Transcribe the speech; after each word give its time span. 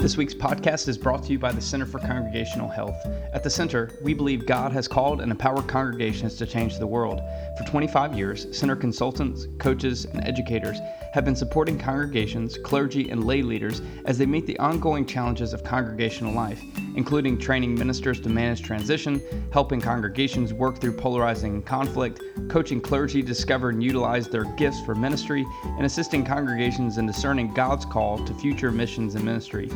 This 0.00 0.16
week's 0.16 0.32
podcast 0.32 0.86
is 0.86 0.96
brought 0.96 1.24
to 1.24 1.32
you 1.32 1.40
by 1.40 1.50
the 1.50 1.60
Center 1.60 1.84
for 1.84 1.98
Congregational 1.98 2.68
Health. 2.68 3.04
At 3.32 3.42
the 3.42 3.50
Center, 3.50 3.90
we 4.00 4.14
believe 4.14 4.46
God 4.46 4.70
has 4.70 4.86
called 4.86 5.20
and 5.20 5.32
empowered 5.32 5.66
congregations 5.66 6.36
to 6.36 6.46
change 6.46 6.78
the 6.78 6.86
world. 6.86 7.20
For 7.58 7.64
25 7.64 8.16
years, 8.16 8.46
Center 8.56 8.76
consultants, 8.76 9.48
coaches, 9.58 10.04
and 10.04 10.24
educators 10.24 10.78
have 11.12 11.24
been 11.24 11.34
supporting 11.34 11.78
congregations, 11.78 12.58
clergy, 12.58 13.10
and 13.10 13.24
lay 13.24 13.42
leaders 13.42 13.82
as 14.04 14.18
they 14.18 14.26
meet 14.26 14.46
the 14.46 14.58
ongoing 14.60 15.04
challenges 15.04 15.52
of 15.52 15.64
congregational 15.64 16.32
life, 16.32 16.62
including 16.94 17.36
training 17.36 17.74
ministers 17.74 18.20
to 18.20 18.28
manage 18.28 18.62
transition, 18.62 19.20
helping 19.52 19.80
congregations 19.80 20.54
work 20.54 20.80
through 20.80 20.96
polarizing 20.96 21.60
conflict, 21.62 22.22
coaching 22.48 22.80
clergy 22.80 23.20
to 23.20 23.26
discover 23.26 23.70
and 23.70 23.82
utilize 23.82 24.28
their 24.28 24.44
gifts 24.54 24.80
for 24.82 24.94
ministry, 24.94 25.44
and 25.64 25.84
assisting 25.84 26.24
congregations 26.24 26.98
in 26.98 27.06
discerning 27.06 27.52
God's 27.52 27.84
call 27.84 28.24
to 28.24 28.34
future 28.34 28.70
missions 28.70 29.16
and 29.16 29.24
ministry. 29.24 29.68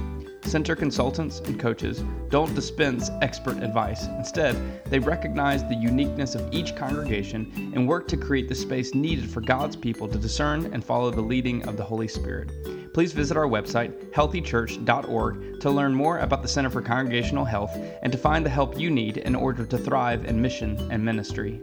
Center 0.45 0.77
consultants 0.77 1.41
and 1.41 1.59
coaches 1.59 2.05
don't 2.29 2.55
dispense 2.55 3.11
expert 3.23 3.63
advice. 3.63 4.07
Instead, 4.19 4.57
they 4.85 4.99
recognize 4.99 5.63
the 5.65 5.75
uniqueness 5.75 6.35
of 6.35 6.53
each 6.53 6.77
congregation 6.77 7.73
and 7.75 7.89
work 7.89 8.07
to 8.09 8.17
create 8.17 8.49
the 8.49 8.55
space 8.55 8.95
needed 8.95 9.31
for 9.31 9.41
God's 9.41 9.77
people 9.77 10.09
to 10.09 10.19
discern 10.19 10.67
and 10.75 10.85
follow 10.85 11.11
the 11.11 11.21
leading 11.23 11.67
of 11.67 11.77
the 11.77 11.85
Holy 11.85 12.09
Spirit. 12.09 12.51
Please 12.93 13.13
visit 13.13 13.37
our 13.37 13.47
website, 13.47 14.11
healthychurch.org, 14.11 15.61
to 15.61 15.71
learn 15.71 15.95
more 15.95 16.19
about 16.19 16.43
the 16.43 16.49
Center 16.49 16.69
for 16.69 16.83
Congregational 16.83 17.47
Health 17.47 17.75
and 18.03 18.13
to 18.13 18.19
find 18.19 18.45
the 18.45 18.51
help 18.51 18.79
you 18.79 18.91
need 18.91 19.17
in 19.19 19.35
order 19.35 19.65
to 19.65 19.79
thrive 19.79 20.27
in 20.27 20.43
mission 20.43 20.77
and 20.91 21.03
ministry. 21.03 21.63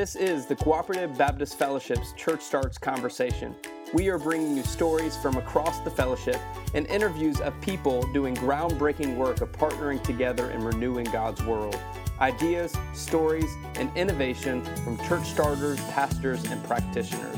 This 0.00 0.16
is 0.16 0.46
the 0.46 0.56
Cooperative 0.56 1.18
Baptist 1.18 1.58
Fellowship's 1.58 2.14
Church 2.14 2.40
Starts 2.40 2.78
Conversation. 2.78 3.54
We 3.92 4.08
are 4.08 4.16
bringing 4.16 4.56
you 4.56 4.62
stories 4.62 5.14
from 5.18 5.36
across 5.36 5.80
the 5.80 5.90
fellowship 5.90 6.40
and 6.72 6.86
interviews 6.86 7.38
of 7.42 7.52
people 7.60 8.10
doing 8.14 8.34
groundbreaking 8.36 9.16
work 9.16 9.42
of 9.42 9.52
partnering 9.52 10.02
together 10.02 10.48
and 10.48 10.64
renewing 10.64 11.04
God's 11.04 11.42
world. 11.42 11.78
Ideas, 12.18 12.74
stories, 12.94 13.50
and 13.74 13.94
innovation 13.94 14.64
from 14.76 14.96
church 15.06 15.26
starters, 15.26 15.78
pastors, 15.90 16.42
and 16.44 16.64
practitioners. 16.64 17.36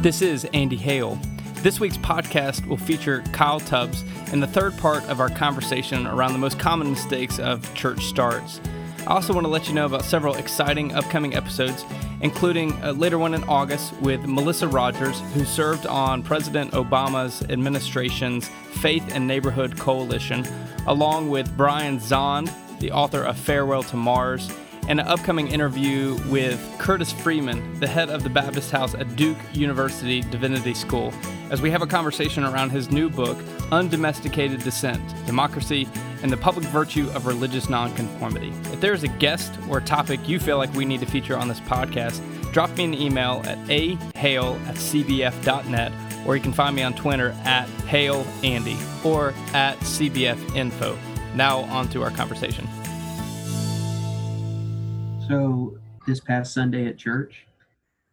This 0.00 0.22
is 0.22 0.44
Andy 0.54 0.76
Hale. 0.76 1.18
This 1.62 1.80
week's 1.80 1.96
podcast 1.96 2.64
will 2.68 2.76
feature 2.76 3.24
Kyle 3.32 3.58
Tubbs 3.58 4.04
in 4.32 4.38
the 4.38 4.46
third 4.46 4.78
part 4.78 5.02
of 5.08 5.18
our 5.18 5.28
conversation 5.28 6.06
around 6.06 6.32
the 6.32 6.38
most 6.38 6.56
common 6.56 6.90
mistakes 6.90 7.40
of 7.40 7.74
church 7.74 8.04
starts. 8.04 8.60
I 9.00 9.14
also 9.14 9.34
want 9.34 9.44
to 9.44 9.50
let 9.50 9.66
you 9.66 9.74
know 9.74 9.84
about 9.84 10.04
several 10.04 10.36
exciting 10.36 10.94
upcoming 10.94 11.34
episodes, 11.34 11.84
including 12.20 12.78
a 12.82 12.92
later 12.92 13.18
one 13.18 13.34
in 13.34 13.42
August 13.44 13.92
with 13.94 14.24
Melissa 14.24 14.68
Rogers, 14.68 15.20
who 15.34 15.44
served 15.44 15.84
on 15.86 16.22
President 16.22 16.70
Obama's 16.74 17.42
administration's 17.50 18.48
Faith 18.74 19.12
and 19.12 19.26
Neighborhood 19.26 19.76
Coalition, 19.76 20.46
along 20.86 21.28
with 21.28 21.56
Brian 21.56 21.98
Zahnd, 21.98 22.54
the 22.78 22.92
author 22.92 23.24
of 23.24 23.36
Farewell 23.36 23.82
to 23.82 23.96
Mars 23.96 24.48
and 24.88 25.00
an 25.00 25.06
upcoming 25.06 25.48
interview 25.48 26.18
with 26.28 26.58
Curtis 26.78 27.12
Freeman, 27.12 27.78
the 27.78 27.86
head 27.86 28.08
of 28.08 28.22
the 28.22 28.30
Baptist 28.30 28.70
House 28.70 28.94
at 28.94 29.14
Duke 29.16 29.36
University 29.52 30.22
Divinity 30.22 30.72
School, 30.74 31.12
as 31.50 31.60
we 31.60 31.70
have 31.70 31.82
a 31.82 31.86
conversation 31.86 32.42
around 32.42 32.70
his 32.70 32.90
new 32.90 33.10
book, 33.10 33.38
Undomesticated 33.70 34.64
Dissent 34.64 35.02
Democracy 35.26 35.86
and 36.22 36.32
the 36.32 36.36
Public 36.38 36.64
Virtue 36.66 37.08
of 37.10 37.26
Religious 37.26 37.68
Nonconformity. 37.68 38.48
If 38.72 38.80
there 38.80 38.94
is 38.94 39.04
a 39.04 39.08
guest 39.08 39.52
or 39.68 39.78
a 39.78 39.82
topic 39.82 40.26
you 40.26 40.40
feel 40.40 40.56
like 40.56 40.72
we 40.72 40.86
need 40.86 41.00
to 41.00 41.06
feature 41.06 41.36
on 41.36 41.48
this 41.48 41.60
podcast, 41.60 42.22
drop 42.52 42.74
me 42.76 42.84
an 42.84 42.94
email 42.94 43.42
at 43.44 43.58
ahale 43.68 44.58
at 44.66 44.74
cbf.net 44.76 45.92
or 46.26 46.34
you 46.34 46.42
can 46.42 46.52
find 46.52 46.74
me 46.74 46.82
on 46.82 46.94
Twitter 46.94 47.36
at 47.44 47.68
HaleAndy 47.86 49.04
or 49.04 49.34
at 49.54 49.78
CBFInfo. 49.80 50.96
Now, 51.34 51.60
on 51.60 51.88
to 51.90 52.02
our 52.02 52.10
conversation. 52.10 52.66
So 55.28 55.76
this 56.06 56.20
past 56.20 56.54
Sunday 56.54 56.86
at 56.86 56.96
church, 56.96 57.46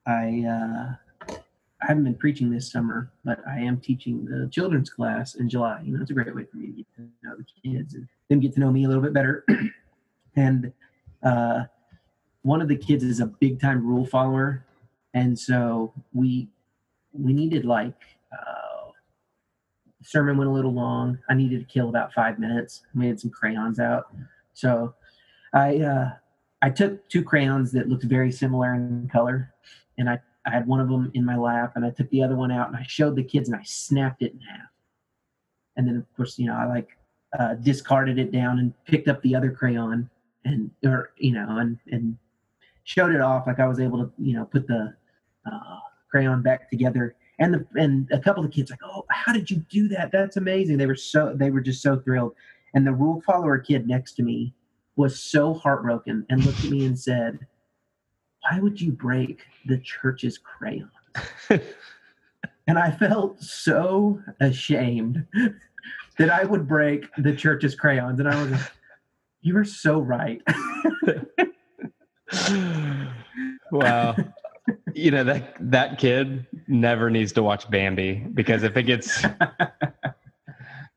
I 0.05 0.43
uh, 0.49 1.35
I 1.81 1.87
haven't 1.87 2.03
been 2.03 2.15
preaching 2.15 2.51
this 2.51 2.69
summer, 2.69 3.09
but 3.23 3.39
I 3.47 3.59
am 3.59 3.79
teaching 3.79 4.25
the 4.25 4.49
children's 4.51 4.89
class 4.89 5.35
in 5.35 5.47
July. 5.47 5.81
You 5.85 5.93
know, 5.93 6.01
it's 6.01 6.11
a 6.11 6.13
great 6.13 6.35
way 6.35 6.43
for 6.43 6.57
me 6.57 6.67
to 6.67 6.73
get 6.73 6.85
to 6.97 7.01
know 7.23 7.35
the 7.37 7.45
kids 7.63 7.93
and 7.93 8.09
them 8.27 8.41
get 8.41 8.53
to 8.55 8.59
know 8.59 8.69
me 8.69 8.83
a 8.83 8.89
little 8.89 9.01
bit 9.01 9.13
better. 9.13 9.45
and 10.35 10.73
uh, 11.23 11.63
one 12.41 12.61
of 12.61 12.67
the 12.67 12.75
kids 12.75 13.01
is 13.01 13.21
a 13.21 13.27
big 13.27 13.61
time 13.61 13.87
rule 13.87 14.05
follower, 14.05 14.65
and 15.13 15.39
so 15.39 15.93
we 16.11 16.49
we 17.13 17.31
needed 17.31 17.63
like 17.63 17.95
uh, 18.33 18.91
sermon 20.03 20.37
went 20.37 20.49
a 20.49 20.53
little 20.53 20.73
long. 20.73 21.17
I 21.29 21.33
needed 21.33 21.61
to 21.61 21.73
kill 21.73 21.87
about 21.87 22.11
five 22.11 22.39
minutes. 22.39 22.81
We 22.93 23.07
had 23.07 23.21
some 23.21 23.31
crayons 23.31 23.79
out, 23.79 24.13
so 24.53 24.95
I. 25.53 25.77
Uh, 25.77 26.11
I 26.61 26.69
took 26.69 27.07
two 27.09 27.23
crayons 27.23 27.71
that 27.73 27.89
looked 27.89 28.03
very 28.03 28.31
similar 28.31 28.73
in 28.73 29.09
color, 29.11 29.53
and 29.97 30.09
I, 30.09 30.19
I 30.45 30.51
had 30.51 30.67
one 30.67 30.79
of 30.79 30.89
them 30.89 31.11
in 31.13 31.25
my 31.25 31.35
lap, 31.37 31.73
and 31.75 31.85
I 31.85 31.91
took 31.91 32.09
the 32.09 32.23
other 32.23 32.35
one 32.35 32.51
out, 32.51 32.67
and 32.67 32.77
I 32.77 32.83
showed 32.87 33.15
the 33.15 33.23
kids, 33.23 33.49
and 33.49 33.57
I 33.57 33.63
snapped 33.63 34.21
it 34.21 34.33
in 34.33 34.39
half. 34.39 34.69
And 35.77 35.87
then, 35.87 35.97
of 35.97 36.05
course, 36.15 36.39
you 36.39 36.47
know, 36.47 36.55
I 36.55 36.65
like 36.65 36.89
uh, 37.37 37.55
discarded 37.55 38.17
it 38.17 38.31
down 38.31 38.59
and 38.59 38.73
picked 38.85 39.07
up 39.07 39.21
the 39.21 39.35
other 39.35 39.51
crayon, 39.51 40.09
and 40.45 40.71
or 40.85 41.11
you 41.17 41.33
know, 41.33 41.57
and 41.59 41.77
and 41.91 42.17
showed 42.83 43.13
it 43.13 43.21
off 43.21 43.47
like 43.47 43.59
I 43.59 43.67
was 43.67 43.79
able 43.79 44.05
to, 44.05 44.11
you 44.17 44.35
know, 44.35 44.45
put 44.45 44.67
the 44.67 44.93
uh, 45.51 45.79
crayon 46.09 46.41
back 46.41 46.69
together. 46.69 47.15
And 47.39 47.53
the 47.53 47.67
and 47.75 48.09
a 48.11 48.19
couple 48.19 48.45
of 48.45 48.51
kids 48.51 48.71
like, 48.71 48.79
oh, 48.83 49.05
how 49.09 49.33
did 49.33 49.51
you 49.51 49.57
do 49.69 49.89
that? 49.89 50.11
That's 50.11 50.37
amazing. 50.37 50.77
They 50.77 50.85
were 50.85 50.95
so 50.95 51.33
they 51.35 51.51
were 51.51 51.61
just 51.61 51.81
so 51.81 51.99
thrilled. 51.99 52.33
And 52.73 52.87
the 52.87 52.93
rule 52.93 53.21
follower 53.25 53.57
kid 53.57 53.87
next 53.87 54.13
to 54.13 54.23
me 54.23 54.53
was 54.95 55.19
so 55.19 55.53
heartbroken 55.53 56.25
and 56.29 56.45
looked 56.45 56.63
at 56.63 56.71
me 56.71 56.85
and 56.85 56.97
said, 56.97 57.39
Why 58.41 58.59
would 58.59 58.79
you 58.79 58.91
break 58.91 59.41
the 59.65 59.77
church's 59.77 60.37
crayon? 60.37 60.91
and 62.67 62.77
I 62.79 62.91
felt 62.91 63.41
so 63.41 64.21
ashamed 64.39 65.25
that 66.17 66.29
I 66.29 66.43
would 66.43 66.67
break 66.67 67.07
the 67.17 67.35
church's 67.35 67.75
crayons. 67.75 68.19
And 68.19 68.29
I 68.29 68.41
was 68.41 68.51
like, 68.51 68.71
You 69.41 69.57
are 69.57 69.65
so 69.65 69.99
right. 69.99 70.41
wow. 73.71 74.15
You 74.93 75.11
know, 75.11 75.23
that 75.25 75.55
that 75.59 75.99
kid 75.99 76.45
never 76.67 77.09
needs 77.09 77.33
to 77.33 77.43
watch 77.43 77.69
Bambi 77.69 78.25
because 78.33 78.63
if 78.63 78.75
it 78.77 78.83
gets 78.83 79.23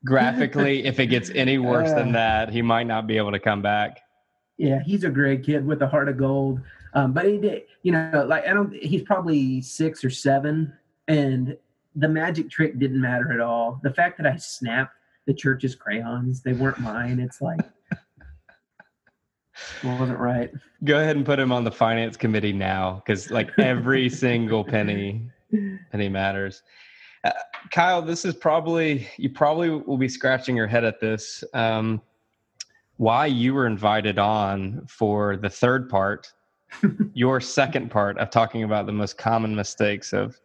graphically, 0.04 0.84
if 0.84 1.00
it 1.00 1.06
gets 1.06 1.30
any 1.30 1.58
worse 1.58 1.90
uh, 1.90 1.94
than 1.94 2.12
that, 2.12 2.50
he 2.50 2.62
might 2.62 2.86
not 2.86 3.06
be 3.06 3.16
able 3.16 3.32
to 3.32 3.38
come 3.38 3.62
back. 3.62 4.00
Yeah, 4.56 4.82
he's 4.82 5.04
a 5.04 5.10
great 5.10 5.44
kid 5.44 5.66
with 5.66 5.82
a 5.82 5.86
heart 5.86 6.08
of 6.08 6.16
gold. 6.16 6.60
Um, 6.94 7.12
but 7.12 7.26
he 7.26 7.38
did, 7.38 7.62
you 7.82 7.92
know, 7.92 8.26
like 8.26 8.46
I 8.46 8.52
don't. 8.52 8.72
He's 8.74 9.02
probably 9.02 9.60
six 9.60 10.04
or 10.04 10.10
seven, 10.10 10.72
and 11.06 11.56
the 11.94 12.08
magic 12.08 12.50
trick 12.50 12.78
didn't 12.78 13.00
matter 13.00 13.32
at 13.32 13.40
all. 13.40 13.80
The 13.82 13.92
fact 13.92 14.18
that 14.18 14.26
I 14.26 14.36
snapped 14.36 14.94
the 15.26 15.34
church's 15.34 15.74
crayons, 15.74 16.42
they 16.42 16.54
weren't 16.54 16.80
mine. 16.80 17.20
It's 17.20 17.40
like. 17.40 17.60
well, 19.84 19.98
wasn't 19.98 20.18
right. 20.18 20.50
Go 20.84 20.98
ahead 20.98 21.16
and 21.16 21.26
put 21.26 21.38
him 21.38 21.52
on 21.52 21.64
the 21.64 21.70
finance 21.70 22.16
committee 22.16 22.52
now, 22.52 23.02
because 23.04 23.30
like 23.30 23.50
every 23.58 24.08
single 24.08 24.64
penny, 24.64 25.28
penny 25.92 26.08
matters. 26.08 26.62
Uh, 27.24 27.32
Kyle, 27.72 28.02
this 28.02 28.24
is 28.24 28.34
probably 28.34 29.08
you 29.16 29.30
probably 29.30 29.70
will 29.70 29.98
be 29.98 30.08
scratching 30.08 30.56
your 30.56 30.66
head 30.66 30.84
at 30.84 31.00
this. 31.00 31.42
Um, 31.54 32.00
why 32.96 33.26
you 33.26 33.54
were 33.54 33.66
invited 33.66 34.18
on 34.18 34.84
for 34.88 35.36
the 35.36 35.48
third 35.48 35.88
part, 35.88 36.32
your 37.14 37.40
second 37.40 37.90
part 37.90 38.18
of 38.18 38.30
talking 38.30 38.64
about 38.64 38.86
the 38.86 38.92
most 38.92 39.18
common 39.18 39.54
mistakes 39.54 40.12
of 40.12 40.38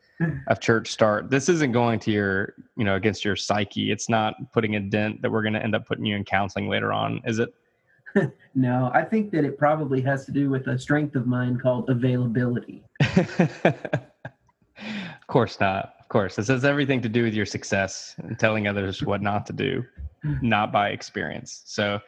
of 0.48 0.62
church 0.62 0.90
start. 0.90 1.30
This 1.30 1.50
isn't 1.50 1.74
going 1.74 2.00
to 2.00 2.12
your 2.12 2.54
you 2.78 2.86
know 2.86 2.96
against 2.96 3.26
your 3.26 3.36
psyche. 3.36 3.92
It's 3.92 4.10
not 4.10 4.36
putting 4.52 4.76
a 4.76 4.80
dent 4.80 5.22
that 5.22 5.32
we're 5.32 5.42
going 5.42 5.54
to 5.54 5.64
end 5.64 5.76
up 5.76 5.86
putting 5.86 6.06
you 6.06 6.16
in 6.16 6.24
counseling 6.24 6.70
later 6.70 6.94
on, 6.94 7.22
is 7.26 7.40
it? 7.40 7.54
no, 8.56 8.92
I 8.94 9.04
think 9.04 9.32
that 9.32 9.44
it 9.44 9.58
probably 9.58 10.02
has 10.02 10.26
to 10.26 10.32
do 10.32 10.50
with 10.50 10.68
a 10.68 10.78
strength 10.78 11.16
of 11.16 11.28
mine 11.28 11.60
called 11.60 11.90
availability. 11.90 12.84
of 13.16 13.70
course 15.28 15.60
not 15.60 15.96
course. 16.14 16.36
This 16.36 16.48
has 16.48 16.64
everything 16.64 17.02
to 17.02 17.10
do 17.10 17.24
with 17.24 17.34
your 17.34 17.48
success 17.48 18.16
and 18.20 18.38
telling 18.38 18.68
others 18.68 19.02
what 19.02 19.22
not 19.22 19.48
to 19.48 19.54
do, 19.54 19.84
not 20.44 20.72
by 20.72 20.90
experience. 20.90 21.64
So, 21.66 22.00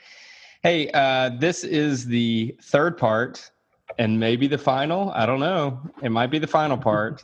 hey, 0.61 0.91
uh, 0.93 1.31
this 1.39 1.63
is 1.63 2.05
the 2.05 2.55
third 2.61 2.97
part 2.97 3.49
and 3.97 4.19
maybe 4.19 4.47
the 4.47 4.59
final. 4.59 5.09
I 5.11 5.25
don't 5.25 5.39
know. 5.39 5.81
It 6.03 6.09
might 6.09 6.27
be 6.27 6.37
the 6.37 6.47
final 6.47 6.77
part, 6.77 7.23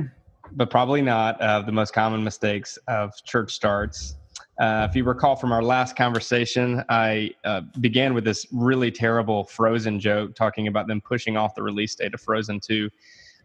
but 0.52 0.68
probably 0.70 1.00
not 1.00 1.40
of 1.40 1.64
the 1.64 1.72
most 1.72 1.94
common 1.94 2.22
mistakes 2.22 2.78
of 2.88 3.12
church 3.24 3.52
starts. 3.52 4.14
Uh, 4.60 4.86
if 4.88 4.94
you 4.94 5.04
recall 5.04 5.34
from 5.34 5.50
our 5.50 5.62
last 5.62 5.96
conversation, 5.96 6.84
I 6.90 7.30
uh, 7.44 7.62
began 7.80 8.12
with 8.12 8.24
this 8.24 8.44
really 8.52 8.90
terrible 8.90 9.44
Frozen 9.44 9.98
joke 9.98 10.34
talking 10.34 10.66
about 10.66 10.88
them 10.88 11.00
pushing 11.00 11.38
off 11.38 11.54
the 11.54 11.62
release 11.62 11.94
date 11.94 12.12
of 12.12 12.20
Frozen 12.20 12.60
2, 12.60 12.90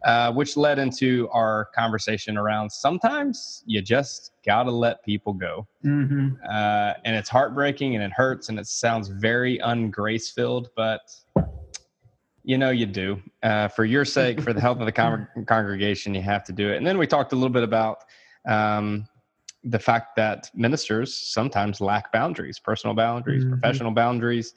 uh, 0.04 0.30
which 0.32 0.56
led 0.56 0.78
into 0.78 1.28
our 1.32 1.66
conversation 1.74 2.36
around 2.36 2.70
sometimes 2.70 3.62
you 3.66 3.80
just 3.80 4.32
got 4.44 4.64
to 4.64 4.70
let 4.70 5.02
people 5.02 5.32
go. 5.32 5.66
Mm-hmm. 5.84 6.34
Uh, 6.48 6.92
and 7.04 7.16
it's 7.16 7.28
heartbreaking 7.28 7.94
and 7.94 8.04
it 8.04 8.12
hurts 8.12 8.50
and 8.50 8.58
it 8.58 8.66
sounds 8.66 9.08
very 9.08 9.58
ungrace 9.58 10.32
filled, 10.32 10.68
but 10.76 11.00
you 12.42 12.58
know 12.58 12.70
you 12.70 12.84
do. 12.84 13.20
Uh, 13.42 13.68
for 13.68 13.86
your 13.86 14.04
sake, 14.04 14.40
for 14.40 14.52
the 14.52 14.60
health 14.60 14.78
of 14.78 14.86
the 14.86 14.92
con- 14.92 15.26
congregation, 15.46 16.14
you 16.14 16.20
have 16.20 16.44
to 16.44 16.52
do 16.52 16.70
it. 16.70 16.76
And 16.76 16.86
then 16.86 16.98
we 16.98 17.06
talked 17.06 17.32
a 17.32 17.36
little 17.36 17.50
bit 17.50 17.64
about. 17.64 18.04
Um, 18.46 19.08
the 19.66 19.78
fact 19.78 20.14
that 20.14 20.50
ministers 20.54 21.14
sometimes 21.14 21.80
lack 21.80 22.12
boundaries, 22.12 22.58
personal 22.58 22.94
boundaries, 22.94 23.44
mm-hmm. 23.44 23.54
professional 23.54 23.92
boundaries, 23.92 24.52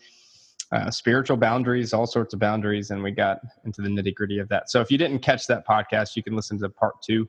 uh, 0.72 0.92
spiritual 0.92 1.38
boundaries, 1.38 1.94
all 1.94 2.08
sorts 2.08 2.34
of 2.34 2.40
boundaries. 2.40 2.92
And 2.92 3.02
we 3.02 3.12
got 3.12 3.40
into 3.66 3.82
the 3.82 3.90
nitty 3.90 4.16
gritty 4.16 4.40
of 4.40 4.50
that. 4.50 4.70
So 4.70 4.82
if 4.82 4.92
you 4.92 4.98
didn't 4.98 5.20
catch 5.20 5.48
that 5.48 5.66
podcast, 5.66 6.16
you 6.16 6.24
can 6.24 6.36
listen 6.36 6.60
to 6.60 6.70
part 6.70 7.02
two. 7.02 7.28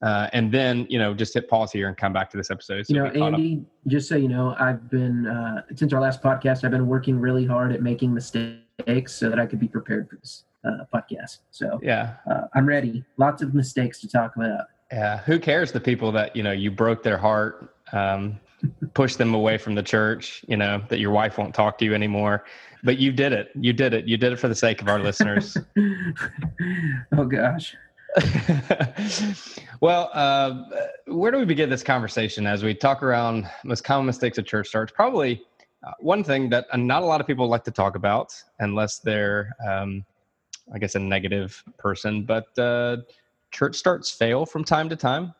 Uh, 0.00 0.28
and 0.32 0.52
then, 0.52 0.86
you 0.88 0.98
know, 0.98 1.12
just 1.12 1.34
hit 1.34 1.48
pause 1.48 1.72
here 1.72 1.88
and 1.88 1.96
come 1.96 2.12
back 2.12 2.30
to 2.30 2.36
this 2.36 2.52
episode. 2.52 2.86
So 2.86 2.94
you 2.94 3.00
know, 3.00 3.06
Andy, 3.06 3.64
just 3.88 4.08
so 4.08 4.14
you 4.14 4.28
know, 4.28 4.54
I've 4.58 4.88
been, 4.88 5.26
uh, 5.26 5.62
since 5.74 5.92
our 5.92 6.00
last 6.00 6.22
podcast, 6.22 6.62
I've 6.62 6.70
been 6.70 6.86
working 6.86 7.18
really 7.18 7.44
hard 7.44 7.72
at 7.72 7.82
making 7.82 8.14
mistakes 8.14 9.12
so 9.12 9.28
that 9.28 9.40
I 9.40 9.46
could 9.46 9.58
be 9.58 9.66
prepared 9.66 10.08
for 10.08 10.16
this 10.16 10.44
uh, 10.64 10.84
podcast. 10.92 11.38
So 11.50 11.80
yeah, 11.82 12.14
uh, 12.30 12.42
I'm 12.54 12.66
ready. 12.66 13.04
Lots 13.16 13.42
of 13.42 13.54
mistakes 13.54 14.00
to 14.00 14.08
talk 14.08 14.36
about. 14.36 14.66
Yeah, 14.92 15.18
who 15.18 15.38
cares 15.38 15.72
the 15.72 15.80
people 15.80 16.12
that 16.12 16.34
you 16.34 16.42
know 16.42 16.52
you 16.52 16.70
broke 16.70 17.02
their 17.02 17.18
heart, 17.18 17.74
um, 17.92 18.38
push 18.94 19.16
them 19.16 19.34
away 19.34 19.58
from 19.58 19.74
the 19.74 19.82
church, 19.82 20.44
you 20.48 20.56
know 20.56 20.82
that 20.88 20.98
your 20.98 21.10
wife 21.10 21.38
won't 21.38 21.54
talk 21.54 21.78
to 21.78 21.84
you 21.84 21.94
anymore, 21.94 22.44
but 22.82 22.98
you 22.98 23.12
did 23.12 23.32
it. 23.32 23.50
You 23.54 23.72
did 23.72 23.94
it. 23.94 24.06
You 24.06 24.16
did 24.16 24.32
it 24.32 24.36
for 24.38 24.48
the 24.48 24.54
sake 24.54 24.82
of 24.82 24.88
our 24.88 24.98
listeners. 24.98 25.56
oh 27.16 27.24
gosh. 27.24 27.76
well, 29.80 30.10
uh, 30.12 30.64
where 31.06 31.30
do 31.30 31.38
we 31.38 31.44
begin 31.44 31.68
this 31.68 31.82
conversation 31.82 32.46
as 32.46 32.62
we 32.62 32.74
talk 32.74 33.02
around 33.02 33.48
most 33.64 33.84
common 33.84 34.06
mistakes 34.06 34.38
at 34.38 34.46
church 34.46 34.68
starts? 34.68 34.92
Probably 34.92 35.42
uh, 35.86 35.92
one 36.00 36.24
thing 36.24 36.48
that 36.50 36.66
uh, 36.72 36.76
not 36.76 37.02
a 37.02 37.06
lot 37.06 37.20
of 37.20 37.26
people 37.26 37.48
like 37.48 37.64
to 37.64 37.70
talk 37.70 37.96
about, 37.96 38.34
unless 38.58 38.98
they're, 38.98 39.54
um, 39.66 40.04
I 40.74 40.78
guess, 40.78 40.94
a 40.94 40.98
negative 40.98 41.62
person, 41.78 42.24
but 42.24 42.58
uh, 42.58 42.98
church 43.50 43.76
starts 43.76 44.10
fail 44.10 44.44
from 44.44 44.64
time 44.64 44.88
to 44.88 44.96
time. 44.96 45.34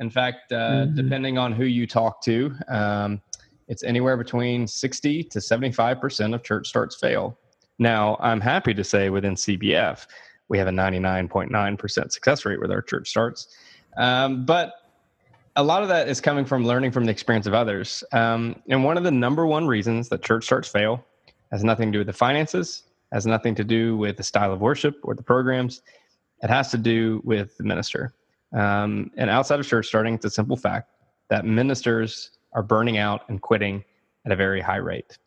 In 0.00 0.10
fact, 0.10 0.52
uh, 0.52 0.56
mm-hmm. 0.56 0.96
depending 0.96 1.38
on 1.38 1.52
who 1.52 1.64
you 1.64 1.86
talk 1.86 2.20
to, 2.22 2.54
um, 2.68 3.22
it's 3.68 3.82
anywhere 3.84 4.16
between 4.16 4.66
60 4.66 5.24
to 5.24 5.38
75% 5.38 6.34
of 6.34 6.42
church 6.42 6.68
starts 6.68 6.96
fail. 6.96 7.38
Now, 7.78 8.16
I'm 8.20 8.40
happy 8.40 8.74
to 8.74 8.84
say 8.84 9.10
within 9.10 9.34
CBF, 9.34 10.06
we 10.48 10.58
have 10.58 10.68
a 10.68 10.72
99.9% 10.72 12.12
success 12.12 12.44
rate 12.44 12.60
with 12.60 12.70
our 12.70 12.82
church 12.82 13.08
starts. 13.08 13.56
Um, 13.96 14.44
but 14.44 14.74
a 15.56 15.62
lot 15.62 15.82
of 15.82 15.88
that 15.88 16.08
is 16.08 16.20
coming 16.20 16.44
from 16.44 16.64
learning 16.64 16.90
from 16.90 17.04
the 17.04 17.12
experience 17.12 17.46
of 17.46 17.54
others. 17.54 18.02
Um, 18.12 18.56
and 18.68 18.84
one 18.84 18.96
of 18.96 19.04
the 19.04 19.10
number 19.10 19.46
one 19.46 19.66
reasons 19.66 20.08
that 20.08 20.22
church 20.22 20.44
starts 20.44 20.68
fail 20.68 21.04
has 21.50 21.62
nothing 21.62 21.88
to 21.88 21.92
do 21.92 21.98
with 21.98 22.08
the 22.08 22.12
finances, 22.12 22.82
has 23.12 23.26
nothing 23.26 23.54
to 23.54 23.64
do 23.64 23.96
with 23.96 24.16
the 24.16 24.22
style 24.22 24.52
of 24.52 24.60
worship 24.60 24.96
or 25.02 25.14
the 25.14 25.22
programs. 25.22 25.82
It 26.42 26.50
has 26.50 26.70
to 26.72 26.78
do 26.78 27.22
with 27.24 27.56
the 27.56 27.64
minister. 27.64 28.12
Um, 28.54 29.10
and 29.16 29.28
outside 29.28 29.60
of 29.60 29.66
church 29.66 29.86
starting, 29.86 30.14
it's 30.14 30.24
a 30.24 30.30
simple 30.30 30.56
fact 30.56 30.90
that 31.28 31.44
ministers 31.44 32.30
are 32.52 32.62
burning 32.62 32.98
out 32.98 33.28
and 33.28 33.40
quitting 33.42 33.84
at 34.24 34.32
a 34.32 34.36
very 34.36 34.60
high 34.60 34.76
rate. 34.76 35.18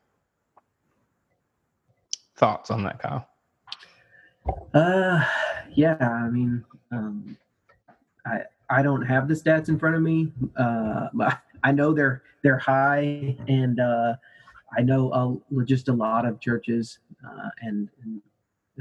Thoughts 2.38 2.72
on 2.72 2.84
that, 2.84 3.00
Kyle? 3.00 3.28
Uh, 4.74 5.26
yeah. 5.74 5.98
I 6.00 6.30
mean, 6.30 6.64
um, 6.92 7.38
I 8.26 8.42
I 8.70 8.82
don't 8.82 9.02
have 9.02 9.28
the 9.28 9.34
stats 9.34 9.70
in 9.70 9.80
front 9.80 9.96
of 9.96 10.02
me. 10.02 10.32
Uh, 10.56 11.08
I 11.64 11.72
know 11.72 11.94
they're 11.94 12.22
they're 12.44 12.60
high, 12.60 13.36
and 13.48 13.80
uh, 13.80 14.16
I 14.78 14.82
know 14.82 15.10
uh, 15.10 15.64
just 15.64 15.88
a 15.88 15.94
lot 15.94 16.26
of 16.26 16.40
churches 16.40 17.00
uh, 17.26 17.50
and, 17.62 17.90
and 18.04 18.22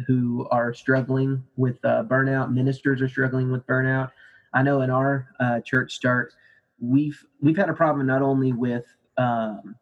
who 0.06 0.46
are 0.50 0.74
struggling 0.74 1.42
with 1.56 1.82
uh, 1.84 2.04
burnout. 2.04 2.52
Ministers 2.52 3.00
are 3.00 3.08
struggling 3.08 3.50
with 3.50 3.66
burnout. 3.66 4.10
I 4.56 4.62
know 4.62 4.80
in 4.80 4.88
our 4.88 5.28
uh, 5.38 5.60
church 5.60 5.92
start, 5.92 6.32
we've 6.80 7.22
we've 7.42 7.56
had 7.56 7.68
a 7.68 7.74
problem 7.74 8.06
not 8.06 8.22
only 8.22 8.52
with 8.52 8.84
um, 9.18 9.76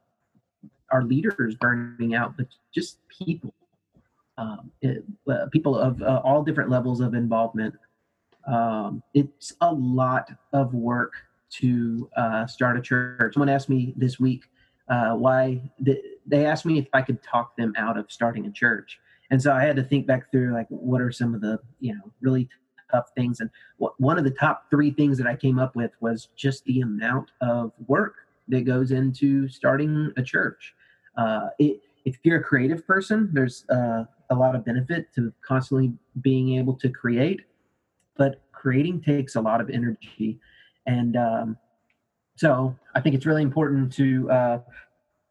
our 0.91 1.05
leaders 1.05 1.55
burning 1.55 2.17
out, 2.17 2.37
but 2.37 2.49
just 2.75 2.99
people, 3.09 3.55
um, 4.37 4.73
it, 4.83 5.05
uh, 5.31 5.47
people 5.53 5.79
of 5.79 6.03
uh, 6.03 6.21
all 6.25 6.43
different 6.43 6.71
levels 6.71 7.01
of 7.01 7.15
involvement. 7.15 7.75
Um, 8.49 9.01
it's 9.15 9.55
a 9.61 9.73
lot 9.73 10.29
of 10.53 10.75
work 10.75 11.13
to 11.61 12.11
uh, 12.17 12.47
start 12.49 12.77
a 12.77 12.83
church. 12.83 13.35
Someone 13.35 13.49
asked 13.49 13.69
me 13.69 13.95
this 13.97 14.19
week 14.19 14.43
uh, 14.89 15.15
why 15.15 15.63
they 16.27 16.47
asked 16.47 16.67
me 16.67 16.79
if 16.79 16.89
I 16.93 17.03
could 17.03 17.23
talk 17.23 17.57
them 17.57 17.75
out 17.79 17.97
of 17.97 18.11
starting 18.11 18.47
a 18.47 18.51
church 18.51 18.99
and 19.31 19.41
so 19.41 19.53
I 19.53 19.63
had 19.63 19.77
to 19.77 19.83
think 19.83 20.07
back 20.07 20.31
through 20.31 20.53
like 20.53 20.67
what 20.69 21.01
are 21.01 21.11
some 21.11 21.35
of 21.35 21.41
the 21.41 21.59
you 21.81 21.95
know 21.95 22.13
really 22.21 22.49
tough 22.95 23.09
things. 23.17 23.41
And 23.41 23.51
what, 23.79 23.93
one 24.01 24.19
of 24.19 24.25
the 24.25 24.31
top 24.31 24.71
three 24.71 24.91
things 24.91 25.19
that 25.19 25.27
I 25.27 25.37
came 25.37 25.59
up 25.59 25.75
with 25.75 25.91
was 26.01 26.29
just 26.37 26.65
the 26.65 26.81
amount 26.81 27.31
of 27.41 27.73
work 27.87 28.15
that 28.49 28.63
goes 28.63 28.91
into 28.91 29.49
starting 29.49 30.13
a 30.17 30.23
church. 30.23 30.75
Uh, 31.17 31.49
it, 31.59 31.81
if 32.05 32.19
you're 32.23 32.41
a 32.41 32.45
creative 32.45 32.87
person, 32.87 33.31
there's 33.33 33.65
uh, 33.71 34.05
a 34.31 34.35
lot 34.35 34.55
of 34.55 34.65
benefit 34.65 35.13
to 35.15 35.33
constantly 35.47 35.93
being 36.21 36.59
able 36.59 36.75
to 36.75 36.89
create, 36.89 37.41
but 38.17 38.43
creating 38.53 39.01
takes 39.01 39.35
a 39.37 39.41
lot 39.41 39.61
of 39.61 39.71
energy. 39.71 40.39
And 40.87 41.17
um, 41.17 41.57
so 42.37 42.77
I 42.95 43.01
think 43.01 43.15
it's 43.15 43.27
really 43.27 43.43
important 43.43 43.93
to, 43.95 44.31
uh, 44.31 44.59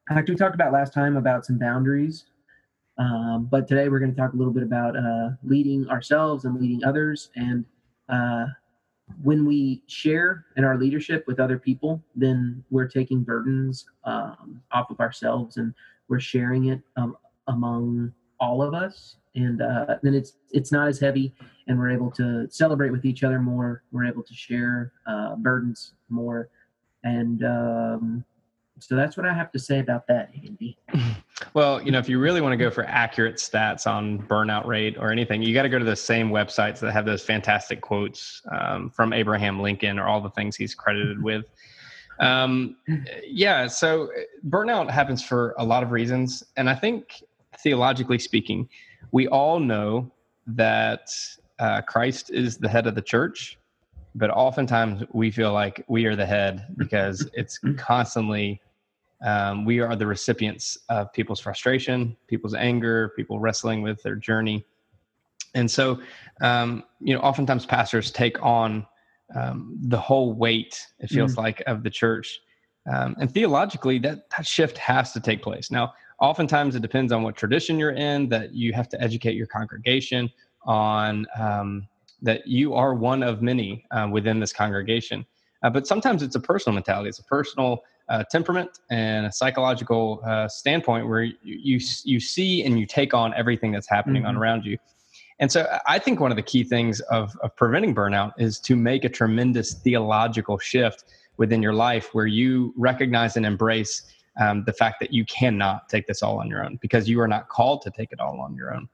like 0.09 0.27
we 0.27 0.35
talked 0.35 0.55
about 0.55 0.73
last 0.73 0.93
time, 0.93 1.15
about 1.15 1.45
some 1.45 1.57
boundaries 1.57 2.25
um, 2.97 3.47
but 3.49 3.67
today 3.67 3.89
we're 3.89 3.99
going 3.99 4.13
to 4.13 4.19
talk 4.19 4.33
a 4.33 4.35
little 4.35 4.53
bit 4.53 4.63
about 4.63 4.95
uh, 4.95 5.29
leading 5.43 5.87
ourselves 5.89 6.45
and 6.45 6.59
leading 6.59 6.83
others. 6.83 7.29
And 7.35 7.65
uh, 8.09 8.45
when 9.23 9.45
we 9.45 9.81
share 9.87 10.45
in 10.57 10.63
our 10.63 10.77
leadership 10.77 11.25
with 11.27 11.39
other 11.39 11.57
people, 11.57 12.03
then 12.15 12.63
we're 12.69 12.87
taking 12.87 13.23
burdens 13.23 13.85
um, 14.03 14.61
off 14.71 14.91
of 14.91 14.99
ourselves 14.99 15.57
and 15.57 15.73
we're 16.07 16.19
sharing 16.19 16.65
it 16.65 16.81
um, 16.95 17.17
among 17.47 18.13
all 18.39 18.61
of 18.61 18.73
us. 18.73 19.15
And 19.35 19.61
uh, 19.61 19.97
then 20.03 20.13
it's 20.13 20.33
it's 20.51 20.71
not 20.71 20.87
as 20.87 20.99
heavy, 20.99 21.33
and 21.67 21.79
we're 21.79 21.89
able 21.89 22.11
to 22.11 22.47
celebrate 22.51 22.91
with 22.91 23.03
each 23.03 23.23
other 23.23 23.39
more. 23.39 23.81
We're 23.91 24.05
able 24.05 24.21
to 24.21 24.33
share 24.35 24.93
uh, 25.07 25.37
burdens 25.37 25.93
more, 26.09 26.49
and 27.03 27.43
um, 27.43 28.25
so 28.77 28.95
that's 28.95 29.17
what 29.17 29.25
I 29.25 29.33
have 29.33 29.51
to 29.53 29.59
say 29.59 29.79
about 29.79 30.05
that, 30.05 30.29
Andy. 30.35 30.77
Well, 31.53 31.81
you 31.81 31.91
know, 31.91 31.99
if 31.99 32.09
you 32.09 32.19
really 32.19 32.41
want 32.41 32.53
to 32.53 32.57
go 32.57 32.69
for 32.69 32.85
accurate 32.85 33.35
stats 33.35 33.87
on 33.87 34.19
burnout 34.23 34.65
rate 34.65 34.97
or 34.97 35.11
anything, 35.11 35.41
you 35.41 35.53
got 35.53 35.63
to 35.63 35.69
go 35.69 35.79
to 35.79 35.85
the 35.85 35.95
same 35.95 36.29
websites 36.29 36.79
that 36.79 36.91
have 36.91 37.05
those 37.05 37.23
fantastic 37.23 37.81
quotes 37.81 38.41
um, 38.51 38.89
from 38.89 39.13
Abraham 39.13 39.59
Lincoln 39.59 39.99
or 39.99 40.07
all 40.07 40.21
the 40.21 40.29
things 40.31 40.55
he's 40.55 40.75
credited 40.75 41.17
mm-hmm. 41.17 41.25
with. 41.25 41.45
Um, 42.19 42.77
yeah, 43.25 43.67
so 43.67 44.09
burnout 44.47 44.89
happens 44.89 45.23
for 45.23 45.55
a 45.57 45.65
lot 45.65 45.83
of 45.83 45.91
reasons. 45.91 46.43
And 46.57 46.69
I 46.69 46.75
think 46.75 47.23
theologically 47.59 48.19
speaking, 48.19 48.69
we 49.11 49.27
all 49.27 49.59
know 49.59 50.11
that 50.47 51.09
uh, 51.59 51.81
Christ 51.81 52.29
is 52.29 52.57
the 52.57 52.69
head 52.69 52.87
of 52.87 52.95
the 52.95 53.01
church, 53.01 53.57
but 54.15 54.29
oftentimes 54.29 55.03
we 55.13 55.31
feel 55.31 55.53
like 55.53 55.83
we 55.87 56.05
are 56.05 56.15
the 56.15 56.25
head 56.25 56.67
because 56.77 57.29
it's 57.33 57.59
constantly 57.77 58.61
um, 59.23 59.65
we 59.65 59.79
are 59.79 59.95
the 59.95 60.05
recipients 60.05 60.77
of 60.89 61.11
people's 61.13 61.39
frustration, 61.39 62.15
people's 62.27 62.53
anger, 62.53 63.13
people 63.15 63.39
wrestling 63.39 63.81
with 63.81 64.03
their 64.03 64.15
journey. 64.15 64.65
And 65.55 65.69
so, 65.69 65.99
um, 66.41 66.83
you 66.99 67.15
know, 67.15 67.21
oftentimes 67.21 67.65
pastors 67.65 68.11
take 68.11 68.41
on 68.43 68.85
um, 69.35 69.77
the 69.81 69.97
whole 69.97 70.33
weight, 70.33 70.85
it 70.99 71.07
feels 71.07 71.35
mm. 71.35 71.37
like, 71.37 71.63
of 71.67 71.83
the 71.83 71.89
church. 71.89 72.39
Um, 72.91 73.15
and 73.19 73.31
theologically, 73.31 73.97
that, 73.99 74.29
that 74.31 74.45
shift 74.45 74.77
has 74.77 75.13
to 75.13 75.19
take 75.19 75.41
place. 75.41 75.71
Now, 75.71 75.93
oftentimes 76.19 76.75
it 76.75 76.81
depends 76.81 77.11
on 77.11 77.23
what 77.23 77.35
tradition 77.35 77.79
you're 77.79 77.91
in, 77.91 78.29
that 78.29 78.53
you 78.53 78.73
have 78.73 78.89
to 78.89 79.01
educate 79.01 79.35
your 79.35 79.47
congregation 79.47 80.29
on 80.65 81.25
um, 81.39 81.87
that 82.21 82.45
you 82.47 82.73
are 82.73 82.93
one 82.93 83.23
of 83.23 83.41
many 83.41 83.85
uh, 83.91 84.07
within 84.11 84.39
this 84.39 84.51
congregation. 84.51 85.25
Uh, 85.61 85.69
but 85.69 85.87
sometimes 85.87 86.23
it's 86.23 86.35
a 86.35 86.39
personal 86.39 86.73
mentality, 86.73 87.09
it's 87.09 87.19
a 87.19 87.23
personal 87.23 87.83
uh, 88.09 88.23
temperament 88.31 88.79
and 88.89 89.25
a 89.25 89.31
psychological 89.31 90.21
uh, 90.25 90.47
standpoint 90.47 91.07
where 91.07 91.23
you, 91.23 91.35
you, 91.43 91.79
you 92.03 92.19
see 92.19 92.63
and 92.63 92.79
you 92.79 92.85
take 92.85 93.13
on 93.13 93.33
everything 93.35 93.71
that's 93.71 93.89
happening 93.89 94.23
mm-hmm. 94.23 94.29
on 94.29 94.37
around 94.37 94.65
you. 94.65 94.77
And 95.39 95.51
so 95.51 95.65
I 95.87 95.99
think 95.99 96.19
one 96.19 96.31
of 96.31 96.35
the 96.35 96.43
key 96.43 96.63
things 96.63 96.99
of, 97.01 97.35
of 97.41 97.55
preventing 97.55 97.95
burnout 97.95 98.33
is 98.37 98.59
to 98.61 98.75
make 98.75 99.03
a 99.03 99.09
tremendous 99.09 99.73
theological 99.73 100.57
shift 100.57 101.05
within 101.37 101.61
your 101.61 101.73
life 101.73 102.13
where 102.13 102.27
you 102.27 102.73
recognize 102.77 103.35
and 103.35 103.45
embrace 103.45 104.03
um, 104.39 104.63
the 104.65 104.73
fact 104.73 104.99
that 104.99 105.13
you 105.13 105.25
cannot 105.25 105.89
take 105.89 106.07
this 106.07 106.23
all 106.23 106.39
on 106.39 106.47
your 106.47 106.63
own 106.63 106.77
because 106.81 107.09
you 107.09 107.19
are 107.19 107.27
not 107.27 107.49
called 107.49 107.81
to 107.83 107.91
take 107.91 108.11
it 108.11 108.19
all 108.19 108.39
on 108.41 108.55
your 108.55 108.73
own. 108.73 108.87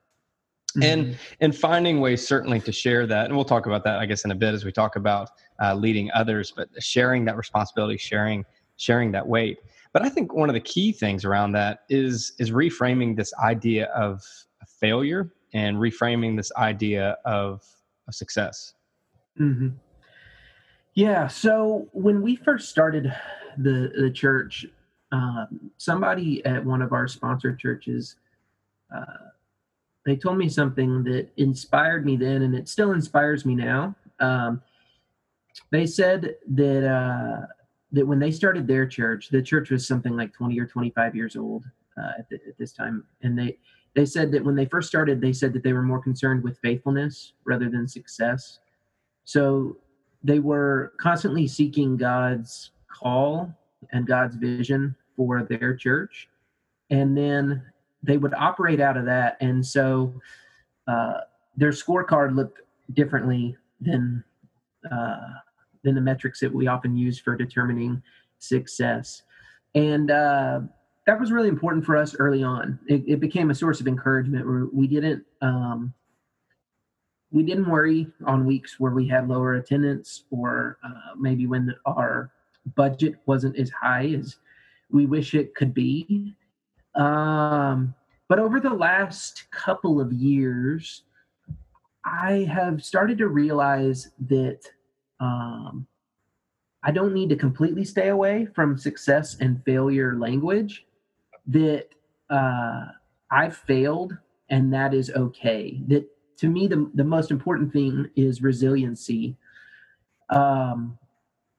Mm-hmm. 0.76 0.82
And 0.82 1.18
and 1.40 1.56
finding 1.56 2.00
ways 2.00 2.24
certainly 2.24 2.60
to 2.60 2.70
share 2.70 3.04
that, 3.04 3.26
and 3.26 3.34
we'll 3.34 3.44
talk 3.44 3.66
about 3.66 3.82
that, 3.84 3.98
I 3.98 4.06
guess, 4.06 4.24
in 4.24 4.30
a 4.30 4.36
bit 4.36 4.54
as 4.54 4.64
we 4.64 4.70
talk 4.70 4.94
about 4.94 5.30
uh, 5.60 5.74
leading 5.74 6.10
others, 6.14 6.52
but 6.54 6.68
sharing 6.78 7.24
that 7.24 7.36
responsibility, 7.36 7.96
sharing 7.96 8.44
sharing 8.80 9.12
that 9.12 9.26
weight. 9.26 9.58
But 9.92 10.02
I 10.02 10.08
think 10.08 10.32
one 10.32 10.48
of 10.48 10.54
the 10.54 10.60
key 10.60 10.92
things 10.92 11.24
around 11.24 11.52
that 11.52 11.80
is 11.88 12.32
is 12.38 12.50
reframing 12.50 13.16
this 13.16 13.32
idea 13.42 13.86
of 13.86 14.22
failure 14.80 15.32
and 15.52 15.76
reframing 15.76 16.36
this 16.36 16.50
idea 16.56 17.18
of, 17.24 17.62
of 18.08 18.14
success. 18.14 18.74
Mm-hmm. 19.38 19.68
Yeah. 20.94 21.26
So 21.28 21.88
when 21.92 22.22
we 22.22 22.36
first 22.36 22.68
started 22.68 23.12
the 23.58 23.92
the 24.00 24.10
church, 24.10 24.66
um, 25.12 25.70
somebody 25.76 26.44
at 26.46 26.64
one 26.64 26.82
of 26.82 26.92
our 26.92 27.08
sponsored 27.08 27.58
churches, 27.58 28.16
uh, 28.94 29.30
they 30.06 30.16
told 30.16 30.38
me 30.38 30.48
something 30.48 31.04
that 31.04 31.28
inspired 31.36 32.06
me 32.06 32.16
then, 32.16 32.42
and 32.42 32.54
it 32.54 32.68
still 32.68 32.92
inspires 32.92 33.44
me 33.44 33.54
now. 33.54 33.94
Um, 34.20 34.62
they 35.70 35.86
said 35.86 36.36
that 36.54 36.84
uh, 36.86 37.46
that 37.92 38.06
when 38.06 38.18
they 38.18 38.30
started 38.30 38.66
their 38.66 38.86
church, 38.86 39.28
the 39.28 39.42
church 39.42 39.70
was 39.70 39.86
something 39.86 40.16
like 40.16 40.32
20 40.32 40.58
or 40.58 40.66
25 40.66 41.16
years 41.16 41.36
old 41.36 41.64
uh, 41.98 42.12
at, 42.18 42.28
the, 42.28 42.36
at, 42.48 42.58
this 42.58 42.72
time, 42.72 43.04
and 43.22 43.38
they 43.38 43.58
they 43.94 44.06
said 44.06 44.30
that 44.32 44.44
when 44.44 44.54
they 44.54 44.66
first 44.66 44.88
started, 44.88 45.20
they 45.20 45.32
said 45.32 45.52
that 45.52 45.64
they 45.64 45.72
were 45.72 45.82
more 45.82 46.00
concerned 46.00 46.44
with 46.44 46.58
faithfulness 46.60 47.32
rather 47.44 47.68
than 47.68 47.88
success. 47.88 48.60
So 49.24 49.78
they 50.22 50.38
were 50.38 50.92
constantly 51.00 51.48
seeking 51.48 51.96
God's 51.96 52.70
call 52.88 53.52
and 53.90 54.06
God's 54.06 54.36
vision 54.36 54.94
for 55.16 55.42
their 55.42 55.74
church, 55.74 56.28
and 56.90 57.16
then 57.16 57.62
they 58.02 58.16
would 58.16 58.34
operate 58.34 58.80
out 58.80 58.96
of 58.96 59.04
that, 59.06 59.36
and 59.40 59.64
so 59.66 60.14
uh, 60.86 61.20
their 61.56 61.70
scorecard 61.70 62.36
looked 62.36 62.60
differently 62.92 63.56
than 63.80 64.22
uh, 64.90 65.18
than 65.84 65.94
the 65.94 66.00
metrics 66.00 66.40
that 66.40 66.52
we 66.52 66.66
often 66.66 66.96
use 66.96 67.18
for 67.18 67.36
determining 67.36 68.02
success. 68.38 69.22
And 69.74 70.10
uh, 70.10 70.60
that 71.06 71.20
was 71.20 71.32
really 71.32 71.48
important 71.48 71.84
for 71.84 71.96
us 71.96 72.14
early 72.18 72.42
on. 72.42 72.78
It, 72.88 73.02
it 73.06 73.20
became 73.20 73.50
a 73.50 73.54
source 73.54 73.80
of 73.80 73.88
encouragement 73.88 74.46
where 74.46 74.66
we 74.72 74.86
didn't 74.86 75.24
um, 75.40 75.94
we 77.32 77.42
didn't 77.44 77.68
worry 77.68 78.08
on 78.26 78.44
weeks 78.44 78.80
where 78.80 78.92
we 78.92 79.06
had 79.06 79.28
lower 79.28 79.54
attendance 79.54 80.24
or 80.30 80.78
uh, 80.84 81.14
maybe 81.16 81.46
when 81.46 81.72
our 81.86 82.32
budget 82.74 83.14
wasn't 83.26 83.56
as 83.56 83.70
high 83.70 84.06
as 84.18 84.36
we 84.90 85.06
wish 85.06 85.34
it 85.34 85.54
could 85.54 85.72
be. 85.72 86.34
Um, 86.96 87.94
but 88.28 88.40
over 88.40 88.58
the 88.60 88.74
last 88.74 89.50
couple 89.50 90.00
of 90.00 90.12
years, 90.12 91.04
I 92.04 92.48
have 92.52 92.82
started 92.82 93.18
to 93.18 93.28
realize 93.28 94.10
that 94.28 94.60
um, 95.20 95.86
I 96.82 96.90
don't 96.90 97.12
need 97.12 97.28
to 97.28 97.36
completely 97.36 97.84
stay 97.84 98.08
away 98.08 98.48
from 98.54 98.78
success 98.78 99.36
and 99.40 99.62
failure 99.64 100.16
language. 100.18 100.86
That 101.46 101.88
uh, 102.30 102.86
I've 103.30 103.56
failed 103.56 104.16
and 104.48 104.72
that 104.72 104.94
is 104.94 105.10
okay. 105.10 105.80
That 105.88 106.06
to 106.38 106.48
me, 106.48 106.66
the, 106.66 106.90
the 106.94 107.04
most 107.04 107.30
important 107.30 107.72
thing 107.72 108.08
is 108.16 108.42
resiliency. 108.42 109.36
Um, 110.30 110.98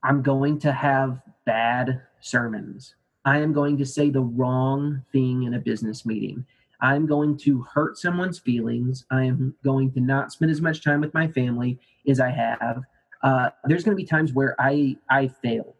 I'm 0.03 0.23
going 0.23 0.59
to 0.59 0.71
have 0.71 1.21
bad 1.45 2.01
sermons. 2.19 2.95
I 3.23 3.39
am 3.39 3.53
going 3.53 3.77
to 3.77 3.85
say 3.85 4.09
the 4.09 4.21
wrong 4.21 5.03
thing 5.11 5.43
in 5.43 5.53
a 5.53 5.59
business 5.59 6.05
meeting. 6.05 6.45
I'm 6.81 7.05
going 7.05 7.37
to 7.39 7.61
hurt 7.61 7.99
someone's 7.99 8.39
feelings. 8.39 9.05
I 9.11 9.25
am 9.25 9.53
going 9.63 9.91
to 9.93 9.99
not 9.99 10.31
spend 10.31 10.49
as 10.49 10.61
much 10.61 10.83
time 10.83 10.99
with 10.99 11.13
my 11.13 11.27
family 11.27 11.79
as 12.07 12.19
I 12.19 12.31
have 12.31 12.81
uh, 13.23 13.49
there's 13.65 13.83
going 13.83 13.95
to 13.95 14.01
be 14.01 14.07
times 14.07 14.33
where 14.33 14.55
I 14.59 14.97
I 15.09 15.27
fail, 15.27 15.75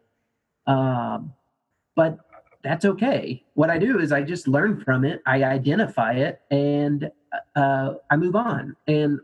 um, 0.66 1.32
but 1.96 2.18
that's 2.62 2.84
okay. 2.84 3.42
What 3.54 3.70
I 3.70 3.78
do 3.78 3.98
is 3.98 4.12
I 4.12 4.22
just 4.22 4.46
learn 4.46 4.80
from 4.80 5.04
it, 5.04 5.20
I 5.26 5.42
identify 5.42 6.12
it, 6.12 6.40
and 6.50 7.10
uh, 7.56 7.94
I 8.10 8.16
move 8.16 8.36
on. 8.36 8.76
And 8.86 9.18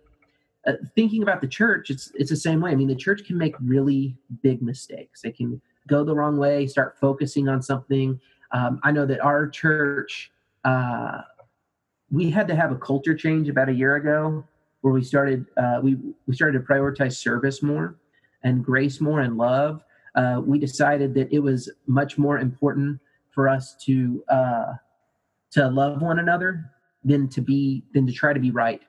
uh, 0.67 0.73
thinking 0.97 1.23
about 1.23 1.41
the 1.41 1.49
church, 1.49 1.91
it's 1.91 2.11
it's 2.15 2.31
the 2.31 2.37
same 2.37 2.61
way. 2.61 2.73
I 2.73 2.75
mean, 2.75 2.89
the 2.89 2.97
church 2.97 3.25
can 3.25 3.39
make 3.39 3.55
really 3.61 4.17
big 4.43 4.63
mistakes. 4.63 5.23
They 5.23 5.31
can 5.31 5.61
go 5.87 6.05
the 6.05 6.15
wrong 6.15 6.37
way, 6.37 6.67
start 6.67 6.97
focusing 7.01 7.49
on 7.49 7.63
something. 7.63 8.21
Um, 8.53 8.81
I 8.83 8.91
know 8.93 9.07
that 9.07 9.21
our 9.21 9.49
church, 9.49 10.33
uh, 10.65 11.21
we 12.11 12.31
had 12.31 12.49
to 12.49 12.57
have 12.57 12.73
a 12.73 12.77
culture 12.77 13.15
change 13.15 13.49
about 13.49 13.69
a 13.69 13.75
year 13.75 13.97
ago, 13.97 14.45
where 14.81 14.93
we 14.93 15.05
started 15.05 15.47
uh, 15.57 15.79
we 15.83 15.97
we 16.27 16.35
started 16.35 16.59
to 16.59 16.65
prioritize 16.65 17.17
service 17.17 17.63
more 17.63 17.95
and 18.45 18.64
grace 18.64 19.00
more 19.00 19.21
and 19.21 19.37
love, 19.37 19.83
uh, 20.14 20.40
we 20.45 20.59
decided 20.59 21.14
that 21.14 21.33
it 21.33 21.40
was 21.40 21.71
much 21.87 22.18
more 22.18 22.38
important 22.38 23.00
for 23.30 23.49
us 23.49 23.76
to 23.85 24.23
uh, 24.28 24.73
to 25.50 25.68
love 25.68 26.02
one 26.02 26.18
another 26.18 26.71
than 27.04 27.28
to 27.28 27.40
be 27.40 27.85
than 27.95 28.07
to 28.07 28.12
try 28.12 28.33
to 28.33 28.40
be 28.40 28.50
right. 28.50 28.83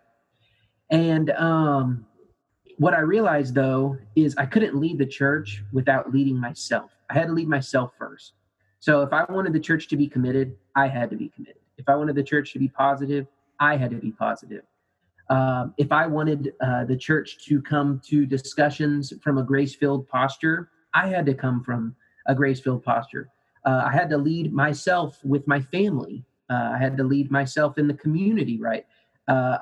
And 0.90 1.30
um, 1.32 2.06
what 2.78 2.94
I 2.94 3.00
realized 3.00 3.54
though 3.54 3.98
is 4.16 4.36
I 4.38 4.46
couldn't 4.46 4.76
lead 4.76 4.98
the 4.98 5.06
church 5.06 5.64
without 5.72 6.12
leading 6.12 6.38
myself. 6.38 6.92
I 7.10 7.14
had 7.14 7.28
to 7.28 7.34
lead 7.34 7.48
myself 7.48 7.92
first. 7.98 8.34
So 8.80 9.02
if 9.02 9.12
I 9.12 9.26
wanted 9.32 9.54
the 9.54 9.60
church 9.60 9.88
to 9.90 9.98
be 9.98 10.08
committed, 10.08 10.56
I 10.76 10.88
had 10.88 11.10
to 11.10 11.18
be 11.18 11.30
committed. 11.30 11.62
If 11.78 11.90
I 11.90 11.96
wanted 11.96 12.16
the 12.16 12.24
church 12.24 12.54
to 12.54 12.60
be 12.60 12.70
positive, 12.70 13.28
I 13.60 13.76
had 13.76 13.92
to 13.92 13.98
be 13.98 14.12
positive. 14.12 14.64
Um, 15.30 15.74
if 15.78 15.92
I 15.92 16.08
wanted 16.08 16.54
uh, 16.62 16.86
the 16.86 16.98
church 16.98 17.38
to 17.46 17.62
come 17.62 18.02
to 18.08 18.26
discussions 18.26 19.14
from 19.22 19.38
a 19.38 19.44
grace 19.44 19.76
filled 19.76 20.08
posture, 20.08 20.70
I 20.94 21.08
had 21.08 21.26
to 21.28 21.34
come 21.34 21.64
from 21.64 21.96
a 22.26 22.34
grace 22.34 22.60
filled 22.60 22.84
posture. 22.84 23.30
Uh, 23.66 23.84
I 23.86 23.92
had 23.92 24.10
to 24.10 24.18
lead 24.18 24.54
myself 24.54 25.20
with 25.24 25.48
my 25.48 25.60
family. 25.60 26.24
Uh, 26.50 26.72
I 26.74 26.78
had 26.78 26.98
to 26.98 27.04
lead 27.04 27.30
myself 27.30 27.78
in 27.78 27.88
the 27.88 27.94
community, 27.94 28.60
right? 28.60 28.86
Uh, 29.28 29.60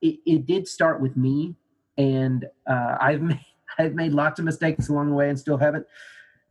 it, 0.00 0.18
it, 0.24 0.46
did 0.46 0.66
start 0.66 1.00
with 1.00 1.16
me, 1.16 1.54
and 1.98 2.46
uh, 2.66 2.96
I've 3.00 3.20
made, 3.20 3.44
I've 3.78 3.94
made 3.94 4.12
lots 4.12 4.38
of 4.38 4.46
mistakes 4.46 4.88
along 4.88 5.10
the 5.10 5.14
way 5.14 5.28
and 5.28 5.38
still 5.38 5.58
haven't 5.58 5.86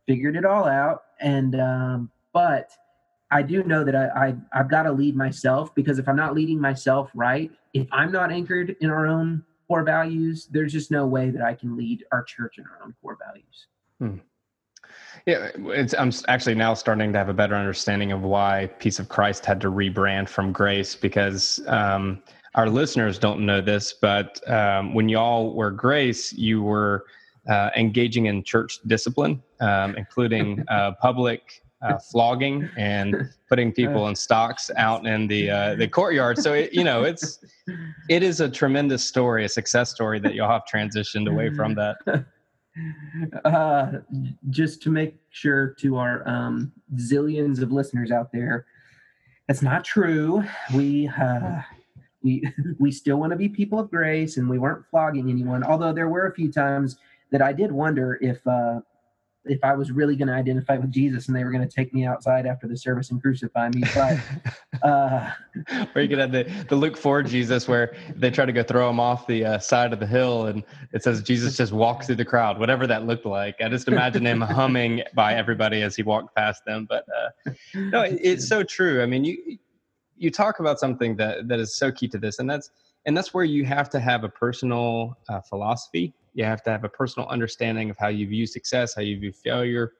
figured 0.06 0.36
it 0.36 0.44
all 0.44 0.66
out. 0.66 1.02
And 1.20 1.58
um, 1.58 2.10
but 2.32 2.70
I 3.30 3.42
do 3.42 3.64
know 3.64 3.82
that 3.82 3.96
I, 3.96 4.28
I 4.28 4.34
I've 4.52 4.70
got 4.70 4.84
to 4.84 4.92
lead 4.92 5.16
myself 5.16 5.74
because 5.74 5.98
if 5.98 6.08
I'm 6.08 6.16
not 6.16 6.34
leading 6.34 6.60
myself 6.60 7.10
right, 7.14 7.50
if 7.74 7.86
I'm 7.92 8.12
not 8.12 8.30
anchored 8.30 8.76
in 8.80 8.90
our 8.90 9.06
own 9.06 9.44
core 9.68 9.82
values, 9.82 10.48
there's 10.50 10.72
just 10.72 10.90
no 10.90 11.06
way 11.06 11.30
that 11.30 11.42
I 11.42 11.54
can 11.54 11.76
lead 11.76 12.04
our 12.12 12.22
church 12.22 12.58
in 12.58 12.64
our 12.64 12.84
own 12.84 12.94
core 13.00 13.18
values. 13.24 13.66
Hmm. 13.98 14.18
Yeah, 15.26 15.50
I'm 15.98 16.12
actually 16.28 16.54
now 16.56 16.74
starting 16.74 17.12
to 17.12 17.18
have 17.18 17.28
a 17.28 17.34
better 17.34 17.54
understanding 17.54 18.12
of 18.12 18.22
why 18.22 18.68
Peace 18.78 18.98
of 18.98 19.08
Christ 19.08 19.46
had 19.46 19.60
to 19.60 19.70
rebrand 19.70 20.28
from 20.28 20.52
Grace 20.52 20.96
because 20.96 21.60
um, 21.68 22.22
our 22.54 22.68
listeners 22.68 23.18
don't 23.18 23.46
know 23.46 23.60
this, 23.60 23.92
but 23.92 24.46
um, 24.50 24.94
when 24.94 25.08
y'all 25.08 25.54
were 25.54 25.70
Grace, 25.70 26.32
you 26.32 26.62
were 26.62 27.04
uh, 27.48 27.70
engaging 27.76 28.26
in 28.26 28.42
church 28.42 28.80
discipline, 28.86 29.42
um, 29.60 29.96
including 29.96 30.64
uh, 30.68 30.92
public 31.00 31.62
uh, 31.82 31.98
flogging 31.98 32.68
and 32.76 33.28
putting 33.48 33.72
people 33.80 34.08
in 34.08 34.14
stocks 34.14 34.70
out 34.76 35.06
in 35.06 35.26
the 35.26 35.50
uh, 35.50 35.74
the 35.74 35.88
courtyard. 35.88 36.38
So 36.38 36.54
it, 36.54 36.72
you 36.72 36.84
know, 36.84 37.02
it's 37.02 37.44
it 38.08 38.22
is 38.22 38.40
a 38.40 38.48
tremendous 38.48 39.04
story, 39.04 39.44
a 39.44 39.48
success 39.48 39.90
story 39.90 40.20
that 40.20 40.34
you'll 40.34 40.48
have 40.48 40.62
transitioned 40.72 41.30
away 41.30 41.52
from 41.54 41.74
that. 41.74 41.96
Uh, 43.44 43.98
just 44.48 44.80
to 44.80 44.88
make 44.88 45.16
sure 45.28 45.74
to 45.78 45.98
our 45.98 46.26
um, 46.26 46.72
zillions 46.94 47.60
of 47.60 47.70
listeners 47.70 48.10
out 48.10 48.32
there, 48.32 48.64
that's 49.46 49.60
not 49.60 49.84
true. 49.84 50.42
We 50.74 51.06
uh, 51.08 51.60
we 52.22 52.42
we 52.78 52.90
still 52.90 53.18
want 53.18 53.32
to 53.32 53.36
be 53.36 53.48
people 53.48 53.78
of 53.78 53.90
grace, 53.90 54.38
and 54.38 54.48
we 54.48 54.58
weren't 54.58 54.86
flogging 54.90 55.28
anyone. 55.28 55.62
Although 55.62 55.92
there 55.92 56.08
were 56.08 56.26
a 56.26 56.34
few 56.34 56.50
times 56.50 56.96
that 57.30 57.42
I 57.42 57.52
did 57.52 57.72
wonder 57.72 58.18
if 58.22 58.46
uh, 58.46 58.80
if 59.44 59.64
I 59.64 59.74
was 59.74 59.90
really 59.90 60.14
going 60.14 60.28
to 60.28 60.34
identify 60.34 60.78
with 60.78 60.90
Jesus 60.90 61.26
and 61.26 61.36
they 61.36 61.42
were 61.42 61.50
going 61.50 61.66
to 61.66 61.74
take 61.74 61.92
me 61.92 62.06
outside 62.06 62.46
after 62.46 62.68
the 62.68 62.76
service 62.76 63.10
and 63.10 63.20
crucify 63.20 63.70
me. 63.70 63.82
But 63.94 64.18
uh, 64.82 65.30
or 65.94 66.02
you 66.02 66.08
could 66.08 66.18
have 66.18 66.32
the, 66.32 66.44
the 66.68 66.76
Luke 66.76 66.96
4 66.96 67.22
Jesus 67.24 67.66
where 67.66 67.94
they 68.14 68.30
try 68.30 68.44
to 68.44 68.52
go 68.52 68.62
throw 68.62 68.88
him 68.88 69.00
off 69.00 69.26
the 69.26 69.44
uh, 69.44 69.58
side 69.58 69.92
of 69.92 70.00
the 70.00 70.06
hill 70.06 70.46
and 70.46 70.62
it 70.92 71.02
says 71.02 71.22
Jesus 71.22 71.56
just 71.56 71.72
walked 71.72 72.04
through 72.04 72.16
the 72.16 72.24
crowd, 72.24 72.58
whatever 72.58 72.86
that 72.86 73.06
looked 73.06 73.26
like. 73.26 73.60
I 73.60 73.68
just 73.68 73.88
imagine 73.88 74.26
him 74.26 74.40
humming 74.40 75.02
by 75.14 75.34
everybody 75.34 75.82
as 75.82 75.96
he 75.96 76.02
walked 76.02 76.34
past 76.36 76.64
them. 76.64 76.86
But 76.88 77.04
uh, 77.16 77.52
no, 77.74 78.02
it, 78.02 78.18
it's 78.22 78.48
so 78.48 78.62
true. 78.62 79.02
I 79.02 79.06
mean, 79.06 79.24
you 79.24 79.58
you 80.16 80.30
talk 80.30 80.60
about 80.60 80.78
something 80.78 81.16
that 81.16 81.48
that 81.48 81.58
is 81.58 81.74
so 81.74 81.90
key 81.90 82.06
to 82.08 82.18
this, 82.18 82.38
and 82.38 82.48
that's 82.48 82.70
and 83.06 83.16
that's 83.16 83.34
where 83.34 83.44
you 83.44 83.64
have 83.64 83.90
to 83.90 84.00
have 84.00 84.24
a 84.24 84.28
personal 84.28 85.16
uh, 85.28 85.40
philosophy 85.40 86.14
you 86.34 86.44
have 86.44 86.62
to 86.62 86.70
have 86.70 86.84
a 86.84 86.88
personal 86.88 87.28
understanding 87.28 87.90
of 87.90 87.96
how 87.98 88.08
you 88.08 88.26
view 88.26 88.46
success, 88.46 88.94
how 88.94 89.02
you 89.02 89.18
view 89.18 89.32
failure, 89.32 89.92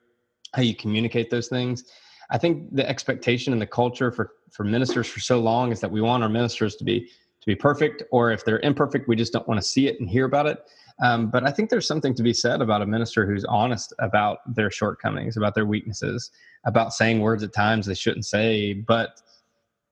how 0.53 0.61
you 0.61 0.75
communicate 0.75 1.29
those 1.29 1.47
things. 1.47 1.83
I 2.31 2.37
think 2.37 2.73
the 2.75 2.87
expectation 2.87 3.53
and 3.53 3.61
the 3.61 3.67
culture 3.67 4.11
for 4.11 4.31
for 4.51 4.63
ministers 4.63 5.07
for 5.07 5.19
so 5.19 5.39
long 5.39 5.71
is 5.71 5.79
that 5.81 5.91
we 5.91 6.01
want 6.01 6.23
our 6.23 6.29
ministers 6.29 6.75
to 6.77 6.83
be 6.83 7.01
to 7.01 7.47
be 7.47 7.55
perfect, 7.55 8.03
or 8.11 8.31
if 8.31 8.45
they're 8.45 8.61
imperfect, 8.61 9.07
we 9.07 9.15
just 9.15 9.33
don't 9.33 9.47
want 9.47 9.59
to 9.59 9.67
see 9.67 9.87
it 9.87 9.99
and 9.99 10.09
hear 10.09 10.25
about 10.25 10.45
it. 10.45 10.59
Um, 11.01 11.29
but 11.29 11.45
I 11.45 11.51
think 11.51 11.69
there's 11.69 11.87
something 11.87 12.13
to 12.13 12.23
be 12.23 12.33
said 12.33 12.61
about 12.61 12.81
a 12.81 12.85
minister 12.85 13.25
who's 13.25 13.43
honest 13.45 13.93
about 13.99 14.37
their 14.55 14.71
shortcomings, 14.71 15.35
about 15.35 15.53
their 15.53 15.65
weaknesses, 15.65 16.31
about 16.65 16.93
saying 16.93 17.19
words 17.19 17.43
at 17.43 17.51
times 17.51 17.85
they 17.85 17.95
shouldn't 17.95 18.25
say. 18.25 18.73
But 18.73 19.19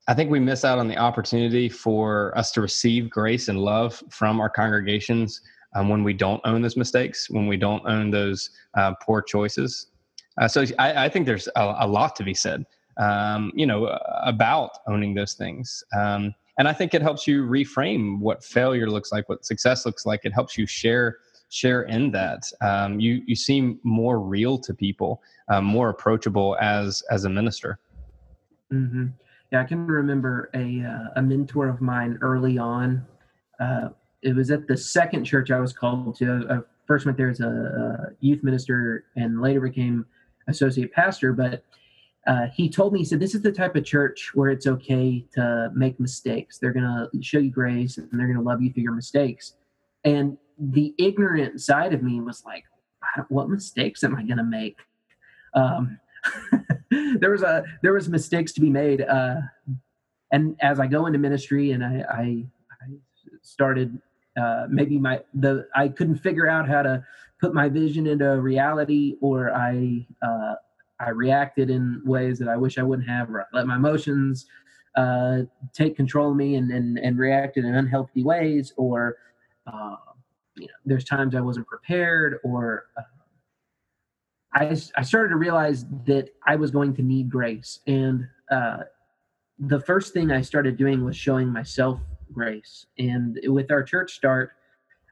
I 0.08 0.14
think 0.14 0.32
we 0.32 0.40
miss 0.40 0.66
out 0.66 0.80
on 0.80 0.88
the 0.88 0.98
opportunity 0.98 1.70
for 1.70 2.36
us 2.38 2.52
to 2.54 2.62
receive 2.62 3.10
grace 3.10 3.48
and 3.48 3.60
love 3.60 4.02
from 4.10 4.40
our 4.40 4.50
congregations 4.50 5.42
um, 5.76 5.90
when 5.90 6.04
we 6.04 6.14
don't 6.14 6.42
own 6.44 6.62
those 6.62 6.76
mistakes, 6.76 7.30
when 7.30 7.48
we 7.48 7.56
don't 7.58 7.86
own 7.86 8.12
those 8.12 8.50
uh, 8.76 8.94
poor 9.02 9.22
choices. 9.22 9.88
Uh, 10.40 10.48
so 10.48 10.66
I, 10.80 11.06
I, 11.06 11.10
think 11.10 11.26
there's 11.26 11.48
a, 11.56 11.76
a, 11.82 11.88
lot 11.88 12.16
to 12.16 12.24
be 12.24 12.34
said, 12.34 12.66
um, 12.98 13.52
you 13.54 13.66
know, 13.66 13.86
about 14.24 14.72
owning 14.88 15.14
those 15.14 15.34
things. 15.34 15.84
Um, 15.98 16.34
and 16.58 16.68
I 16.68 16.74
think 16.74 16.94
it 16.94 17.02
helps 17.02 17.28
you 17.28 17.46
reframe 17.46 18.20
what 18.20 18.44
failure 18.44 18.90
looks 18.90 19.12
like, 19.12 19.30
what 19.30 19.46
success 19.46 19.86
looks 19.86 20.06
like. 20.06 20.22
It 20.24 20.34
helps 20.34 20.58
you 20.58 20.66
share 20.66 21.18
share 21.50 21.84
in 21.84 22.12
that. 22.12 22.44
Um, 22.62 23.00
you 23.00 23.22
you 23.26 23.36
seem 23.36 23.80
more 23.84 24.20
real 24.20 24.58
to 24.60 24.74
people, 24.74 25.22
um, 25.50 25.66
more 25.66 25.90
approachable 25.90 26.58
as 26.62 27.04
as 27.10 27.26
a 27.26 27.30
minister. 27.30 27.80
Mm-hmm. 28.72 29.08
Yeah, 29.52 29.62
I 29.62 29.64
can 29.66 29.86
remember 29.86 30.50
a 30.54 30.82
uh, 30.82 31.20
a 31.20 31.22
mentor 31.22 31.68
of 31.68 31.82
mine 31.82 32.18
early 32.22 32.58
on. 32.58 33.06
Uh, 33.60 33.90
it 34.22 34.36
was 34.36 34.50
at 34.52 34.68
the 34.68 34.78
second 34.78 35.26
church 35.26 35.52
I 35.52 35.60
was 35.60 35.74
called 35.74 36.18
to. 36.20 36.46
I 36.50 36.58
first 36.88 37.06
went 37.06 37.18
there 37.18 37.30
as 37.30 37.40
a, 37.40 37.48
a 37.48 38.16
youth 38.20 38.44
minister 38.44 39.06
and 39.16 39.42
later 39.42 39.62
became 39.62 40.06
associate 40.48 40.92
pastor. 40.92 41.34
But 41.34 41.64
uh, 42.28 42.48
he 42.54 42.70
told 42.70 42.94
me, 42.94 43.00
he 43.00 43.06
said, 43.06 43.20
This 43.20 43.34
is 43.36 43.42
the 43.42 43.52
type 43.52 43.76
of 43.76 43.86
church 43.86 44.32
where 44.34 44.50
it's 44.50 44.68
okay 44.68 45.26
to 45.34 45.72
make 45.74 46.00
mistakes. 46.00 46.58
They're 46.58 46.74
going 46.74 46.86
to 46.86 47.10
show 47.22 47.40
you 47.40 47.50
grace 47.50 47.98
and 47.98 48.10
they're 48.12 48.28
going 48.28 48.38
to 48.38 48.44
love 48.44 48.62
you 48.62 48.72
through 48.72 48.84
your 48.84 48.94
mistakes. 48.94 49.56
And 50.04 50.38
the 50.60 50.94
ignorant 50.98 51.62
side 51.62 51.94
of 51.94 52.04
me 52.04 52.22
was 52.22 52.44
like, 52.46 52.66
What 53.30 53.50
mistakes 53.50 54.04
am 54.04 54.16
I 54.16 54.24
going 54.24 54.38
to 54.38 54.44
make? 54.44 54.78
Um, 55.54 56.00
there 57.20 57.32
was 57.32 57.44
a 57.44 57.64
there 57.82 57.94
was 57.94 58.10
mistakes 58.10 58.52
to 58.54 58.62
be 58.62 58.70
made 58.70 59.02
uh, 59.02 59.36
and 60.32 60.56
as 60.62 60.80
i 60.80 60.88
go 60.88 61.06
into 61.06 61.20
ministry 61.20 61.72
and 61.72 61.84
i 61.84 62.04
i, 62.10 62.46
I 62.82 62.88
started 63.42 64.00
uh, 64.40 64.66
maybe 64.70 64.98
my 64.98 65.22
the 65.34 65.68
i 65.76 65.88
couldn't 65.88 66.18
figure 66.18 66.48
out 66.48 66.68
how 66.68 66.82
to 66.84 67.04
put 67.40 67.54
my 67.54 67.70
vision 67.70 68.08
into 68.08 68.40
reality 68.42 69.16
or 69.22 69.52
i 69.54 70.06
uh, 70.22 70.56
I 71.02 71.10
reacted 71.10 71.70
in 71.70 72.02
ways 72.06 72.38
that 72.40 72.48
I 72.48 72.56
wish 72.56 72.78
I 72.78 72.84
wouldn't 72.84 73.10
have, 73.10 73.30
or 73.30 73.42
I 73.42 73.46
let 73.54 73.66
my 73.66 73.76
emotions 73.76 74.46
uh, 74.96 75.40
take 75.74 75.96
control 75.96 76.32
of 76.32 76.38
me 76.38 76.56
and, 76.56 76.72
and, 76.72 77.00
and 77.00 77.18
reacted 77.18 77.66
in 77.66 77.74
unhealthy 77.74 78.24
ways, 78.24 78.74
or 78.78 79.18
uh, 79.66 79.96
you 80.56 80.68
know, 80.68 80.74
there's 80.86 81.04
times 81.04 81.34
I 81.34 81.42
wasn't 81.42 81.68
prepared, 81.68 82.40
or 82.44 82.86
uh, 82.98 83.02
I, 84.54 84.78
I 84.98 85.02
started 85.04 85.30
to 85.30 85.38
realize 85.38 85.86
that 86.06 86.30
I 86.46 86.56
was 86.56 86.72
going 86.72 86.94
to 86.96 87.02
need 87.02 87.30
grace. 87.30 87.80
And 87.88 88.28
uh, 88.52 88.80
the 89.60 89.80
first 89.80 90.14
thing 90.14 90.32
I 90.32 90.42
started 90.42 90.78
doing 90.78 91.06
was 91.06 91.16
showing 91.16 91.48
myself 91.50 92.00
grace. 92.34 92.86
And 92.98 93.40
with 93.46 93.72
our 93.72 93.84
church 93.84 94.14
start, 94.14 94.52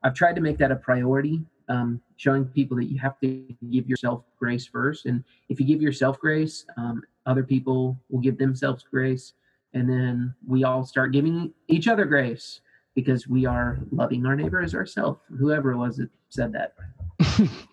I've 0.03 0.13
tried 0.13 0.36
to 0.36 0.41
make 0.41 0.58
that 0.58 0.72
a 0.72 0.75
priority 0.75 1.41
um, 1.69 2.01
showing 2.17 2.46
people 2.46 2.75
that 2.77 2.91
you 2.91 2.98
have 3.00 3.19
to 3.19 3.46
give 3.72 3.88
yourself 3.88 4.24
grace 4.38 4.65
first. 4.65 5.05
And 5.05 5.24
if 5.48 5.60
you 5.60 5.65
give 5.65 5.81
yourself 5.81 6.19
grace, 6.19 6.65
um, 6.77 7.03
other 7.25 7.43
people 7.43 7.98
will 8.10 8.19
give 8.19 8.38
themselves 8.38 8.84
grace. 8.89 9.34
And 9.74 9.88
then 9.88 10.34
we 10.48 10.63
all 10.63 10.84
start 10.84 11.12
giving 11.12 11.53
each 11.67 11.88
other 11.88 12.05
grace 12.05 12.62
because 12.96 13.27
we 13.27 13.46
are 13.46 13.79
loving 13.91 14.25
our 14.25 14.36
neighbor 14.36 14.62
as 14.62 14.74
ourselves. 14.74 15.21
Whoever 15.38 15.71
it 15.71 15.78
was 15.78 15.97
that 15.97 16.10
said 16.30 16.54
that. 16.54 16.73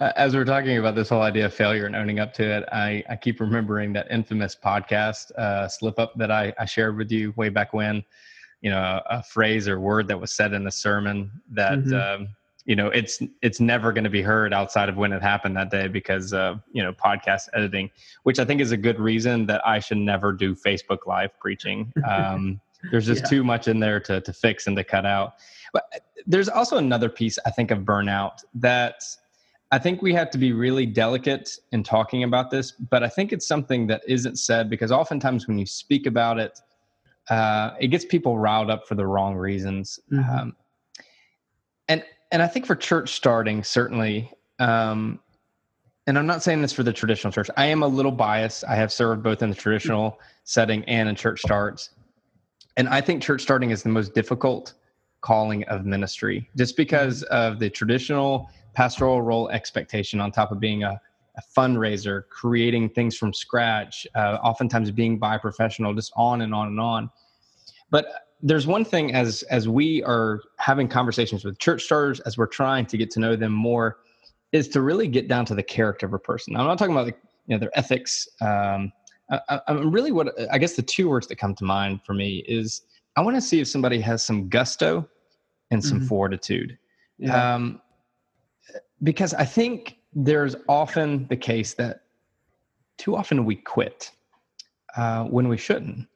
as 0.00 0.34
we're 0.34 0.44
talking 0.44 0.78
about 0.78 0.94
this 0.94 1.08
whole 1.08 1.22
idea 1.22 1.46
of 1.46 1.54
failure 1.54 1.86
and 1.86 1.96
owning 1.96 2.18
up 2.18 2.32
to 2.34 2.44
it, 2.44 2.64
I, 2.72 3.02
I 3.08 3.16
keep 3.16 3.40
remembering 3.40 3.92
that 3.94 4.10
infamous 4.10 4.56
podcast 4.56 5.30
uh, 5.32 5.68
slip 5.68 5.98
up 5.98 6.14
that 6.16 6.30
I, 6.30 6.52
I 6.58 6.64
shared 6.64 6.96
with 6.96 7.10
you 7.10 7.32
way 7.36 7.48
back 7.48 7.72
when. 7.72 8.04
You 8.60 8.70
know, 8.70 8.78
a, 8.78 9.02
a 9.10 9.22
phrase 9.24 9.66
or 9.66 9.80
word 9.80 10.06
that 10.08 10.20
was 10.20 10.32
said 10.32 10.52
in 10.52 10.62
the 10.62 10.70
sermon 10.70 11.32
that 11.50 11.80
mm-hmm. 11.80 12.22
um, 12.22 12.28
you 12.64 12.76
know 12.76 12.88
it's 12.88 13.20
it's 13.40 13.60
never 13.60 13.92
going 13.92 14.04
to 14.04 14.10
be 14.10 14.22
heard 14.22 14.52
outside 14.52 14.88
of 14.88 14.96
when 14.96 15.12
it 15.12 15.22
happened 15.22 15.56
that 15.56 15.70
day 15.70 15.88
because 15.88 16.32
uh, 16.32 16.54
you 16.72 16.82
know 16.82 16.92
podcast 16.92 17.48
editing 17.54 17.90
which 18.22 18.38
i 18.38 18.44
think 18.44 18.60
is 18.60 18.72
a 18.72 18.76
good 18.76 19.00
reason 19.00 19.46
that 19.46 19.66
i 19.66 19.78
should 19.78 19.98
never 19.98 20.32
do 20.32 20.54
facebook 20.54 21.06
live 21.06 21.36
preaching 21.40 21.92
um, 22.08 22.60
there's 22.90 23.06
just 23.06 23.22
yeah. 23.22 23.28
too 23.28 23.44
much 23.44 23.68
in 23.68 23.80
there 23.80 24.00
to, 24.00 24.20
to 24.20 24.32
fix 24.32 24.66
and 24.66 24.76
to 24.76 24.84
cut 24.84 25.06
out 25.06 25.34
but 25.72 25.84
there's 26.26 26.48
also 26.48 26.76
another 26.76 27.08
piece 27.08 27.38
i 27.46 27.50
think 27.50 27.70
of 27.70 27.80
burnout 27.80 28.44
that 28.54 29.02
i 29.72 29.78
think 29.78 30.00
we 30.00 30.14
have 30.14 30.30
to 30.30 30.38
be 30.38 30.52
really 30.52 30.86
delicate 30.86 31.50
in 31.72 31.82
talking 31.82 32.22
about 32.22 32.50
this 32.50 32.70
but 32.72 33.02
i 33.02 33.08
think 33.08 33.32
it's 33.32 33.46
something 33.46 33.86
that 33.86 34.02
isn't 34.06 34.36
said 34.36 34.70
because 34.70 34.92
oftentimes 34.92 35.48
when 35.48 35.58
you 35.58 35.66
speak 35.66 36.06
about 36.06 36.38
it 36.38 36.60
uh, 37.30 37.74
it 37.80 37.88
gets 37.88 38.04
people 38.04 38.38
riled 38.38 38.68
up 38.68 38.86
for 38.86 38.94
the 38.94 39.06
wrong 39.06 39.34
reasons 39.34 39.98
mm-hmm. 40.10 40.28
um, 40.30 40.56
and 41.88 42.04
and 42.32 42.42
I 42.42 42.48
think 42.48 42.66
for 42.66 42.74
church 42.74 43.12
starting, 43.12 43.62
certainly, 43.62 44.32
um, 44.58 45.20
and 46.06 46.18
I'm 46.18 46.26
not 46.26 46.42
saying 46.42 46.62
this 46.62 46.72
for 46.72 46.82
the 46.82 46.92
traditional 46.92 47.30
church. 47.32 47.48
I 47.56 47.66
am 47.66 47.82
a 47.82 47.86
little 47.86 48.10
biased. 48.10 48.64
I 48.64 48.74
have 48.74 48.90
served 48.90 49.22
both 49.22 49.42
in 49.42 49.50
the 49.50 49.54
traditional 49.54 50.18
setting 50.44 50.82
and 50.86 51.08
in 51.08 51.14
church 51.14 51.40
starts. 51.40 51.90
And 52.76 52.88
I 52.88 53.02
think 53.02 53.22
church 53.22 53.42
starting 53.42 53.70
is 53.70 53.82
the 53.82 53.90
most 53.90 54.14
difficult 54.14 54.72
calling 55.22 55.64
of 55.64 55.86
ministry 55.86 56.50
just 56.56 56.76
because 56.76 57.22
of 57.24 57.58
the 57.58 57.70
traditional 57.70 58.50
pastoral 58.74 59.22
role 59.22 59.48
expectation 59.50 60.20
on 60.20 60.30
top 60.30 60.52
of 60.52 60.60
being 60.60 60.82
a, 60.82 61.00
a 61.36 61.42
fundraiser, 61.56 62.24
creating 62.28 62.90
things 62.90 63.16
from 63.16 63.32
scratch, 63.32 64.06
uh, 64.14 64.38
oftentimes 64.42 64.90
being 64.90 65.18
by 65.18 65.38
professional, 65.38 65.94
just 65.94 66.12
on 66.16 66.42
and 66.42 66.54
on 66.54 66.68
and 66.68 66.80
on. 66.80 67.10
But 67.90 68.06
there's 68.42 68.66
one 68.66 68.84
thing 68.84 69.14
as 69.14 69.42
as 69.44 69.68
we 69.68 70.02
are 70.02 70.40
having 70.58 70.88
conversations 70.88 71.44
with 71.44 71.58
church 71.58 71.84
starters 71.84 72.20
as 72.20 72.36
we're 72.36 72.46
trying 72.46 72.86
to 72.86 72.96
get 72.96 73.10
to 73.12 73.20
know 73.20 73.36
them 73.36 73.52
more 73.52 73.98
is 74.50 74.68
to 74.68 74.82
really 74.82 75.06
get 75.06 75.28
down 75.28 75.44
to 75.46 75.54
the 75.54 75.62
character 75.62 76.04
of 76.04 76.12
a 76.12 76.18
person. 76.18 76.56
I'm 76.56 76.66
not 76.66 76.78
talking 76.78 76.94
about 76.94 77.06
the, 77.06 77.14
you 77.46 77.54
know 77.54 77.58
their 77.58 77.70
ethics. 77.78 78.28
Um, 78.40 78.92
I, 79.30 79.60
am 79.68 79.90
really 79.90 80.12
what 80.12 80.34
i 80.50 80.58
guess 80.58 80.74
the 80.74 80.82
two 80.82 81.08
words 81.08 81.26
that 81.28 81.36
come 81.36 81.54
to 81.54 81.64
mind 81.64 82.00
for 82.04 82.12
me 82.12 82.44
is 82.46 82.82
i 83.16 83.20
want 83.20 83.36
to 83.36 83.40
see 83.40 83.60
if 83.60 83.68
somebody 83.68 84.00
has 84.00 84.22
some 84.22 84.48
gusto 84.48 85.08
and 85.70 85.84
some 85.84 85.98
mm-hmm. 85.98 86.06
fortitude 86.06 86.78
yeah. 87.18 87.54
um, 87.54 87.80
because 89.02 89.34
i 89.34 89.44
think 89.44 89.96
there's 90.14 90.56
often 90.68 91.26
the 91.28 91.36
case 91.36 91.74
that 91.74 92.02
too 92.98 93.16
often 93.16 93.44
we 93.44 93.56
quit 93.56 94.10
uh, 94.96 95.24
when 95.24 95.48
we 95.48 95.56
shouldn't 95.56 96.06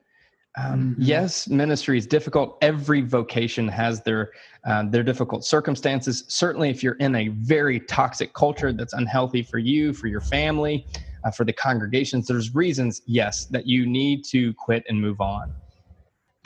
um, 0.58 0.92
mm-hmm. 0.92 1.02
Yes, 1.02 1.48
ministry 1.48 1.98
is 1.98 2.06
difficult. 2.06 2.56
Every 2.62 3.02
vocation 3.02 3.68
has 3.68 4.02
their 4.02 4.30
uh, 4.64 4.84
their 4.88 5.02
difficult 5.02 5.44
circumstances. 5.44 6.24
Certainly, 6.28 6.70
if 6.70 6.82
you're 6.82 6.94
in 6.94 7.14
a 7.14 7.28
very 7.28 7.80
toxic 7.80 8.32
culture 8.32 8.72
that's 8.72 8.94
unhealthy 8.94 9.42
for 9.42 9.58
you, 9.58 9.92
for 9.92 10.06
your 10.06 10.22
family, 10.22 10.86
uh, 11.24 11.30
for 11.30 11.44
the 11.44 11.52
congregations, 11.52 12.26
there's 12.26 12.54
reasons, 12.54 13.02
yes, 13.06 13.44
that 13.46 13.66
you 13.66 13.84
need 13.84 14.24
to 14.26 14.54
quit 14.54 14.84
and 14.88 15.00
move 15.00 15.20
on. 15.20 15.52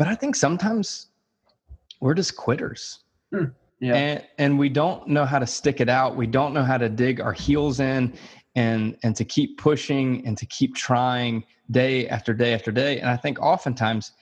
But 0.00 0.08
I 0.08 0.14
think 0.14 0.34
sometimes 0.34 1.08
we're 2.00 2.14
just 2.14 2.34
quitters. 2.34 3.00
Mm, 3.34 3.52
yeah. 3.80 3.94
And, 3.94 4.26
and 4.38 4.58
we 4.58 4.70
don't 4.70 5.06
know 5.06 5.26
how 5.26 5.38
to 5.38 5.46
stick 5.46 5.78
it 5.78 5.90
out. 5.90 6.16
We 6.16 6.26
don't 6.26 6.54
know 6.54 6.62
how 6.62 6.78
to 6.78 6.88
dig 6.88 7.20
our 7.20 7.34
heels 7.34 7.80
in 7.80 8.14
and 8.54 8.96
and 9.02 9.14
to 9.14 9.26
keep 9.26 9.58
pushing 9.58 10.26
and 10.26 10.38
to 10.38 10.46
keep 10.46 10.74
trying 10.74 11.44
day 11.70 12.08
after 12.08 12.32
day 12.32 12.54
after 12.54 12.72
day. 12.72 12.98
And 12.98 13.10
I 13.10 13.16
think 13.18 13.42
oftentimes 13.42 14.12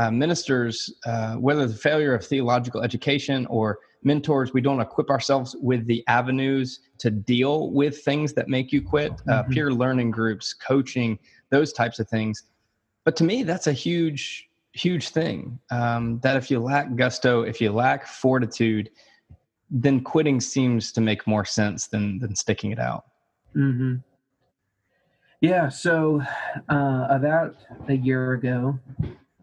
uh, 0.00 0.10
ministers, 0.10 0.92
uh, 1.06 1.36
whether 1.36 1.64
the 1.68 1.76
failure 1.76 2.12
of 2.12 2.26
theological 2.26 2.82
education 2.82 3.46
or 3.46 3.78
mentors, 4.02 4.52
we 4.52 4.60
don't 4.60 4.80
equip 4.80 5.10
ourselves 5.10 5.54
with 5.60 5.86
the 5.86 6.02
avenues 6.08 6.80
to 6.98 7.08
deal 7.12 7.70
with 7.70 8.02
things 8.02 8.32
that 8.32 8.48
make 8.48 8.72
you 8.72 8.82
quit, 8.82 9.12
uh, 9.12 9.44
mm-hmm. 9.44 9.52
peer 9.52 9.72
learning 9.72 10.10
groups, 10.10 10.52
coaching, 10.52 11.20
those 11.50 11.72
types 11.72 12.00
of 12.00 12.08
things. 12.08 12.42
But 13.04 13.14
to 13.18 13.24
me, 13.24 13.44
that's 13.44 13.68
a 13.68 13.72
huge, 13.72 14.49
huge 14.72 15.10
thing. 15.10 15.58
Um, 15.70 16.20
that 16.20 16.36
if 16.36 16.50
you 16.50 16.60
lack 16.60 16.94
gusto, 16.96 17.42
if 17.42 17.60
you 17.60 17.72
lack 17.72 18.06
fortitude, 18.06 18.90
then 19.70 20.00
quitting 20.00 20.40
seems 20.40 20.92
to 20.92 21.00
make 21.00 21.26
more 21.26 21.44
sense 21.44 21.86
than 21.86 22.18
than 22.18 22.34
sticking 22.34 22.72
it 22.72 22.78
out. 22.78 23.04
Mm-hmm. 23.56 23.96
Yeah, 25.40 25.68
so 25.68 26.22
uh, 26.68 27.06
about 27.08 27.56
a 27.88 27.94
year 27.94 28.34
ago, 28.34 28.78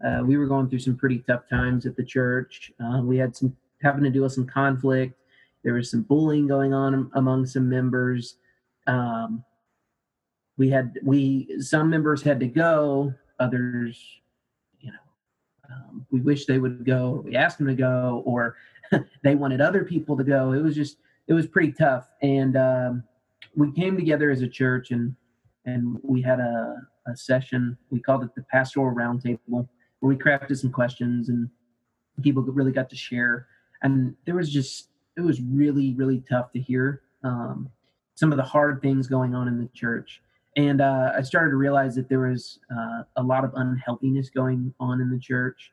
uh, 0.04 0.22
we 0.24 0.36
were 0.36 0.46
going 0.46 0.68
through 0.68 0.78
some 0.78 0.96
pretty 0.96 1.18
tough 1.26 1.48
times 1.48 1.86
at 1.86 1.96
the 1.96 2.04
church. 2.04 2.70
Uh, 2.78 3.00
we 3.02 3.16
had 3.16 3.34
some 3.34 3.56
having 3.82 4.04
to 4.04 4.10
deal 4.10 4.22
with 4.22 4.32
some 4.32 4.46
conflict. 4.46 5.14
There 5.64 5.74
was 5.74 5.90
some 5.90 6.02
bullying 6.02 6.46
going 6.46 6.72
on 6.72 7.10
among 7.14 7.46
some 7.46 7.68
members. 7.68 8.36
Um, 8.86 9.44
we 10.56 10.70
had 10.70 10.98
we 11.02 11.60
some 11.60 11.90
members 11.90 12.22
had 12.22 12.38
to 12.40 12.46
go, 12.46 13.12
others, 13.40 14.00
um, 15.72 16.06
we 16.10 16.20
wish 16.20 16.46
they 16.46 16.58
would 16.58 16.84
go. 16.84 17.22
We 17.24 17.36
asked 17.36 17.58
them 17.58 17.66
to 17.66 17.74
go, 17.74 18.22
or 18.24 18.56
they 19.22 19.34
wanted 19.34 19.60
other 19.60 19.84
people 19.84 20.16
to 20.16 20.24
go. 20.24 20.52
It 20.52 20.62
was 20.62 20.74
just 20.74 20.98
it 21.26 21.34
was 21.34 21.46
pretty 21.46 21.72
tough, 21.72 22.08
and 22.22 22.56
um, 22.56 23.04
we 23.54 23.72
came 23.72 23.96
together 23.96 24.30
as 24.30 24.42
a 24.42 24.48
church 24.48 24.90
and 24.90 25.14
and 25.64 25.98
we 26.02 26.22
had 26.22 26.40
a, 26.40 26.76
a 27.06 27.16
session. 27.16 27.76
We 27.90 28.00
called 28.00 28.24
it 28.24 28.34
the 28.34 28.42
pastoral 28.42 28.94
roundtable, 28.94 29.68
where 30.00 30.08
we 30.08 30.16
crafted 30.16 30.56
some 30.58 30.72
questions 30.72 31.28
and 31.28 31.50
people 32.22 32.42
really 32.42 32.72
got 32.72 32.88
to 32.90 32.96
share. 32.96 33.46
And 33.82 34.14
there 34.24 34.34
was 34.34 34.50
just 34.50 34.88
it 35.16 35.20
was 35.20 35.40
really 35.42 35.94
really 35.94 36.22
tough 36.28 36.52
to 36.52 36.60
hear 36.60 37.02
um, 37.24 37.70
some 38.14 38.32
of 38.32 38.38
the 38.38 38.44
hard 38.44 38.80
things 38.80 39.06
going 39.06 39.34
on 39.34 39.48
in 39.48 39.58
the 39.58 39.68
church. 39.74 40.22
And 40.58 40.80
uh, 40.80 41.12
I 41.16 41.22
started 41.22 41.50
to 41.50 41.56
realize 41.56 41.94
that 41.94 42.08
there 42.08 42.18
was 42.18 42.58
uh, 42.76 43.04
a 43.14 43.22
lot 43.22 43.44
of 43.44 43.52
unhealthiness 43.54 44.28
going 44.28 44.74
on 44.80 45.00
in 45.00 45.08
the 45.08 45.18
church. 45.18 45.70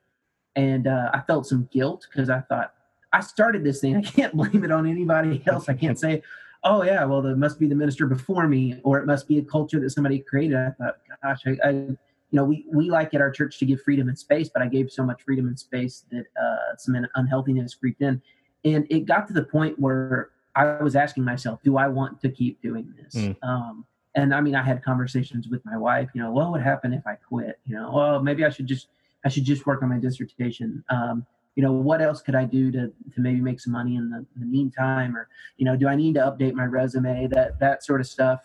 And 0.55 0.85
uh, 0.85 1.09
I 1.11 1.21
felt 1.21 1.47
some 1.47 1.67
guilt 1.73 2.05
because 2.07 2.29
I 2.29 2.41
thought, 2.41 2.71
I 3.11 3.21
started 3.21 3.63
this 3.63 3.81
thing. 3.81 3.95
I 3.95 4.03
can't 4.03 4.35
blame 4.35 4.63
it 4.63 4.71
on 4.71 4.87
anybody 4.87 5.41
else. 5.47 5.69
I 5.69 5.73
can't 5.73 5.97
say, 5.97 6.21
oh, 6.63 6.83
yeah, 6.83 7.03
well, 7.03 7.23
there 7.23 7.35
must 7.35 7.59
be 7.59 7.67
the 7.67 7.73
minister 7.73 8.05
before 8.05 8.47
me, 8.47 8.79
or 8.83 8.99
it 8.99 9.07
must 9.07 9.27
be 9.27 9.39
a 9.39 9.41
culture 9.41 9.79
that 9.79 9.89
somebody 9.89 10.19
created. 10.19 10.55
I 10.55 10.69
thought, 10.77 10.97
gosh, 11.23 11.41
I, 11.47 11.67
I 11.67 11.71
you 11.71 11.97
know, 12.31 12.43
we, 12.43 12.67
we 12.71 12.91
like 12.91 13.15
at 13.15 13.21
our 13.21 13.31
church 13.31 13.57
to 13.59 13.65
give 13.65 13.81
freedom 13.81 14.07
and 14.07 14.17
space, 14.17 14.49
but 14.53 14.61
I 14.61 14.67
gave 14.67 14.91
so 14.91 15.03
much 15.03 15.23
freedom 15.23 15.47
and 15.47 15.57
space 15.57 16.05
that 16.11 16.25
uh, 16.39 16.75
some 16.77 16.95
unhealthiness 17.15 17.73
creeped 17.73 18.03
in. 18.03 18.21
And 18.63 18.85
it 18.91 19.05
got 19.05 19.25
to 19.29 19.33
the 19.33 19.45
point 19.45 19.79
where 19.79 20.29
I 20.55 20.83
was 20.83 20.95
asking 20.95 21.23
myself, 21.23 21.63
do 21.63 21.77
I 21.77 21.87
want 21.87 22.21
to 22.21 22.29
keep 22.29 22.61
doing 22.61 22.93
this? 22.95 23.15
Mm. 23.15 23.35
Um, 23.41 23.85
and 24.15 24.33
I 24.33 24.41
mean, 24.41 24.55
I 24.55 24.63
had 24.63 24.83
conversations 24.83 25.47
with 25.49 25.63
my 25.65 25.77
wife. 25.77 26.09
You 26.13 26.23
know, 26.23 26.31
what 26.31 26.51
would 26.51 26.61
happen 26.61 26.93
if 26.93 27.05
I 27.05 27.15
quit? 27.15 27.59
You 27.65 27.75
know, 27.75 27.91
well, 27.93 28.21
maybe 28.21 28.45
I 28.45 28.49
should 28.49 28.67
just 28.67 28.87
I 29.25 29.29
should 29.29 29.43
just 29.43 29.65
work 29.65 29.83
on 29.83 29.89
my 29.89 29.99
dissertation. 29.99 30.83
Um, 30.89 31.25
you 31.55 31.63
know, 31.63 31.71
what 31.71 32.01
else 32.01 32.21
could 32.21 32.35
I 32.35 32.45
do 32.45 32.71
to 32.71 32.87
to 32.87 33.19
maybe 33.19 33.41
make 33.41 33.59
some 33.59 33.73
money 33.73 33.95
in 33.95 34.09
the, 34.09 34.17
in 34.17 34.39
the 34.39 34.45
meantime? 34.45 35.15
Or 35.15 35.27
you 35.57 35.65
know, 35.65 35.75
do 35.75 35.87
I 35.87 35.95
need 35.95 36.15
to 36.15 36.21
update 36.21 36.53
my 36.53 36.65
resume? 36.65 37.27
That 37.27 37.59
that 37.59 37.83
sort 37.83 37.99
of 37.99 38.07
stuff. 38.07 38.41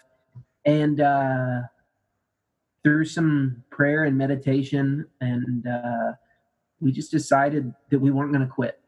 And 0.64 1.00
uh, 1.00 1.60
through 2.82 3.04
some 3.06 3.62
prayer 3.70 4.04
and 4.04 4.18
meditation, 4.18 5.06
and 5.20 5.66
uh, 5.66 6.12
we 6.80 6.92
just 6.92 7.10
decided 7.10 7.72
that 7.90 7.98
we 7.98 8.10
weren't 8.10 8.32
going 8.32 8.46
to 8.46 8.52
quit. 8.52 8.80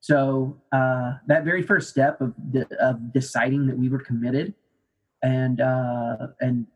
So 0.00 0.60
uh, 0.72 1.14
that 1.26 1.44
very 1.44 1.62
first 1.62 1.88
step 1.90 2.20
of, 2.20 2.32
de- 2.52 2.68
of 2.76 3.12
deciding 3.12 3.66
that 3.66 3.76
we 3.76 3.88
were 3.88 3.98
committed 3.98 4.54
and 5.22 5.60
uh, 5.60 6.28
and 6.40 6.66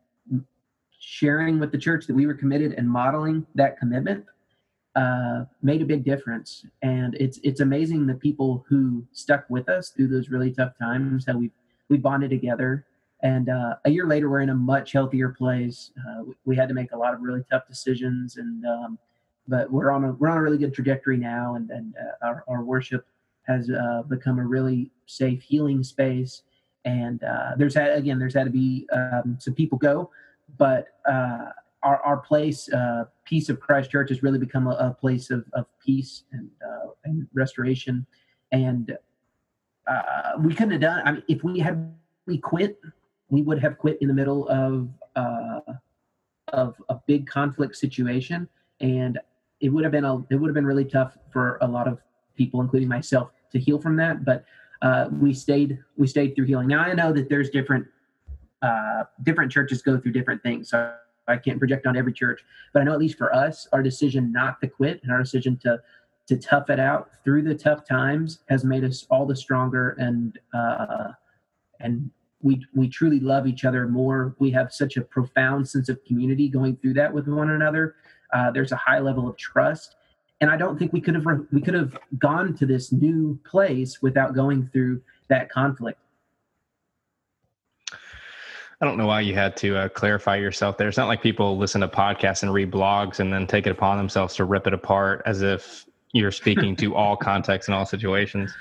sharing 0.98 1.58
with 1.58 1.72
the 1.72 1.78
church 1.78 2.06
that 2.06 2.14
we 2.14 2.26
were 2.26 2.34
committed 2.34 2.72
and 2.74 2.88
modeling 2.88 3.44
that 3.54 3.76
commitment 3.78 4.24
uh, 4.94 5.44
made 5.62 5.82
a 5.82 5.84
big 5.84 6.04
difference. 6.04 6.64
And 6.82 7.14
it's 7.14 7.38
it's 7.42 7.60
amazing 7.60 8.06
the 8.06 8.14
people 8.14 8.64
who 8.68 9.04
stuck 9.12 9.44
with 9.48 9.68
us 9.68 9.90
through 9.90 10.08
those 10.08 10.28
really 10.28 10.52
tough 10.52 10.72
times 10.78 11.24
that 11.24 11.36
we 11.36 11.50
we 11.88 11.98
bonded 11.98 12.30
together. 12.30 12.86
And 13.22 13.48
uh, 13.48 13.76
a 13.84 13.90
year 13.90 14.06
later, 14.06 14.28
we're 14.28 14.40
in 14.40 14.50
a 14.50 14.54
much 14.54 14.92
healthier 14.92 15.28
place. 15.28 15.92
Uh, 15.96 16.24
we, 16.24 16.34
we, 16.44 16.56
had 16.56 16.68
to 16.68 16.74
make 16.74 16.90
a 16.90 16.96
lot 16.96 17.14
of 17.14 17.20
really 17.20 17.44
tough 17.50 17.68
decisions, 17.68 18.36
and 18.36 18.66
um, 18.66 18.98
but 19.46 19.70
we're 19.70 19.92
on 19.92 20.04
a 20.04 20.12
we're 20.12 20.28
on 20.28 20.38
a 20.38 20.42
really 20.42 20.58
good 20.58 20.74
trajectory 20.74 21.16
now. 21.16 21.54
And 21.54 21.70
and 21.70 21.94
uh, 21.96 22.26
our, 22.26 22.44
our 22.48 22.64
worship 22.64 23.06
has 23.44 23.70
uh, 23.70 24.02
become 24.02 24.38
a 24.38 24.44
really 24.44 24.90
safe 25.06 25.42
healing 25.42 25.82
space 25.82 26.42
and 26.84 27.22
uh, 27.24 27.50
there's 27.56 27.74
had 27.74 27.92
again 27.92 28.18
there's 28.18 28.34
had 28.34 28.44
to 28.44 28.50
be 28.50 28.86
um, 28.92 29.36
some 29.38 29.54
people 29.54 29.78
go 29.78 30.10
but 30.58 30.86
uh, 31.08 31.46
our, 31.82 31.98
our 32.02 32.16
place 32.18 32.68
uh, 32.72 33.04
peace 33.24 33.48
of 33.48 33.60
christ 33.60 33.90
church 33.90 34.08
has 34.08 34.22
really 34.22 34.38
become 34.38 34.66
a, 34.66 34.74
a 34.76 34.96
place 35.00 35.30
of, 35.30 35.44
of 35.52 35.66
peace 35.84 36.24
and, 36.32 36.48
uh, 36.64 36.88
and 37.04 37.26
restoration. 37.34 38.06
And 38.52 38.96
uh, 39.86 40.32
we 40.38 40.54
couldn't 40.54 40.72
have 40.72 40.80
done 40.80 41.02
i 41.06 41.12
mean 41.12 41.22
if 41.28 41.42
we 41.42 41.58
had 41.58 41.92
we 42.26 42.38
quit 42.38 42.78
we 43.32 43.42
would 43.42 43.58
have 43.58 43.78
quit 43.78 43.96
in 44.00 44.08
the 44.08 44.14
middle 44.14 44.46
of 44.48 44.88
uh, 45.16 45.60
of 46.48 46.76
a 46.88 46.96
big 47.06 47.26
conflict 47.26 47.76
situation. 47.76 48.48
And 48.80 49.18
it 49.60 49.70
would 49.70 49.84
have 49.84 49.92
been 49.92 50.04
a 50.04 50.18
it 50.30 50.36
would 50.36 50.48
have 50.48 50.54
been 50.54 50.66
really 50.66 50.84
tough 50.84 51.16
for 51.32 51.58
a 51.62 51.66
lot 51.66 51.88
of 51.88 51.98
people 52.36 52.60
including 52.60 52.88
myself 52.88 53.30
to 53.52 53.58
heal 53.58 53.80
from 53.80 53.96
that. 53.96 54.24
But 54.24 54.44
uh, 54.82 55.08
we 55.20 55.32
stayed 55.32 55.78
we 55.96 56.06
stayed 56.06 56.34
through 56.34 56.46
healing. 56.46 56.68
Now 56.68 56.80
I 56.80 56.92
know 56.92 57.12
that 57.12 57.28
there's 57.28 57.50
different 57.50 57.86
uh, 58.60 59.04
different 59.22 59.50
churches 59.50 59.80
go 59.80 59.98
through 59.98 60.12
different 60.12 60.42
things, 60.42 60.70
so 60.70 60.92
I 61.28 61.36
can't 61.36 61.58
project 61.58 61.86
on 61.86 61.96
every 61.96 62.12
church, 62.12 62.42
but 62.72 62.82
I 62.82 62.84
know 62.84 62.92
at 62.92 62.98
least 62.98 63.16
for 63.16 63.34
us, 63.34 63.68
our 63.72 63.82
decision 63.82 64.32
not 64.32 64.60
to 64.60 64.68
quit 64.68 65.00
and 65.02 65.12
our 65.12 65.22
decision 65.22 65.56
to 65.62 65.80
to 66.28 66.36
tough 66.36 66.70
it 66.70 66.78
out 66.78 67.10
through 67.24 67.42
the 67.42 67.54
tough 67.54 67.86
times 67.86 68.40
has 68.48 68.64
made 68.64 68.84
us 68.84 69.06
all 69.10 69.26
the 69.26 69.36
stronger 69.36 69.90
and 69.98 70.38
uh, 70.54 71.12
and 71.80 72.10
we 72.42 72.64
we 72.74 72.88
truly 72.88 73.20
love 73.20 73.46
each 73.46 73.64
other 73.64 73.86
more. 73.86 74.34
We 74.40 74.50
have 74.50 74.72
such 74.72 74.96
a 74.96 75.02
profound 75.02 75.68
sense 75.68 75.88
of 75.88 76.04
community 76.04 76.48
going 76.48 76.76
through 76.76 76.94
that 76.94 77.12
with 77.12 77.28
one 77.28 77.50
another. 77.50 77.94
Uh, 78.32 78.50
there's 78.50 78.72
a 78.72 78.76
high 78.76 78.98
level 78.98 79.28
of 79.28 79.36
trust 79.36 79.94
and 80.42 80.50
I 80.50 80.56
don't 80.56 80.76
think 80.76 80.92
we 80.92 81.00
could 81.00 81.14
have 81.14 81.24
we 81.52 81.60
could 81.62 81.72
have 81.72 81.96
gone 82.18 82.54
to 82.56 82.66
this 82.66 82.92
new 82.92 83.38
place 83.44 84.02
without 84.02 84.34
going 84.34 84.68
through 84.72 85.00
that 85.28 85.48
conflict. 85.48 85.98
I 87.92 88.84
don't 88.84 88.98
know 88.98 89.06
why 89.06 89.20
you 89.20 89.34
had 89.34 89.56
to 89.58 89.76
uh, 89.76 89.88
clarify 89.88 90.36
yourself 90.36 90.76
there. 90.76 90.88
It's 90.88 90.96
not 90.96 91.06
like 91.06 91.22
people 91.22 91.56
listen 91.56 91.80
to 91.82 91.88
podcasts 91.88 92.42
and 92.42 92.52
read 92.52 92.72
blogs 92.72 93.20
and 93.20 93.32
then 93.32 93.46
take 93.46 93.68
it 93.68 93.70
upon 93.70 93.96
themselves 93.96 94.34
to 94.34 94.44
rip 94.44 94.66
it 94.66 94.74
apart 94.74 95.22
as 95.24 95.42
if 95.42 95.86
you're 96.12 96.32
speaking 96.32 96.74
to 96.76 96.96
all 96.96 97.16
contexts 97.30 97.68
and 97.68 97.76
all 97.76 97.86
situations. 97.86 98.52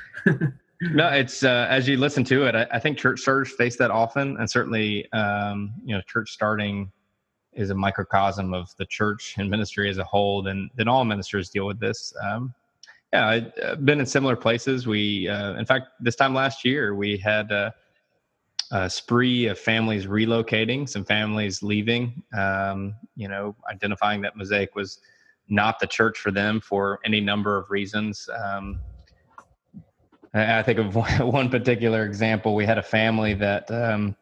no, 0.82 1.08
it's 1.08 1.44
uh, 1.44 1.65
as 1.67 1.88
you 1.88 1.98
listen 1.98 2.24
to 2.26 2.46
it. 2.46 2.54
I, 2.54 2.67
I, 2.74 2.78
think 2.78 3.00
church 3.00 3.22
starters 3.22 3.52
face 3.54 3.78
that 3.78 3.89
often, 3.89 4.38
and 4.38 4.48
certainly, 4.48 5.12
um, 5.13 5.74
you 5.84 5.96
know, 5.96 6.02
church 6.02 6.30
starting 6.30 6.91
is 7.53 7.69
a 7.69 7.75
microcosm 7.75 8.53
of 8.53 8.75
the 8.77 8.85
church 8.85 9.35
and 9.37 9.49
ministry 9.49 9.89
as 9.89 9.97
a 9.97 10.03
whole, 10.03 10.41
then 10.41 10.69
then 10.75 10.87
all 10.87 11.03
ministers 11.05 11.49
deal 11.49 11.67
with 11.67 11.79
this. 11.79 12.13
Um, 12.23 12.53
yeah, 13.13 13.27
I've 13.27 13.51
uh, 13.63 13.75
been 13.75 13.99
in 13.99 14.05
similar 14.05 14.35
places. 14.35 14.87
We, 14.87 15.27
uh, 15.27 15.55
in 15.55 15.65
fact, 15.65 15.87
this 15.99 16.15
time 16.15 16.33
last 16.33 16.63
year, 16.63 16.95
we 16.95 17.17
had 17.17 17.51
a, 17.51 17.73
a 18.71 18.89
spree 18.89 19.47
of 19.47 19.59
families 19.59 20.05
relocating, 20.05 20.87
some 20.87 21.03
families 21.03 21.61
leaving. 21.61 22.23
Um, 22.37 22.95
you 23.17 23.27
know, 23.27 23.55
identifying 23.69 24.21
that 24.21 24.37
Mosaic 24.37 24.75
was 24.75 24.99
not 25.49 25.79
the 25.79 25.87
church 25.87 26.19
for 26.19 26.31
them 26.31 26.61
for 26.61 26.99
any 27.03 27.19
number 27.19 27.57
of 27.57 27.69
reasons. 27.69 28.29
Um, 28.43 28.79
I 30.33 30.63
think 30.63 30.79
of 30.79 30.95
one 31.19 31.49
particular 31.49 32.05
example. 32.05 32.55
We 32.55 32.65
had 32.65 32.77
a 32.77 32.83
family 32.83 33.33
that 33.35 33.69
um, 33.69 34.15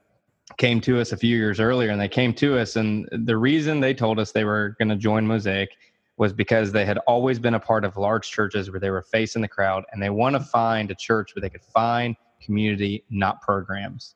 came 0.60 0.80
to 0.82 1.00
us 1.00 1.13
a 1.13 1.17
few 1.17 1.36
years 1.36 1.60
earlier 1.60 1.89
and 1.89 2.00
they 2.00 2.08
came 2.08 2.34
to 2.34 2.60
us 2.60 2.76
and 2.76 3.08
the 3.26 3.36
reason 3.36 3.80
they 3.80 3.93
told 3.93 4.19
us 4.19 4.32
they 4.32 4.43
were 4.43 4.76
going 4.78 4.89
to 4.89 4.95
join 4.95 5.26
mosaic 5.26 5.69
was 6.17 6.34
because 6.34 6.74
they 6.74 6.86
had 6.86 6.98
always 7.08 7.39
been 7.39 7.54
a 7.54 7.60
part 7.60 7.86
of 7.86 7.95
large 7.95 8.30
churches 8.30 8.69
where 8.69 8.80
they 8.80 8.91
were 8.91 9.02
facing 9.02 9.41
the 9.41 9.48
crowd 9.48 9.86
and 9.91 10.04
they 10.04 10.10
want 10.10 10.36
to 10.36 10.39
find 10.39 10.91
a 10.91 10.95
church 10.95 11.34
where 11.34 11.41
they 11.41 11.50
could 11.50 11.63
find 11.63 12.13
community 12.41 13.06
not 13.10 13.41
programs. 13.41 14.15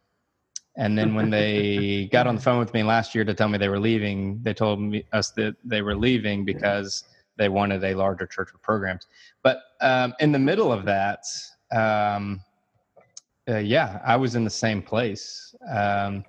And 0.75 0.97
then 0.97 1.15
when 1.15 1.29
they 1.29 2.09
got 2.11 2.27
on 2.27 2.35
the 2.35 2.41
phone 2.41 2.59
with 2.59 2.73
me 2.73 2.83
last 2.83 3.15
year 3.15 3.23
to 3.23 3.33
tell 3.33 3.47
me 3.47 3.57
they 3.57 3.69
were 3.69 3.79
leaving 3.79 4.41
they 4.43 4.53
told 4.53 4.81
me 4.81 5.05
us 5.13 5.31
that 5.31 5.55
they 5.63 5.81
were 5.81 5.95
leaving 5.95 6.43
because 6.43 7.05
they 7.37 7.47
wanted 7.47 7.81
a 7.85 7.95
larger 7.95 8.27
church 8.27 8.51
with 8.51 8.61
programs. 8.61 9.07
But 9.43 9.61
um, 9.79 10.13
in 10.19 10.33
the 10.33 10.39
middle 10.39 10.73
of 10.73 10.83
that 10.85 11.23
um, 11.71 12.41
uh, 13.49 13.57
yeah, 13.57 13.99
I 14.05 14.15
was 14.15 14.35
in 14.35 14.43
the 14.43 14.49
same 14.49 14.81
place, 14.81 15.53
um, 15.69 16.23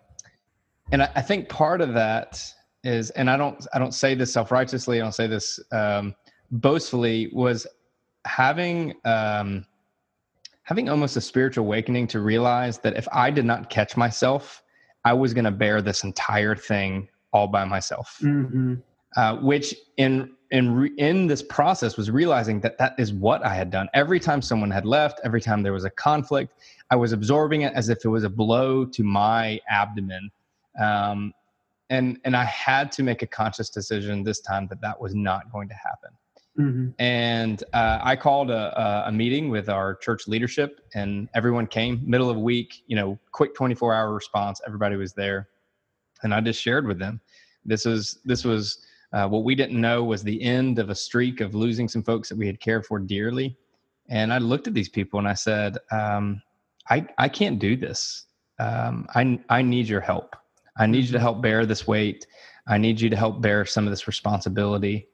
and 0.94 1.02
I, 1.02 1.10
I, 1.16 1.22
think 1.22 1.48
part 1.48 1.80
of 1.80 1.92
that 1.94 2.40
is, 2.84 3.10
and 3.10 3.28
I 3.28 3.36
don't, 3.36 3.66
I 3.74 3.80
don't 3.80 3.92
say 3.92 4.14
this 4.14 4.32
self 4.32 4.52
righteously, 4.52 5.00
I 5.00 5.02
don't 5.02 5.12
say 5.12 5.26
this 5.26 5.58
um, 5.72 6.14
boastfully, 6.52 7.30
was 7.32 7.66
having 8.24 8.94
um, 9.04 9.66
having 10.62 10.88
almost 10.88 11.16
a 11.16 11.20
spiritual 11.20 11.64
awakening 11.64 12.06
to 12.06 12.20
realize 12.20 12.78
that 12.78 12.96
if 12.96 13.08
I 13.12 13.30
did 13.30 13.44
not 13.44 13.70
catch 13.70 13.96
myself, 13.96 14.62
I 15.04 15.12
was 15.12 15.34
going 15.34 15.44
to 15.44 15.50
bear 15.50 15.82
this 15.82 16.04
entire 16.04 16.54
thing 16.54 17.08
all 17.32 17.48
by 17.48 17.64
myself. 17.64 18.18
Mm-hmm. 18.22 18.76
Uh, 19.16 19.36
which 19.36 19.74
in 19.96 20.30
in 20.52 20.74
re, 20.74 20.92
in 20.96 21.26
this 21.26 21.42
process 21.42 21.96
was 21.96 22.08
realizing 22.08 22.60
that 22.60 22.78
that 22.78 22.94
is 22.98 23.12
what 23.12 23.44
I 23.44 23.54
had 23.54 23.70
done. 23.70 23.88
Every 23.94 24.20
time 24.20 24.40
someone 24.40 24.70
had 24.70 24.86
left, 24.86 25.20
every 25.24 25.40
time 25.40 25.64
there 25.64 25.72
was 25.72 25.84
a 25.84 25.90
conflict, 25.90 26.54
I 26.90 26.96
was 26.96 27.12
absorbing 27.12 27.62
it 27.62 27.72
as 27.74 27.88
if 27.88 28.04
it 28.04 28.08
was 28.08 28.22
a 28.22 28.30
blow 28.30 28.84
to 28.84 29.02
my 29.02 29.58
abdomen. 29.68 30.30
Um, 30.78 31.32
and 31.90 32.18
and 32.24 32.36
I 32.36 32.44
had 32.44 32.90
to 32.92 33.02
make 33.02 33.22
a 33.22 33.26
conscious 33.26 33.70
decision 33.70 34.22
this 34.22 34.40
time 34.40 34.66
that 34.68 34.80
that 34.80 35.00
was 35.00 35.14
not 35.14 35.52
going 35.52 35.68
to 35.68 35.74
happen. 35.74 36.10
Mm-hmm. 36.58 36.90
And 37.00 37.64
uh, 37.72 37.98
I 38.02 38.14
called 38.14 38.50
a, 38.50 39.08
a, 39.08 39.10
meeting 39.10 39.48
with 39.48 39.68
our 39.68 39.96
church 39.96 40.28
leadership, 40.28 40.80
and 40.94 41.28
everyone 41.34 41.66
came. 41.66 42.00
Middle 42.04 42.30
of 42.30 42.36
week, 42.36 42.84
you 42.86 42.94
know, 42.94 43.18
quick 43.32 43.56
24 43.56 43.92
hour 43.92 44.14
response. 44.14 44.60
Everybody 44.64 44.94
was 44.94 45.12
there. 45.14 45.48
and 46.22 46.32
I 46.32 46.40
just 46.40 46.62
shared 46.62 46.86
with 46.86 46.98
them. 46.98 47.20
This 47.64 47.84
was 47.84 48.20
this 48.24 48.44
was 48.44 48.86
uh, 49.12 49.26
what 49.28 49.42
we 49.42 49.56
didn't 49.56 49.80
know 49.80 50.04
was 50.04 50.22
the 50.22 50.40
end 50.42 50.78
of 50.78 50.90
a 50.90 50.94
streak 50.94 51.40
of 51.40 51.56
losing 51.56 51.88
some 51.88 52.04
folks 52.04 52.28
that 52.28 52.38
we 52.38 52.46
had 52.46 52.60
cared 52.60 52.86
for 52.86 53.00
dearly. 53.00 53.56
And 54.08 54.32
I 54.32 54.38
looked 54.38 54.68
at 54.68 54.74
these 54.74 54.88
people 54.88 55.18
and 55.18 55.26
I 55.26 55.34
said, 55.34 55.78
um, 55.90 56.40
I 56.88 57.06
I 57.18 57.28
can't 57.28 57.58
do 57.58 57.76
this. 57.76 58.26
Um, 58.60 59.08
I 59.14 59.40
I 59.48 59.62
need 59.62 59.88
your 59.88 60.00
help. 60.00 60.36
I 60.76 60.86
need 60.86 61.04
you 61.04 61.12
to 61.12 61.20
help 61.20 61.40
bear 61.40 61.66
this 61.66 61.86
weight. 61.86 62.26
I 62.66 62.78
need 62.78 63.00
you 63.00 63.10
to 63.10 63.16
help 63.16 63.40
bear 63.40 63.64
some 63.64 63.86
of 63.86 63.92
this 63.92 64.06
responsibility. 64.06 65.08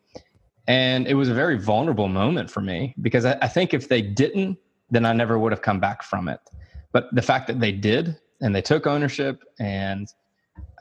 And 0.67 1.07
it 1.07 1.15
was 1.15 1.29
a 1.29 1.35
very 1.35 1.59
vulnerable 1.59 2.09
moment 2.09 2.51
for 2.51 2.61
me 2.61 2.95
because 3.01 3.25
I, 3.25 3.37
I 3.43 3.49
think 3.49 3.75
if 3.75 3.89
they 3.89 4.03
didn't, 4.03 4.59
then 4.91 5.05
I 5.05 5.13
never 5.13 5.39
would 5.39 5.53
have 5.53 5.63
come 5.63 5.81
back 5.81 6.03
from 6.03 6.29
it. 6.29 6.41
But 6.93 7.15
the 7.15 7.23
fact 7.23 7.47
that 7.49 7.61
they 7.61 7.73
did 7.73 8.19
and 8.41 8.55
they 8.55 8.63
took 8.63 8.87
ownership 8.87 9.43
and 9.59 10.09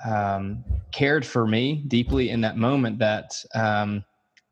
um, 0.05 0.63
cared 0.91 1.25
for 1.25 1.45
me 1.47 1.83
deeply 1.87 2.29
in 2.29 2.41
that 2.41 2.57
moment 2.57 2.99
that 2.99 3.33
um, 3.53 4.03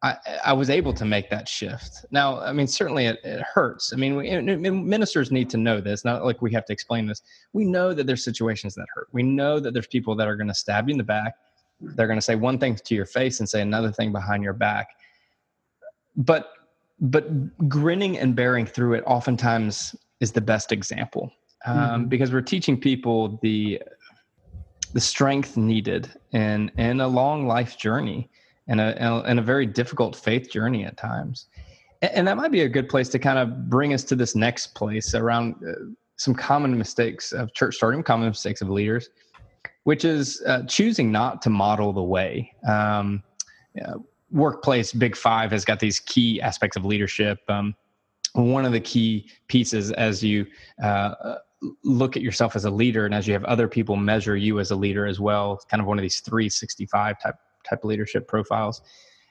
I, 0.03 0.15
I, 0.45 0.53
was 0.53 0.69
able 0.69 0.93
to 0.93 1.05
make 1.05 1.29
that 1.31 1.49
shift. 1.49 2.05
Now, 2.11 2.39
I 2.39 2.53
mean, 2.53 2.67
certainly 2.67 3.07
it, 3.07 3.19
it 3.23 3.41
hurts. 3.41 3.93
I 3.93 3.95
mean, 3.95 4.15
we, 4.15 4.39
ministers 4.69 5.31
need 5.31 5.49
to 5.49 5.57
know 5.57 5.81
this. 5.81 6.05
Not 6.05 6.23
like 6.23 6.39
we 6.41 6.53
have 6.53 6.65
to 6.65 6.73
explain 6.73 7.07
this. 7.07 7.23
We 7.53 7.65
know 7.65 7.93
that 7.93 8.05
there's 8.05 8.23
situations 8.23 8.75
that 8.75 8.85
hurt. 8.93 9.07
We 9.11 9.23
know 9.23 9.59
that 9.59 9.73
there's 9.73 9.87
people 9.87 10.15
that 10.15 10.27
are 10.27 10.35
going 10.35 10.49
to 10.49 10.53
stab 10.53 10.87
you 10.87 10.93
in 10.93 10.99
the 10.99 11.03
back. 11.03 11.33
They're 11.81 12.07
going 12.07 12.19
to 12.19 12.23
say 12.23 12.35
one 12.35 12.59
thing 12.59 12.75
to 12.75 12.95
your 12.95 13.07
face 13.07 13.39
and 13.39 13.49
say 13.49 13.61
another 13.61 13.91
thing 13.91 14.11
behind 14.11 14.43
your 14.43 14.53
back. 14.53 14.89
But 16.15 16.51
but 16.99 17.69
grinning 17.69 18.17
and 18.17 18.35
bearing 18.35 18.65
through 18.65 18.95
it 18.95 19.03
oftentimes 19.05 19.95
is 20.19 20.31
the 20.31 20.41
best 20.41 20.71
example 20.71 21.31
um, 21.65 21.77
mm-hmm. 21.77 22.05
because 22.05 22.31
we're 22.31 22.41
teaching 22.41 22.79
people 22.79 23.39
the 23.41 23.81
the 24.93 25.01
strength 25.01 25.57
needed 25.57 26.09
in 26.31 26.71
in 26.77 27.01
a 27.01 27.07
long 27.07 27.47
life 27.47 27.77
journey 27.77 28.29
and 28.67 28.81
a 28.81 29.23
and 29.25 29.39
a 29.39 29.41
very 29.41 29.65
difficult 29.65 30.15
faith 30.15 30.49
journey 30.51 30.85
at 30.85 30.97
times. 30.97 31.47
And 32.01 32.27
that 32.27 32.37
might 32.37 32.51
be 32.51 32.61
a 32.61 32.69
good 32.69 32.89
place 32.89 33.09
to 33.09 33.19
kind 33.19 33.39
of 33.39 33.69
bring 33.69 33.93
us 33.93 34.03
to 34.05 34.15
this 34.15 34.35
next 34.35 34.75
place 34.75 35.15
around 35.15 35.55
uh, 35.67 35.73
some 36.17 36.35
common 36.35 36.77
mistakes 36.77 37.31
of 37.31 37.53
church 37.53 37.75
starting 37.75 38.03
common 38.03 38.27
mistakes 38.27 38.61
of 38.61 38.69
leaders 38.69 39.09
which 39.87 40.03
is 40.03 40.43
uh, 40.45 40.63
choosing 40.63 41.13
not 41.13 41.41
to 41.41 41.49
model 41.49 41.93
the 41.93 42.03
way. 42.03 42.51
Um, 42.67 43.23
workplace 44.31 44.91
big 44.91 45.15
five 45.15 45.49
has 45.51 45.63
got 45.63 45.79
these 45.79 46.01
key 46.01 46.41
aspects 46.41 46.75
of 46.75 46.83
leadership. 46.83 47.39
Um, 47.47 47.73
one 48.33 48.65
of 48.65 48.73
the 48.73 48.81
key 48.81 49.29
pieces 49.47 49.93
as 49.93 50.21
you 50.21 50.45
uh, 50.83 51.35
look 51.85 52.17
at 52.17 52.21
yourself 52.21 52.57
as 52.57 52.65
a 52.65 52.69
leader 52.69 53.05
and 53.05 53.15
as 53.15 53.27
you 53.27 53.33
have 53.33 53.45
other 53.45 53.69
people 53.69 53.95
measure 53.95 54.35
you 54.35 54.59
as 54.59 54.71
a 54.71 54.75
leader 54.75 55.07
as 55.07 55.21
well 55.21 55.57
kind 55.71 55.79
of 55.79 55.87
one 55.87 55.97
of 55.97 56.01
these 56.01 56.19
365 56.19 57.19
type 57.21 57.35
type 57.67 57.83
of 57.83 57.85
leadership 57.85 58.27
profiles 58.27 58.81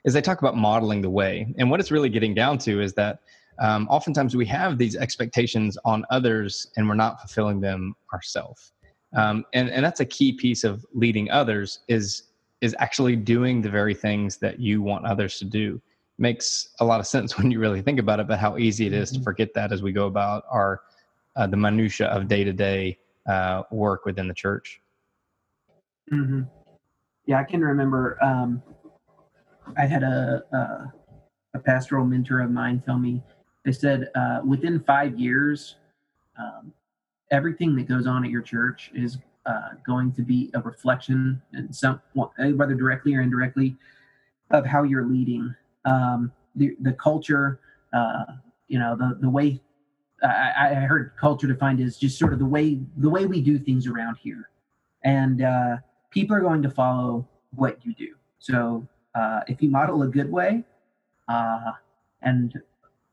is 0.04 0.14
they 0.14 0.20
talk 0.20 0.40
about 0.40 0.56
modeling 0.56 1.00
the 1.00 1.10
way 1.10 1.52
and 1.58 1.70
what 1.70 1.80
it's 1.80 1.90
really 1.90 2.08
getting 2.08 2.34
down 2.34 2.58
to 2.58 2.80
is 2.80 2.92
that 2.94 3.20
um, 3.58 3.88
oftentimes 3.88 4.36
we 4.36 4.44
have 4.44 4.76
these 4.76 4.96
expectations 4.96 5.78
on 5.84 6.04
others 6.10 6.68
and 6.76 6.88
we're 6.88 6.94
not 6.94 7.20
fulfilling 7.20 7.60
them 7.60 7.94
ourselves 8.12 8.72
um, 9.14 9.44
and, 9.54 9.70
and 9.70 9.84
that's 9.84 10.00
a 10.00 10.04
key 10.04 10.32
piece 10.32 10.64
of 10.64 10.84
leading 10.94 11.30
others 11.30 11.80
is 11.88 12.24
is 12.62 12.74
actually 12.78 13.16
doing 13.16 13.60
the 13.60 13.68
very 13.68 13.94
things 13.94 14.38
that 14.38 14.58
you 14.58 14.80
want 14.80 15.04
others 15.04 15.38
to 15.38 15.44
do 15.44 15.80
makes 16.18 16.70
a 16.80 16.84
lot 16.84 17.00
of 17.00 17.06
sense 17.06 17.36
when 17.38 17.50
you 17.50 17.58
really 17.58 17.82
think 17.82 17.98
about 17.98 18.20
it 18.20 18.28
but 18.28 18.38
how 18.38 18.56
easy 18.58 18.86
it 18.86 18.92
is 18.92 19.10
to 19.10 19.16
mm-hmm. 19.16 19.24
forget 19.24 19.52
that 19.54 19.72
as 19.72 19.82
we 19.82 19.92
go 19.92 20.06
about 20.06 20.44
our 20.50 20.82
uh, 21.36 21.46
the 21.46 21.56
minutia 21.56 22.06
of 22.06 22.28
day 22.28 22.44
to 22.44 22.52
day 22.52 22.98
work 23.70 24.04
within 24.04 24.28
the 24.28 24.34
church. 24.34 24.80
Mm-hmm. 26.12 26.42
Yeah, 27.26 27.40
I 27.40 27.44
can 27.44 27.60
remember. 27.60 28.22
Um, 28.22 28.62
I 29.76 29.86
had 29.86 30.02
a, 30.02 30.42
a, 30.52 30.92
a 31.54 31.58
pastoral 31.58 32.04
mentor 32.04 32.40
of 32.40 32.50
mine 32.50 32.82
tell 32.84 32.98
me. 32.98 33.22
They 33.64 33.72
said 33.72 34.10
uh, 34.14 34.40
within 34.44 34.80
five 34.80 35.18
years, 35.18 35.76
um, 36.38 36.72
everything 37.32 37.74
that 37.76 37.88
goes 37.88 38.06
on 38.06 38.24
at 38.24 38.30
your 38.30 38.42
church 38.42 38.92
is 38.94 39.18
uh, 39.44 39.70
going 39.84 40.12
to 40.12 40.22
be 40.22 40.50
a 40.54 40.60
reflection, 40.60 41.42
and 41.52 41.74
some 41.74 42.00
whether 42.14 42.74
directly 42.74 43.14
or 43.14 43.22
indirectly, 43.22 43.76
of 44.50 44.64
how 44.64 44.84
you're 44.84 45.06
leading. 45.06 45.54
Um, 45.84 46.32
the 46.54 46.76
the 46.80 46.92
culture, 46.92 47.60
uh, 47.92 48.24
you 48.68 48.78
know, 48.78 48.96
the 48.96 49.18
the 49.20 49.28
way 49.28 49.60
I, 50.22 50.70
I, 50.70 50.74
heard 50.74 51.12
culture 51.18 51.46
defined 51.46 51.80
as 51.80 51.96
just 51.96 52.18
sort 52.18 52.32
of 52.32 52.38
the 52.38 52.46
way 52.46 52.80
the 52.96 53.10
way 53.10 53.26
we 53.26 53.40
do 53.40 53.58
things 53.58 53.86
around 53.86 54.16
here, 54.16 54.50
and 55.04 55.42
uh, 55.42 55.76
people 56.16 56.34
are 56.34 56.40
going 56.40 56.62
to 56.62 56.70
follow 56.70 57.28
what 57.54 57.84
you 57.84 57.92
do. 57.94 58.14
So 58.38 58.88
uh, 59.14 59.40
if 59.48 59.60
you 59.60 59.68
model 59.68 60.02
a 60.02 60.08
good 60.08 60.32
way, 60.32 60.64
uh, 61.28 61.72
and 62.22 62.54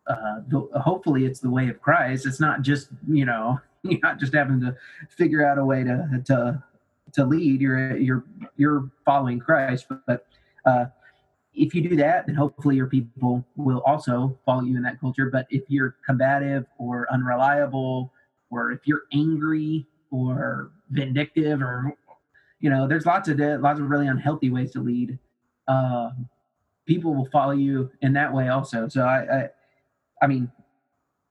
uh, 0.08 0.39
the, 0.48 0.70
hopefully 0.80 1.26
it's 1.26 1.42
the 1.42 1.50
way 1.50 1.68
of 1.68 1.82
Christ. 1.82 2.26
It's 2.26 2.39
not 2.39 2.62
just 2.62 2.88
you 3.10 3.26
know 3.26 3.60
you're 3.84 4.00
not 4.02 4.20
just 4.20 4.34
having 4.34 4.62
to 4.62 4.78
figure 5.10 5.46
out 5.46 5.58
a 5.58 5.66
way 5.66 5.84
to 5.84 6.22
to 6.28 6.63
to 7.12 7.26
lead. 7.26 7.60
You're 7.60 7.98
you're 7.98 8.24
you're 8.56 8.89
following 9.04 9.38
Christ, 9.38 9.88
but, 9.89 10.06
but 10.08 10.28
uh, 10.66 10.86
if 11.54 11.76
you 11.76 11.82
do 11.89 11.98
that, 11.98 12.26
then 12.26 12.36
hopefully 12.36 12.78
your 12.78 12.88
people 12.88 13.46
will 13.58 13.84
also 13.86 14.39
follow 14.46 14.63
you 14.63 14.78
in 14.78 14.84
that 14.84 15.02
culture. 15.02 15.30
But 15.30 15.46
if 15.50 15.63
you're 15.68 15.98
combative 16.06 16.66
or 16.78 17.06
unreliable, 17.12 18.13
or 18.50 18.72
if 18.72 18.80
you're 18.86 19.04
angry 19.12 19.86
or 20.10 20.72
vindictive, 20.92 21.62
or 21.62 21.98
you 22.63 22.69
know, 22.69 22.88
there's 22.88 23.06
lots 23.06 23.28
of 23.28 23.38
lots 23.39 23.80
of 23.80 23.89
really 23.89 24.08
unhealthy 24.08 24.49
ways 24.49 24.71
to 24.71 24.80
lead. 24.80 25.19
Uh, 25.67 26.12
people 26.88 27.13
will 27.13 27.28
follow 27.32 27.52
you 27.52 27.91
in 28.02 28.13
that 28.13 28.34
way 28.34 28.47
also. 28.47 28.88
So 28.88 29.02
I, 29.04 29.41
I, 29.41 29.49
I 30.21 30.28
mean, 30.28 30.49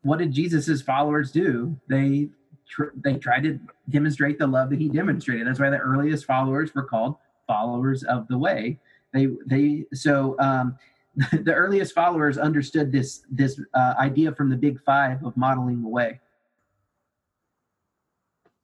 what 0.03 0.19
did 0.19 0.33
Jesus's 0.33 0.83
followers 0.83 1.33
do? 1.33 1.77
They 1.89 2.29
tr- 2.69 2.95
they 2.97 3.15
tried 3.15 3.45
to 3.45 3.59
demonstrate 3.89 4.39
the 4.39 4.47
love 4.47 4.71
that 4.71 4.79
he 4.79 4.89
demonstrated. 4.89 5.47
That's 5.47 5.59
why 5.59 5.71
the 5.71 5.79
earliest 5.79 6.27
followers 6.27 6.75
were 6.75 6.85
called 6.85 7.17
followers 7.47 8.05
of 8.05 8.29
the 8.29 8.39
way 8.39 8.79
they 9.13 9.29
they 9.47 9.85
so 9.93 10.37
um, 10.39 10.77
the 11.33 11.55
earliest 11.55 11.95
followers 11.95 12.39
understood 12.39 12.91
this 12.91 13.23
this 13.31 13.61
uh, 13.75 13.95
idea 13.99 14.33
from 14.33 14.51
the 14.51 14.57
Big 14.57 14.81
Five 14.85 15.25
of 15.25 15.37
modeling 15.37 15.83
the 15.83 15.89
way. 15.89 16.21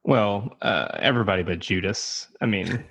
Well, 0.09 0.57
uh, 0.63 0.89
everybody 0.95 1.43
but 1.43 1.59
Judas. 1.59 2.29
I 2.41 2.47
mean, 2.47 2.83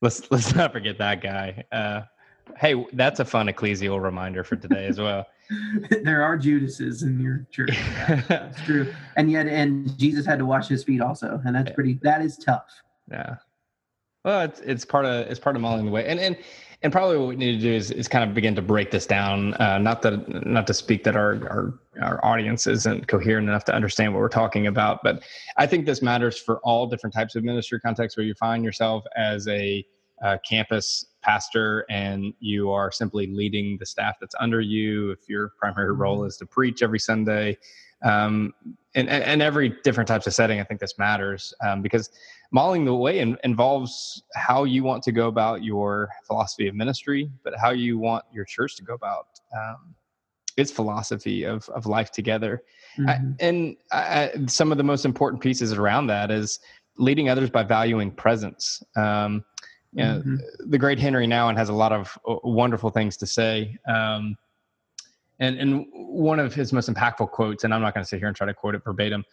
let's 0.00 0.28
let's 0.32 0.52
not 0.52 0.72
forget 0.72 0.98
that 0.98 1.22
guy. 1.22 1.62
Uh, 1.70 2.02
hey, 2.56 2.84
that's 2.94 3.20
a 3.20 3.24
fun 3.24 3.46
ecclesial 3.46 4.02
reminder 4.02 4.42
for 4.42 4.56
today 4.56 4.86
as 4.86 4.98
well. 4.98 5.28
there 6.02 6.24
are 6.24 6.36
Judases 6.36 7.04
in 7.04 7.20
your 7.20 7.46
church. 7.52 7.78
That's 8.28 8.60
true. 8.62 8.92
And 9.16 9.30
yet, 9.30 9.46
and 9.46 9.96
Jesus 9.96 10.26
had 10.26 10.40
to 10.40 10.44
wash 10.44 10.66
his 10.66 10.82
feet 10.82 11.00
also, 11.00 11.40
and 11.46 11.54
that's 11.54 11.70
pretty. 11.70 12.00
That 12.02 12.20
is 12.20 12.36
tough. 12.36 12.68
Yeah. 13.08 13.36
Well, 14.24 14.40
it's 14.40 14.58
it's 14.60 14.84
part 14.84 15.04
of 15.04 15.28
it's 15.28 15.38
part 15.38 15.54
of 15.54 15.62
modeling 15.62 15.86
the 15.86 15.92
way, 15.92 16.04
and 16.04 16.18
and 16.18 16.36
and 16.82 16.92
probably 16.92 17.16
what 17.16 17.28
we 17.28 17.36
need 17.36 17.52
to 17.52 17.60
do 17.60 17.72
is, 17.72 17.92
is 17.92 18.08
kind 18.08 18.28
of 18.28 18.34
begin 18.34 18.56
to 18.56 18.62
break 18.62 18.90
this 18.90 19.06
down. 19.06 19.54
Uh, 19.54 19.78
not 19.78 20.02
that 20.02 20.44
not 20.46 20.66
to 20.66 20.74
speak 20.74 21.04
that 21.04 21.16
our, 21.16 21.34
our 21.48 21.78
our 22.02 22.24
audience 22.24 22.66
isn't 22.66 23.08
coherent 23.08 23.48
enough 23.48 23.64
to 23.64 23.74
understand 23.74 24.12
what 24.12 24.20
we're 24.20 24.28
talking 24.28 24.66
about, 24.66 25.00
but 25.02 25.22
I 25.56 25.66
think 25.66 25.86
this 25.86 26.02
matters 26.02 26.38
for 26.38 26.58
all 26.60 26.86
different 26.86 27.14
types 27.14 27.34
of 27.34 27.44
ministry 27.44 27.80
contexts 27.80 28.16
where 28.16 28.26
you 28.26 28.34
find 28.34 28.64
yourself 28.64 29.04
as 29.16 29.46
a 29.48 29.84
uh, 30.22 30.36
campus 30.48 31.06
pastor 31.22 31.84
and 31.90 32.32
you 32.40 32.70
are 32.70 32.90
simply 32.90 33.26
leading 33.26 33.76
the 33.78 33.86
staff 33.86 34.16
that's 34.20 34.34
under 34.40 34.60
you. 34.60 35.10
If 35.10 35.28
your 35.28 35.52
primary 35.58 35.92
role 35.92 36.18
mm-hmm. 36.18 36.28
is 36.28 36.36
to 36.38 36.46
preach 36.46 36.82
every 36.82 36.98
Sunday, 36.98 37.56
um, 38.02 38.54
and, 38.94 39.08
and, 39.08 39.42
every 39.42 39.76
different 39.82 40.06
types 40.06 40.26
of 40.28 40.34
setting, 40.34 40.60
I 40.60 40.64
think 40.64 40.78
this 40.80 40.98
matters 40.98 41.52
um, 41.66 41.82
because 41.82 42.10
modeling 42.52 42.84
the 42.84 42.94
way 42.94 43.18
in, 43.18 43.36
involves 43.42 44.22
how 44.34 44.64
you 44.64 44.84
want 44.84 45.02
to 45.04 45.12
go 45.12 45.26
about 45.26 45.64
your 45.64 46.08
philosophy 46.24 46.68
of 46.68 46.76
ministry, 46.76 47.28
but 47.42 47.54
how 47.60 47.70
you 47.70 47.98
want 47.98 48.24
your 48.32 48.44
church 48.44 48.76
to 48.76 48.84
go 48.84 48.94
about 48.94 49.26
um, 49.56 49.94
its 50.58 50.70
philosophy 50.70 51.44
of, 51.44 51.68
of 51.70 51.86
life 51.86 52.10
together. 52.10 52.62
Mm-hmm. 52.98 53.08
I, 53.08 53.44
and 53.44 53.76
I, 53.92 54.30
some 54.46 54.72
of 54.72 54.78
the 54.78 54.84
most 54.84 55.04
important 55.04 55.42
pieces 55.42 55.72
around 55.72 56.08
that 56.08 56.30
is 56.30 56.60
leading 56.96 57.28
others 57.28 57.50
by 57.50 57.62
valuing 57.62 58.10
presence. 58.10 58.82
Um, 58.96 59.44
you 59.92 60.04
know, 60.04 60.18
mm-hmm. 60.18 60.70
The 60.70 60.78
great 60.78 60.98
Henri 60.98 61.26
Nouwen 61.26 61.56
has 61.56 61.68
a 61.68 61.72
lot 61.72 61.92
of 61.92 62.18
uh, 62.28 62.36
wonderful 62.44 62.90
things 62.90 63.16
to 63.18 63.26
say. 63.26 63.78
Um, 63.88 64.36
and, 65.40 65.58
and 65.58 65.86
one 65.92 66.40
of 66.40 66.52
his 66.52 66.72
most 66.72 66.92
impactful 66.92 67.30
quotes, 67.30 67.64
and 67.64 67.72
I'm 67.72 67.80
not 67.80 67.94
going 67.94 68.04
to 68.04 68.08
sit 68.08 68.18
here 68.18 68.28
and 68.28 68.36
try 68.36 68.46
to 68.46 68.54
quote 68.54 68.74
it 68.74 68.82
verbatim, 68.84 69.24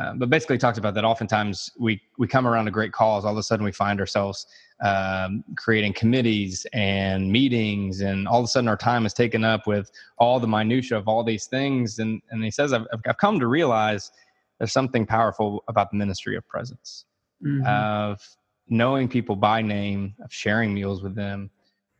uh, 0.00 0.14
but 0.14 0.28
basically 0.30 0.58
talks 0.58 0.78
about 0.78 0.94
that 0.94 1.04
oftentimes 1.04 1.70
we 1.78 2.00
we 2.18 2.26
come 2.26 2.46
around 2.46 2.66
a 2.66 2.70
great 2.70 2.92
cause 2.92 3.26
all 3.26 3.32
of 3.32 3.38
a 3.38 3.42
sudden 3.42 3.62
we 3.62 3.72
find 3.72 4.00
ourselves 4.00 4.46
um, 4.82 5.44
creating 5.56 5.92
committees 5.92 6.66
and 6.72 7.30
meetings 7.30 8.00
and 8.00 8.26
all 8.26 8.40
of 8.40 8.44
a 8.44 8.48
sudden 8.48 8.68
our 8.68 8.76
time 8.76 9.06
is 9.06 9.12
taken 9.12 9.44
up 9.44 9.66
with 9.66 9.90
all 10.18 10.40
the 10.40 10.46
minutia 10.46 10.98
of 10.98 11.06
all 11.06 11.22
these 11.22 11.46
things 11.46 12.00
and 12.00 12.20
and 12.30 12.42
he 12.42 12.50
says 12.50 12.72
i've, 12.72 12.86
I've 13.06 13.16
come 13.18 13.38
to 13.38 13.46
realize 13.46 14.10
there's 14.58 14.72
something 14.72 15.06
powerful 15.06 15.62
about 15.68 15.90
the 15.90 15.96
ministry 15.96 16.36
of 16.36 16.46
presence 16.48 17.04
mm-hmm. 17.44 17.66
of 17.66 18.20
knowing 18.68 19.08
people 19.08 19.36
by 19.36 19.62
name, 19.62 20.14
of 20.24 20.32
sharing 20.32 20.72
meals 20.72 21.02
with 21.02 21.14
them, 21.14 21.50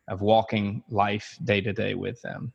of 0.07 0.21
walking 0.21 0.83
life 0.89 1.37
day 1.43 1.61
to 1.61 1.73
day 1.73 1.93
with 1.93 2.21
them. 2.21 2.53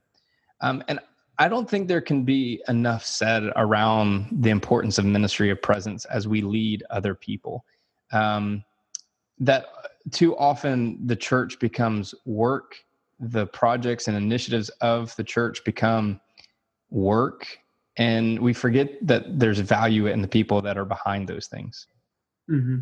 Um, 0.61 0.83
and 0.88 0.99
I 1.38 1.49
don't 1.49 1.71
think 1.71 1.87
there 1.87 2.01
can 2.01 2.25
be 2.25 2.62
enough 2.69 3.05
said 3.05 3.45
around 3.57 4.29
the 4.43 4.51
importance 4.51 4.99
of 4.99 5.05
ministry 5.05 5.51
of 5.51 5.62
presence 5.62 6.05
as 6.07 6.27
we 6.27 6.43
lead 6.43 6.83
other 6.91 7.14
people. 7.14 7.64
Um, 8.12 8.64
that 9.40 9.66
too 10.11 10.37
often 10.37 11.07
the 11.07 11.16
church 11.16 11.59
becomes 11.59 12.14
work, 12.24 12.85
the 13.20 13.46
projects 13.46 14.09
and 14.09 14.16
initiatives 14.16 14.68
of 14.81 15.14
the 15.16 15.24
church 15.24 15.64
become 15.64 16.20
work, 16.90 17.59
and 17.96 18.38
we 18.38 18.53
forget 18.53 18.94
that 19.07 19.38
there's 19.38 19.59
value 19.59 20.07
in 20.07 20.22
the 20.22 20.29
people 20.29 20.62
that 20.62 20.79
are 20.79 20.85
behind 20.85 21.29
those 21.29 21.46
things. 21.46 21.87
Mm-hmm. 22.48 22.79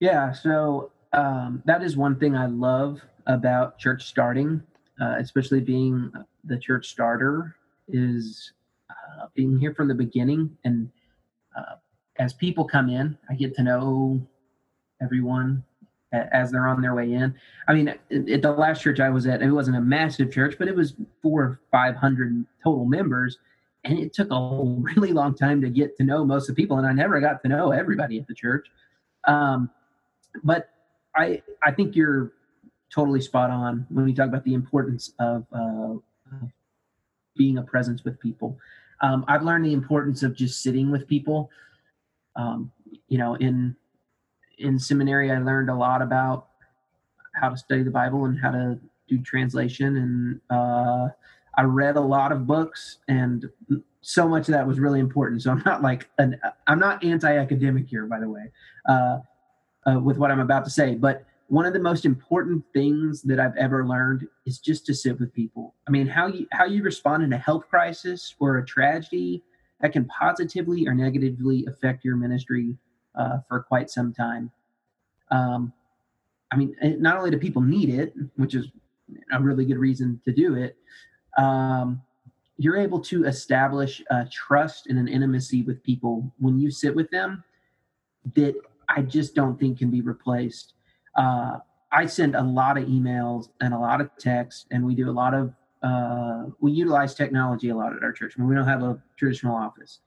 Yeah, 0.00 0.32
so 0.32 0.90
um, 1.12 1.62
that 1.64 1.82
is 1.82 1.96
one 1.96 2.16
thing 2.16 2.36
I 2.36 2.46
love 2.46 3.00
about 3.26 3.78
church 3.78 4.04
starting, 4.04 4.62
uh, 5.00 5.14
especially 5.18 5.60
being 5.60 6.12
the 6.44 6.58
church 6.58 6.88
starter, 6.88 7.54
is 7.86 8.52
uh, 8.90 9.26
being 9.34 9.58
here 9.58 9.74
from 9.74 9.86
the 9.86 9.94
beginning. 9.94 10.56
And 10.64 10.90
uh, 11.56 11.76
as 12.18 12.32
people 12.32 12.64
come 12.64 12.88
in, 12.88 13.16
I 13.28 13.34
get 13.34 13.54
to 13.56 13.62
know 13.62 14.26
everyone 15.02 15.64
as 16.12 16.50
they're 16.50 16.68
on 16.68 16.82
their 16.82 16.94
way 16.94 17.12
in. 17.12 17.34
I 17.68 17.74
mean, 17.74 17.88
at 17.88 18.42
the 18.42 18.52
last 18.52 18.82
church 18.82 19.00
I 19.00 19.08
was 19.08 19.26
at, 19.26 19.42
it 19.42 19.50
wasn't 19.50 19.78
a 19.78 19.80
massive 19.80 20.30
church, 20.30 20.56
but 20.58 20.68
it 20.68 20.76
was 20.76 20.94
four 21.22 21.42
or 21.42 21.60
five 21.70 21.96
hundred 21.96 22.44
total 22.62 22.84
members, 22.84 23.38
and 23.84 23.98
it 23.98 24.12
took 24.12 24.30
a 24.30 24.62
really 24.96 25.12
long 25.12 25.34
time 25.34 25.60
to 25.62 25.70
get 25.70 25.96
to 25.96 26.04
know 26.04 26.24
most 26.24 26.48
of 26.48 26.54
the 26.54 26.62
people, 26.62 26.78
and 26.78 26.86
I 26.86 26.92
never 26.92 27.20
got 27.20 27.42
to 27.42 27.48
know 27.48 27.72
everybody 27.72 28.18
at 28.18 28.26
the 28.26 28.34
church. 28.34 28.66
Um, 29.26 29.70
but 30.44 30.68
I 31.16 31.42
I 31.62 31.72
think 31.72 31.96
you're 31.96 32.32
totally 32.94 33.20
spot 33.20 33.50
on 33.50 33.86
when 33.88 34.04
we 34.04 34.12
talk 34.12 34.28
about 34.28 34.44
the 34.44 34.54
importance 34.54 35.12
of 35.18 35.46
uh, 35.52 35.94
being 37.36 37.58
a 37.58 37.62
presence 37.62 38.04
with 38.04 38.20
people. 38.20 38.58
Um, 39.00 39.24
I've 39.26 39.42
learned 39.42 39.64
the 39.64 39.72
importance 39.72 40.22
of 40.22 40.34
just 40.34 40.62
sitting 40.62 40.90
with 40.90 41.08
people. 41.08 41.50
Um, 42.36 42.72
you 43.08 43.18
know, 43.18 43.34
in 43.34 43.76
in 44.58 44.78
seminary, 44.78 45.30
I 45.30 45.38
learned 45.38 45.70
a 45.70 45.74
lot 45.74 46.02
about 46.02 46.48
how 47.34 47.50
to 47.50 47.56
study 47.56 47.82
the 47.82 47.90
Bible 47.90 48.24
and 48.26 48.38
how 48.38 48.50
to 48.50 48.78
do 49.08 49.18
translation, 49.18 49.96
and 49.96 50.40
uh, 50.50 51.08
I 51.56 51.62
read 51.62 51.96
a 51.96 52.00
lot 52.00 52.32
of 52.32 52.46
books, 52.46 52.98
and 53.08 53.48
so 54.00 54.28
much 54.28 54.48
of 54.48 54.52
that 54.52 54.66
was 54.66 54.80
really 54.80 55.00
important. 55.00 55.42
So 55.42 55.50
I'm 55.50 55.62
not 55.64 55.82
like 55.82 56.08
an 56.18 56.40
I'm 56.66 56.78
not 56.78 57.04
anti-academic 57.04 57.88
here, 57.88 58.06
by 58.06 58.20
the 58.20 58.28
way. 58.28 58.50
Uh, 58.88 59.18
uh, 59.86 59.98
with 59.98 60.16
what 60.16 60.30
I'm 60.30 60.40
about 60.40 60.64
to 60.64 60.70
say. 60.70 60.94
But 60.94 61.24
one 61.48 61.66
of 61.66 61.72
the 61.72 61.80
most 61.80 62.04
important 62.04 62.64
things 62.72 63.22
that 63.22 63.38
I've 63.38 63.56
ever 63.56 63.86
learned 63.86 64.26
is 64.46 64.58
just 64.58 64.86
to 64.86 64.94
sit 64.94 65.18
with 65.20 65.34
people. 65.34 65.74
I 65.86 65.90
mean, 65.90 66.06
how 66.06 66.26
you 66.26 66.46
how 66.52 66.64
you 66.64 66.82
respond 66.82 67.22
in 67.22 67.32
a 67.32 67.38
health 67.38 67.68
crisis 67.68 68.34
or 68.38 68.58
a 68.58 68.64
tragedy 68.64 69.42
that 69.82 69.92
can 69.92 70.06
positively 70.06 70.86
or 70.86 70.94
negatively 70.94 71.66
affect 71.66 72.04
your 72.04 72.16
ministry 72.16 72.76
uh, 73.16 73.38
for 73.48 73.60
quite 73.60 73.90
some 73.90 74.14
time. 74.14 74.50
Um, 75.30 75.72
I 76.50 76.56
mean, 76.56 76.74
not 77.00 77.16
only 77.16 77.30
do 77.30 77.38
people 77.38 77.62
need 77.62 77.90
it, 77.90 78.14
which 78.36 78.54
is 78.54 78.68
a 79.32 79.40
really 79.40 79.64
good 79.64 79.78
reason 79.78 80.20
to 80.24 80.32
do 80.32 80.54
it, 80.54 80.76
um, 81.36 82.00
you're 82.58 82.76
able 82.76 83.00
to 83.00 83.24
establish 83.24 84.02
a 84.10 84.26
trust 84.26 84.86
and 84.86 84.98
an 84.98 85.08
intimacy 85.08 85.62
with 85.62 85.82
people 85.82 86.32
when 86.38 86.58
you 86.58 86.70
sit 86.70 86.94
with 86.94 87.10
them 87.10 87.42
that 88.34 88.54
I 88.88 89.02
just 89.02 89.34
don't 89.34 89.58
think 89.58 89.78
can 89.78 89.90
be 89.90 90.00
replaced. 90.00 90.74
Uh, 91.16 91.58
I 91.90 92.06
send 92.06 92.36
a 92.36 92.42
lot 92.42 92.78
of 92.78 92.84
emails 92.84 93.48
and 93.60 93.74
a 93.74 93.78
lot 93.78 94.00
of 94.00 94.10
texts, 94.18 94.66
and 94.70 94.84
we 94.84 94.94
do 94.94 95.10
a 95.10 95.12
lot 95.12 95.34
of 95.34 95.52
uh, 95.82 96.44
we 96.60 96.72
utilize 96.72 97.14
technology 97.14 97.68
a 97.70 97.76
lot 97.76 97.94
at 97.96 98.02
our 98.02 98.12
church. 98.12 98.34
I 98.36 98.40
mean, 98.40 98.48
we 98.48 98.54
don't 98.54 98.68
have 98.68 98.82
a 98.82 99.00
traditional 99.16 99.54
office, 99.54 100.00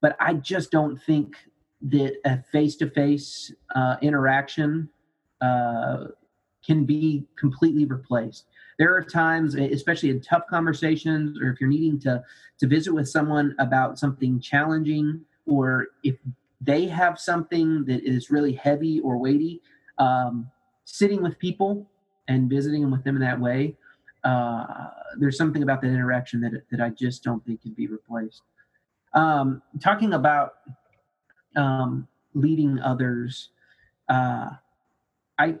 but 0.00 0.16
I 0.20 0.34
just 0.34 0.70
don't 0.70 1.00
think 1.02 1.36
that 1.82 2.14
a 2.24 2.42
face-to-face 2.52 3.52
uh, 3.74 3.96
interaction 4.02 4.88
uh, 5.40 6.06
can 6.64 6.84
be 6.84 7.26
completely 7.36 7.84
replaced. 7.84 8.46
There 8.78 8.94
are 8.96 9.02
times, 9.02 9.54
especially 9.54 10.10
in 10.10 10.20
tough 10.20 10.46
conversations, 10.48 11.40
or 11.40 11.50
if 11.50 11.60
you're 11.60 11.68
needing 11.68 11.98
to 12.00 12.22
to 12.58 12.66
visit 12.66 12.92
with 12.92 13.08
someone 13.08 13.54
about 13.58 13.98
something 13.98 14.40
challenging, 14.40 15.20
or 15.46 15.88
if 16.04 16.16
they 16.60 16.86
have 16.86 17.18
something 17.18 17.84
that 17.86 18.04
is 18.04 18.30
really 18.30 18.52
heavy 18.52 19.00
or 19.00 19.18
weighty, 19.18 19.60
um, 19.98 20.48
sitting 20.84 21.22
with 21.22 21.38
people 21.38 21.90
and 22.28 22.48
visiting 22.48 22.90
with 22.90 23.02
them 23.02 23.16
in 23.16 23.22
that 23.22 23.40
way, 23.40 23.76
uh, 24.24 24.88
there's 25.18 25.36
something 25.36 25.62
about 25.62 25.80
that 25.82 25.88
interaction 25.88 26.40
that 26.40 26.62
that 26.70 26.80
I 26.80 26.90
just 26.90 27.22
don't 27.22 27.44
think 27.44 27.62
can 27.62 27.72
be 27.72 27.86
replaced. 27.86 28.42
Um, 29.14 29.62
talking 29.80 30.14
about 30.14 30.54
um, 31.56 32.08
leading 32.34 32.80
others, 32.80 33.50
uh, 34.08 34.50
I 35.38 35.56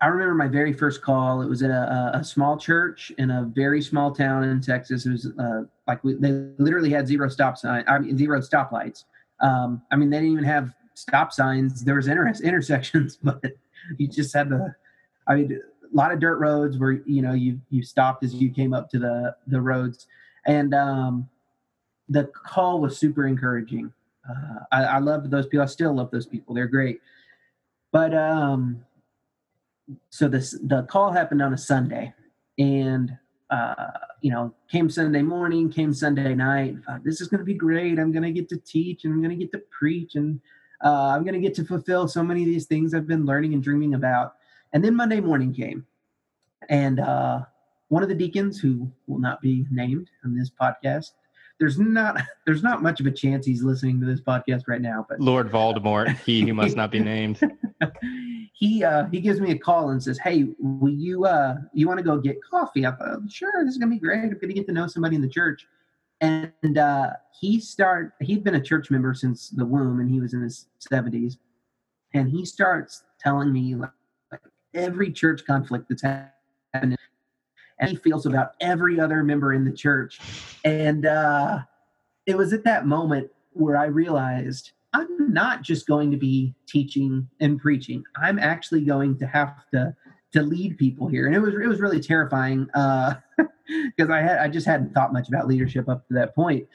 I 0.00 0.06
remember 0.06 0.34
my 0.34 0.46
very 0.46 0.72
first 0.72 1.02
call. 1.02 1.42
It 1.42 1.48
was 1.48 1.62
at 1.62 1.70
a, 1.70 2.12
a, 2.14 2.24
small 2.24 2.56
church 2.56 3.10
in 3.18 3.30
a 3.30 3.50
very 3.52 3.82
small 3.82 4.14
town 4.14 4.44
in 4.44 4.60
Texas. 4.60 5.06
It 5.06 5.10
was 5.10 5.26
uh, 5.38 5.62
like 5.88 6.04
we, 6.04 6.14
they 6.14 6.30
literally 6.58 6.90
had 6.90 7.08
zero 7.08 7.28
stop 7.28 7.58
sign, 7.58 7.84
I 7.88 7.98
mean 7.98 8.16
zero 8.16 8.40
stoplights. 8.40 9.04
Um, 9.40 9.82
I 9.90 9.96
mean, 9.96 10.10
they 10.10 10.18
didn't 10.18 10.32
even 10.32 10.44
have 10.44 10.72
stop 10.94 11.32
signs. 11.32 11.84
There 11.84 11.96
was 11.96 12.06
inter- 12.06 12.32
intersections, 12.42 13.18
but 13.22 13.42
you 13.96 14.08
just 14.08 14.34
had 14.34 14.50
the. 14.50 14.74
I 15.26 15.34
mean, 15.34 15.60
a 15.92 15.96
lot 15.96 16.12
of 16.12 16.20
dirt 16.20 16.38
roads 16.38 16.78
where 16.78 17.02
you 17.06 17.22
know 17.22 17.32
you 17.32 17.60
you 17.70 17.82
stopped 17.82 18.24
as 18.24 18.34
you 18.34 18.50
came 18.50 18.72
up 18.72 18.90
to 18.90 18.98
the 18.98 19.36
the 19.46 19.60
roads, 19.60 20.06
and 20.46 20.74
um, 20.74 21.28
the 22.08 22.24
call 22.24 22.80
was 22.80 22.98
super 22.98 23.26
encouraging. 23.26 23.92
Uh, 24.28 24.60
I, 24.72 24.84
I 24.84 24.98
love 24.98 25.30
those 25.30 25.46
people. 25.46 25.62
I 25.62 25.66
still 25.66 25.94
love 25.94 26.10
those 26.10 26.26
people. 26.26 26.54
They're 26.54 26.66
great. 26.66 27.00
But 27.92 28.14
um, 28.14 28.84
so 30.10 30.28
this 30.28 30.52
the 30.62 30.82
call 30.82 31.12
happened 31.12 31.42
on 31.42 31.54
a 31.54 31.58
Sunday, 31.58 32.12
and 32.58 33.16
uh, 33.50 33.90
you 34.20 34.30
know, 34.30 34.52
came 34.70 34.90
Sunday 34.90 35.22
morning, 35.22 35.70
came 35.70 35.92
Sunday 35.94 36.34
night. 36.34 36.76
Thought, 36.86 37.04
this 37.04 37.20
is 37.20 37.28
going 37.28 37.38
to 37.38 37.44
be 37.44 37.54
great. 37.54 37.98
I'm 37.98 38.12
going 38.12 38.22
to 38.22 38.32
get 38.32 38.48
to 38.50 38.58
teach 38.58 39.04
and 39.04 39.12
I'm 39.12 39.22
going 39.22 39.36
to 39.36 39.42
get 39.42 39.52
to 39.52 39.62
preach 39.70 40.16
and 40.16 40.40
uh, 40.84 41.08
I'm 41.08 41.22
going 41.22 41.34
to 41.34 41.40
get 41.40 41.54
to 41.56 41.64
fulfill 41.64 42.06
so 42.08 42.22
many 42.22 42.42
of 42.42 42.46
these 42.46 42.66
things 42.66 42.94
I've 42.94 43.06
been 43.06 43.24
learning 43.24 43.54
and 43.54 43.62
dreaming 43.62 43.94
about. 43.94 44.34
And 44.72 44.84
then 44.84 44.94
Monday 44.94 45.20
morning 45.20 45.52
came, 45.52 45.86
and 46.68 47.00
uh, 47.00 47.40
one 47.88 48.02
of 48.02 48.08
the 48.08 48.14
deacons 48.14 48.60
who 48.60 48.90
will 49.06 49.18
not 49.18 49.40
be 49.40 49.64
named 49.70 50.10
on 50.24 50.36
this 50.36 50.50
podcast 50.50 51.12
there's 51.58 51.78
not 51.78 52.20
there's 52.46 52.62
not 52.62 52.82
much 52.82 53.00
of 53.00 53.06
a 53.06 53.10
chance 53.10 53.46
he's 53.46 53.62
listening 53.62 54.00
to 54.00 54.06
this 54.06 54.20
podcast 54.20 54.62
right 54.68 54.80
now. 54.80 55.06
But 55.08 55.20
Lord 55.20 55.50
Voldemort, 55.50 56.16
he 56.20 56.42
who 56.42 56.54
must 56.54 56.76
not 56.76 56.90
be 56.90 57.00
named. 57.00 57.40
he 58.52 58.84
uh, 58.84 59.06
he 59.06 59.20
gives 59.20 59.40
me 59.40 59.52
a 59.52 59.58
call 59.58 59.90
and 59.90 60.02
says, 60.02 60.18
"Hey, 60.18 60.46
will 60.58 60.92
you 60.92 61.24
uh, 61.24 61.56
you 61.72 61.86
want 61.86 61.98
to 61.98 62.04
go 62.04 62.18
get 62.18 62.36
coffee?" 62.42 62.86
I 62.86 62.92
thought, 62.92 63.30
"Sure, 63.30 63.64
this 63.64 63.72
is 63.72 63.78
gonna 63.78 63.90
be 63.90 63.98
great. 63.98 64.20
I'm 64.20 64.38
gonna 64.38 64.52
get 64.52 64.66
to 64.66 64.72
know 64.72 64.86
somebody 64.86 65.16
in 65.16 65.22
the 65.22 65.28
church." 65.28 65.66
And 66.20 66.78
uh, 66.78 67.10
he 67.38 67.60
start 67.60 68.14
he'd 68.20 68.42
been 68.42 68.56
a 68.56 68.62
church 68.62 68.90
member 68.90 69.14
since 69.14 69.50
the 69.50 69.64
womb, 69.64 70.00
and 70.00 70.10
he 70.10 70.20
was 70.20 70.34
in 70.34 70.42
his 70.42 70.66
70s. 70.92 71.38
And 72.14 72.28
he 72.28 72.44
starts 72.44 73.04
telling 73.20 73.52
me 73.52 73.74
like, 73.76 73.90
like 73.90 73.92
every 74.74 75.12
church 75.12 75.44
conflict 75.46 75.86
that's 75.88 76.02
happening 76.02 76.98
and 77.80 77.90
he 77.90 77.96
feels 77.96 78.26
about 78.26 78.52
every 78.60 78.98
other 78.98 79.22
member 79.22 79.52
in 79.52 79.64
the 79.64 79.72
church. 79.72 80.18
And 80.64 81.06
uh, 81.06 81.60
it 82.26 82.36
was 82.36 82.52
at 82.52 82.64
that 82.64 82.86
moment 82.86 83.30
where 83.52 83.76
I 83.76 83.86
realized 83.86 84.72
I'm 84.92 85.32
not 85.32 85.62
just 85.62 85.86
going 85.86 86.10
to 86.10 86.16
be 86.16 86.54
teaching 86.66 87.28
and 87.40 87.60
preaching. 87.60 88.02
I'm 88.16 88.38
actually 88.38 88.84
going 88.84 89.18
to 89.18 89.26
have 89.26 89.68
to 89.72 89.94
to 90.32 90.42
lead 90.42 90.76
people 90.76 91.08
here, 91.08 91.26
and 91.26 91.34
it 91.34 91.40
was 91.40 91.54
it 91.54 91.66
was 91.66 91.80
really 91.80 92.00
terrifying 92.00 92.64
because 92.66 93.16
uh, 93.38 94.08
I 94.12 94.20
had 94.20 94.38
I 94.38 94.48
just 94.48 94.66
hadn't 94.66 94.92
thought 94.92 95.12
much 95.12 95.28
about 95.28 95.46
leadership 95.46 95.88
up 95.88 96.06
to 96.08 96.14
that 96.14 96.34
point. 96.34 96.66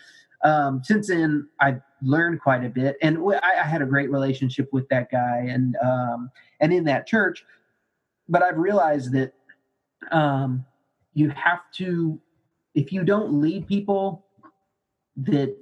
Um, 0.43 0.81
since 0.83 1.07
then, 1.07 1.47
I've 1.59 1.81
learned 2.01 2.41
quite 2.41 2.65
a 2.65 2.69
bit, 2.69 2.97
and 3.01 3.19
I, 3.19 3.61
I 3.61 3.63
had 3.63 3.81
a 3.81 3.85
great 3.85 4.11
relationship 4.11 4.69
with 4.71 4.87
that 4.89 5.11
guy, 5.11 5.45
and 5.47 5.75
um, 5.83 6.31
and 6.59 6.73
in 6.73 6.83
that 6.85 7.07
church. 7.07 7.45
But 8.29 8.43
I've 8.43 8.57
realized 8.57 9.11
that 9.13 9.33
um, 10.11 10.65
you 11.13 11.29
have 11.29 11.59
to 11.75 12.19
if 12.75 12.91
you 12.91 13.03
don't 13.03 13.39
lead 13.39 13.67
people 13.67 14.25
that 15.17 15.55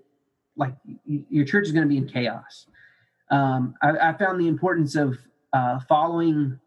like 0.55 0.74
your 1.05 1.45
church 1.45 1.66
is 1.66 1.72
going 1.72 1.84
to 1.84 1.89
be 1.89 1.97
in 1.97 2.07
chaos. 2.07 2.68
Um, 3.30 3.76
I, 3.82 4.09
I, 4.09 4.14
found 4.18 4.39
the 4.39 4.47
importance 4.47 4.95
of 4.95 5.18
uh, 5.53 5.80
following 5.88 6.59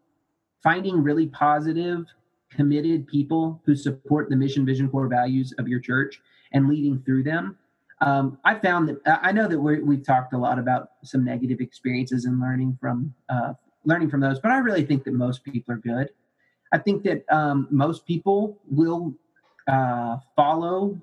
finding 0.63 1.01
really 1.01 1.27
positive 1.27 2.05
committed 2.51 3.07
people 3.07 3.61
who 3.65 3.75
support 3.75 4.29
the 4.29 4.35
mission 4.35 4.65
vision 4.65 4.89
core 4.89 5.07
values 5.07 5.53
of 5.59 5.67
your 5.67 5.79
church 5.79 6.19
and 6.53 6.67
leading 6.67 7.01
through 7.03 7.23
them. 7.23 7.57
Um, 8.01 8.39
I 8.43 8.55
found 8.55 8.89
that 8.89 9.19
I 9.23 9.31
know 9.31 9.47
that 9.47 9.59
we 9.59 9.79
we've 9.81 10.05
talked 10.05 10.33
a 10.33 10.37
lot 10.37 10.59
about 10.59 10.89
some 11.03 11.23
negative 11.23 11.61
experiences 11.61 12.25
and 12.25 12.39
learning 12.39 12.77
from 12.81 13.13
uh, 13.29 13.53
learning 13.85 14.09
from 14.09 14.19
those, 14.19 14.39
but 14.39 14.51
I 14.51 14.57
really 14.57 14.85
think 14.85 15.03
that 15.05 15.13
most 15.13 15.43
people 15.43 15.73
are 15.73 15.77
good. 15.77 16.09
I 16.73 16.77
think 16.77 17.03
that 17.03 17.23
um, 17.31 17.67
most 17.69 18.05
people 18.05 18.59
will 18.69 19.13
uh, 19.67 20.17
follow 20.35 20.99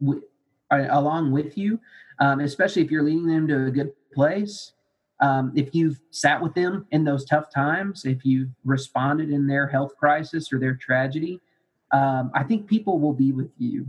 w- 0.00 0.22
along 0.70 1.32
with 1.32 1.58
you, 1.58 1.80
um, 2.20 2.40
especially 2.40 2.82
if 2.82 2.90
you're 2.90 3.02
leading 3.02 3.26
them 3.26 3.48
to 3.48 3.66
a 3.66 3.70
good 3.70 3.92
place. 4.14 4.72
Um, 5.20 5.52
if 5.54 5.74
you've 5.74 6.00
sat 6.10 6.40
with 6.40 6.54
them 6.54 6.86
in 6.92 7.04
those 7.04 7.24
tough 7.24 7.52
times, 7.52 8.04
if 8.04 8.24
you've 8.24 8.50
responded 8.64 9.30
in 9.30 9.46
their 9.46 9.66
health 9.66 9.96
crisis 9.96 10.52
or 10.52 10.58
their 10.58 10.74
tragedy, 10.74 11.40
um, 11.92 12.30
I 12.34 12.44
think 12.44 12.66
people 12.66 12.98
will 12.98 13.12
be 13.12 13.32
with 13.32 13.50
you. 13.58 13.86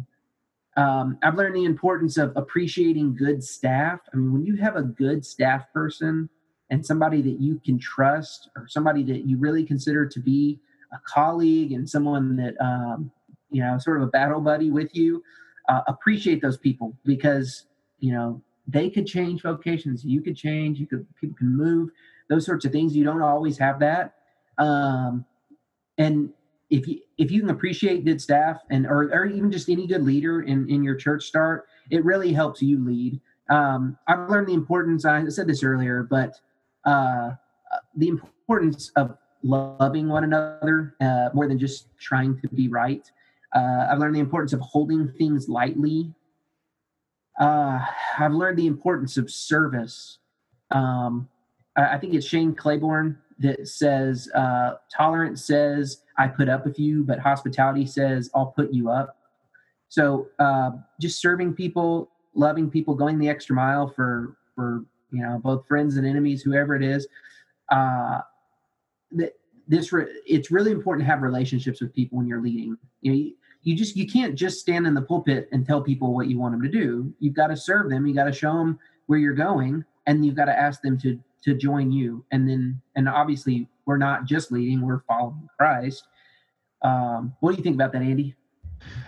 Um, 0.78 1.18
I've 1.22 1.36
learned 1.36 1.56
the 1.56 1.66
importance 1.66 2.18
of 2.18 2.34
appreciating 2.36 3.16
good 3.16 3.44
staff. 3.44 4.00
I 4.14 4.18
mean, 4.18 4.34
when 4.34 4.46
you 4.46 4.56
have 4.56 4.76
a 4.76 4.82
good 4.82 5.26
staff 5.26 5.72
person 5.74 6.30
and 6.72 6.86
somebody 6.86 7.22
that 7.22 7.40
you 7.40 7.62
can 7.64 7.78
trust 7.78 8.50
or 8.56 8.68
somebody 8.68 9.04
that 9.04 9.28
you 9.28 9.38
really 9.38 9.64
consider 9.64 10.06
to 10.08 10.20
be 10.20 10.60
a 10.94 10.98
colleague 11.06 11.74
and 11.74 11.88
someone 11.88 12.36
that, 12.38 12.56
um, 12.60 13.12
you 13.52 13.62
know, 13.62 13.78
sort 13.78 13.98
of 13.98 14.04
a 14.04 14.12
battle 14.12 14.42
buddy 14.42 14.72
with 14.72 14.96
you, 14.96 15.22
uh, 15.70 15.82
appreciate 15.88 16.42
those 16.42 16.58
people 16.58 16.98
because, 17.06 17.66
you 18.00 18.14
know, 18.14 18.42
they 18.68 18.90
could 18.90 19.06
change 19.06 19.42
vocations. 19.42 20.06
You 20.06 20.22
could 20.22 20.36
change, 20.36 20.80
you 20.80 20.88
could, 20.88 21.06
people 21.20 21.36
can 21.38 21.56
move, 21.56 21.90
those 22.30 22.46
sorts 22.46 22.66
of 22.66 22.72
things. 22.72 22.96
You 22.96 23.04
don't 23.04 23.22
always 23.22 23.58
have 23.58 23.80
that. 23.80 24.16
Um, 24.58 25.26
and 25.98 26.30
if 26.70 26.88
you 26.88 27.02
if 27.18 27.30
you 27.30 27.42
can 27.42 27.50
appreciate 27.50 28.06
good 28.06 28.22
staff 28.22 28.62
and 28.70 28.88
or, 28.88 29.12
or 29.14 29.26
even 29.26 29.52
just 29.52 29.70
any 29.70 29.86
good 29.86 30.04
leader 30.04 30.42
in 30.42 30.68
in 30.70 30.84
your 30.84 30.96
church 30.96 31.26
start 31.26 31.66
it 31.92 32.04
really 32.06 32.32
helps 32.32 32.62
you 32.62 32.84
lead 32.84 33.20
um, 33.50 33.98
i've 34.08 34.30
learned 34.30 34.48
the 34.48 34.54
importance 34.54 35.04
i 35.04 35.28
said 35.28 35.48
this 35.48 35.64
earlier 35.64 36.08
but 36.10 36.40
uh, 36.86 37.32
the 37.96 38.08
importance 38.08 38.92
of 38.96 39.18
loving 39.44 40.08
one 40.08 40.24
another 40.24 40.96
uh, 41.02 41.30
more 41.34 41.48
than 41.48 41.58
just 41.58 41.88
trying 42.00 42.40
to 42.42 42.48
be 42.50 42.68
right. 42.68 43.10
Uh, 43.54 43.88
i've 43.90 44.00
learned 44.00 44.16
the 44.16 44.20
importance 44.20 44.54
of 44.54 44.62
holding 44.62 45.12
things 45.18 45.50
lightly. 45.50 46.14
Uh, 47.40 47.80
i've 48.20 48.34
learned 48.34 48.58
the 48.58 48.68
importance 48.68 49.18
of 49.18 49.32
service. 49.32 50.20
Um, 50.72 51.28
I, 51.76 51.96
I 51.96 51.98
think 51.98 52.14
it's 52.14 52.26
shane 52.26 52.56
claiborne 52.56 53.18
that 53.40 53.68
says 53.68 54.30
uh, 54.36 54.76
tolerance 54.96 55.46
says 55.46 56.04
I 56.18 56.28
put 56.28 56.50
up 56.50 56.66
with 56.66 56.78
you, 56.80 57.04
but 57.04 57.20
hospitality 57.20 57.86
says 57.86 58.30
I'll 58.36 58.48
put 58.48 58.72
you 58.72 58.90
up. 58.90 59.18
So 59.90 60.28
uh, 60.40 60.72
just 61.02 61.20
serving 61.20 61.54
people, 61.54 62.12
loving 62.34 62.70
people, 62.70 62.96
going 62.96 63.18
the 63.18 63.28
extra 63.28 63.56
mile 63.56 63.90
for 63.90 64.38
for 64.56 64.86
you 65.12 65.22
know 65.22 65.40
both 65.44 65.68
friends 65.68 65.98
and 65.98 66.06
enemies, 66.06 66.42
whoever 66.42 66.76
it 66.76 66.84
is. 66.84 67.08
Uh, 67.70 68.20
that 69.14 69.34
this 69.68 69.92
re- 69.92 70.22
it's 70.26 70.52
really 70.52 70.72
important 70.72 71.06
to 71.06 71.12
have 71.12 71.22
relationships 71.22 71.82
with 71.82 71.94
people 71.94 72.18
when 72.18 72.28
you're 72.28 72.42
leading. 72.42 72.78
You 73.02 73.12
know, 73.12 73.18
you, 73.18 73.34
you 73.64 73.76
just 73.76 73.96
you 73.96 74.08
can't 74.08 74.36
just 74.36 74.60
stand 74.60 74.88
in 74.88 74.94
the 74.94 75.02
pulpit 75.02 75.48
and 75.52 75.66
tell 75.66 75.82
people 75.82 76.14
what 76.14 76.28
you 76.28 76.40
want 76.40 76.54
them 76.54 76.62
to 76.62 76.70
do. 76.70 77.14
You've 77.20 77.36
got 77.36 77.48
to 77.48 77.58
serve 77.58 77.90
them. 77.90 78.06
You 78.06 78.16
got 78.16 78.26
to 78.26 78.34
show 78.34 78.54
them 78.54 78.80
where 79.08 79.20
you're 79.20 79.34
going, 79.34 79.86
and 80.08 80.26
you've 80.26 80.36
got 80.36 80.46
to 80.46 80.58
ask 80.58 80.82
them 80.82 81.00
to 81.00 81.20
to 81.44 81.56
join 81.56 81.92
you. 81.92 82.26
And 82.32 82.50
then 82.50 82.82
and 82.96 83.08
obviously 83.08 83.68
we're 83.86 83.98
not 83.98 84.26
just 84.26 84.52
leading; 84.52 84.82
we're 84.82 85.04
following 85.08 85.48
Christ. 85.58 86.08
Um, 86.82 87.36
what 87.40 87.52
do 87.52 87.58
you 87.58 87.64
think 87.64 87.76
about 87.76 87.92
that, 87.94 88.02
Andy? 88.02 88.36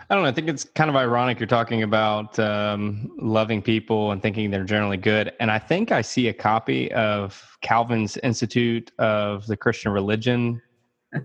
I 0.10 0.16
don't 0.16 0.24
know. 0.24 0.30
I 0.30 0.34
think 0.34 0.50
it's 0.50 0.64
kind 0.64 0.90
of 0.90 0.96
ironic 0.96 1.40
you're 1.40 1.48
talking 1.48 1.84
about 1.84 2.38
um, 2.38 3.12
loving 3.20 3.62
people 3.62 4.12
and 4.12 4.22
thinking 4.22 4.52
they're 4.52 4.64
generally 4.64 4.98
good. 4.98 5.32
And 5.40 5.50
I 5.50 5.60
think 5.60 5.92
I 5.92 6.02
see 6.02 6.28
a 6.28 6.34
copy 6.34 6.92
of 6.92 7.58
Calvin's 7.62 8.18
Institute 8.18 8.92
of 9.00 9.48
the 9.48 9.58
Christian 9.58 9.92
Religion, 9.92 10.62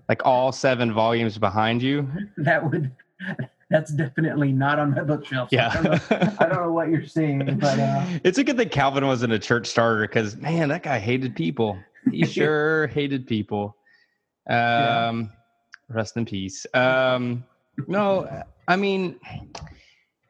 like 0.08 0.24
all 0.24 0.52
seven 0.52 0.92
volumes 0.92 1.38
behind 1.38 1.82
you. 1.82 2.08
That 2.38 2.70
would. 2.70 2.90
That's 3.70 3.92
definitely 3.92 4.52
not 4.52 4.78
on 4.78 4.92
my 4.92 5.02
bookshelf. 5.02 5.50
Yeah, 5.52 5.68
I 5.68 5.82
don't 5.82 6.10
know, 6.10 6.36
I 6.40 6.46
don't 6.46 6.62
know 6.62 6.72
what 6.72 6.88
you're 6.88 7.06
seeing, 7.06 7.58
but 7.58 7.78
uh... 7.78 8.06
it's 8.24 8.38
a 8.38 8.44
good 8.44 8.56
thing 8.56 8.70
Calvin 8.70 9.06
wasn't 9.06 9.34
a 9.34 9.38
church 9.38 9.66
starter 9.66 10.02
because 10.02 10.36
man, 10.36 10.70
that 10.70 10.82
guy 10.82 10.98
hated 10.98 11.36
people. 11.36 11.78
He 12.10 12.24
sure 12.26 12.86
hated 12.86 13.26
people. 13.26 13.76
Um, 14.48 14.54
yeah 14.56 15.22
Rest 15.88 16.16
in 16.16 16.26
peace. 16.26 16.66
Um, 16.74 17.44
no, 17.86 18.42
I 18.66 18.76
mean, 18.76 19.18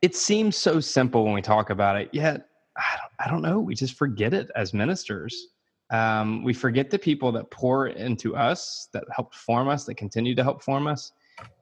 it 0.02 0.14
seems 0.14 0.56
so 0.56 0.80
simple 0.80 1.24
when 1.24 1.34
we 1.34 1.42
talk 1.42 1.70
about 1.70 1.96
it, 1.96 2.08
yet 2.12 2.48
I 2.76 2.96
don't, 2.96 3.12
I 3.26 3.30
don't 3.30 3.42
know. 3.42 3.58
We 3.58 3.74
just 3.74 3.94
forget 3.94 4.32
it 4.32 4.50
as 4.54 4.72
ministers. 4.72 5.48
Um, 5.90 6.44
we 6.44 6.52
forget 6.52 6.90
the 6.90 6.98
people 6.98 7.32
that 7.32 7.50
pour 7.50 7.88
into 7.88 8.36
us, 8.36 8.88
that 8.92 9.04
helped 9.14 9.34
form 9.34 9.68
us, 9.68 9.84
that 9.86 9.94
continue 9.94 10.34
to 10.34 10.42
help 10.42 10.62
form 10.62 10.86
us. 10.86 11.12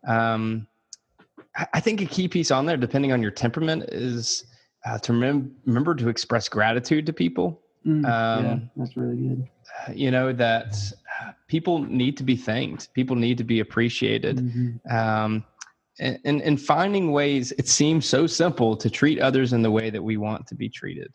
Um, 0.06 0.66
I 1.72 1.80
think 1.80 2.02
a 2.02 2.06
key 2.06 2.28
piece 2.28 2.50
on 2.50 2.66
there, 2.66 2.76
depending 2.76 3.12
on 3.12 3.22
your 3.22 3.30
temperament, 3.30 3.84
is 3.84 4.44
uh, 4.84 4.98
to 4.98 5.12
rem- 5.12 5.54
remember 5.64 5.94
to 5.94 6.08
express 6.08 6.48
gratitude 6.48 7.06
to 7.06 7.12
people. 7.12 7.62
Mm, 7.86 8.04
um, 8.04 8.44
yeah, 8.44 8.58
that's 8.76 8.96
really 8.96 9.16
good. 9.16 9.48
You 9.94 10.10
know 10.10 10.32
that 10.32 10.76
people 11.46 11.78
need 11.78 12.16
to 12.16 12.24
be 12.24 12.36
thanked. 12.36 12.92
People 12.94 13.16
need 13.16 13.38
to 13.38 13.44
be 13.44 13.60
appreciated. 13.60 14.38
Mm-hmm. 14.38 14.96
Um, 14.96 15.44
and, 15.98 16.18
and, 16.24 16.42
and 16.42 16.60
finding 16.60 17.12
ways, 17.12 17.52
it 17.52 17.68
seems 17.68 18.06
so 18.06 18.26
simple 18.26 18.76
to 18.76 18.90
treat 18.90 19.18
others 19.20 19.52
in 19.52 19.62
the 19.62 19.70
way 19.70 19.90
that 19.90 20.02
we 20.02 20.16
want 20.16 20.46
to 20.48 20.54
be 20.54 20.68
treated. 20.68 21.14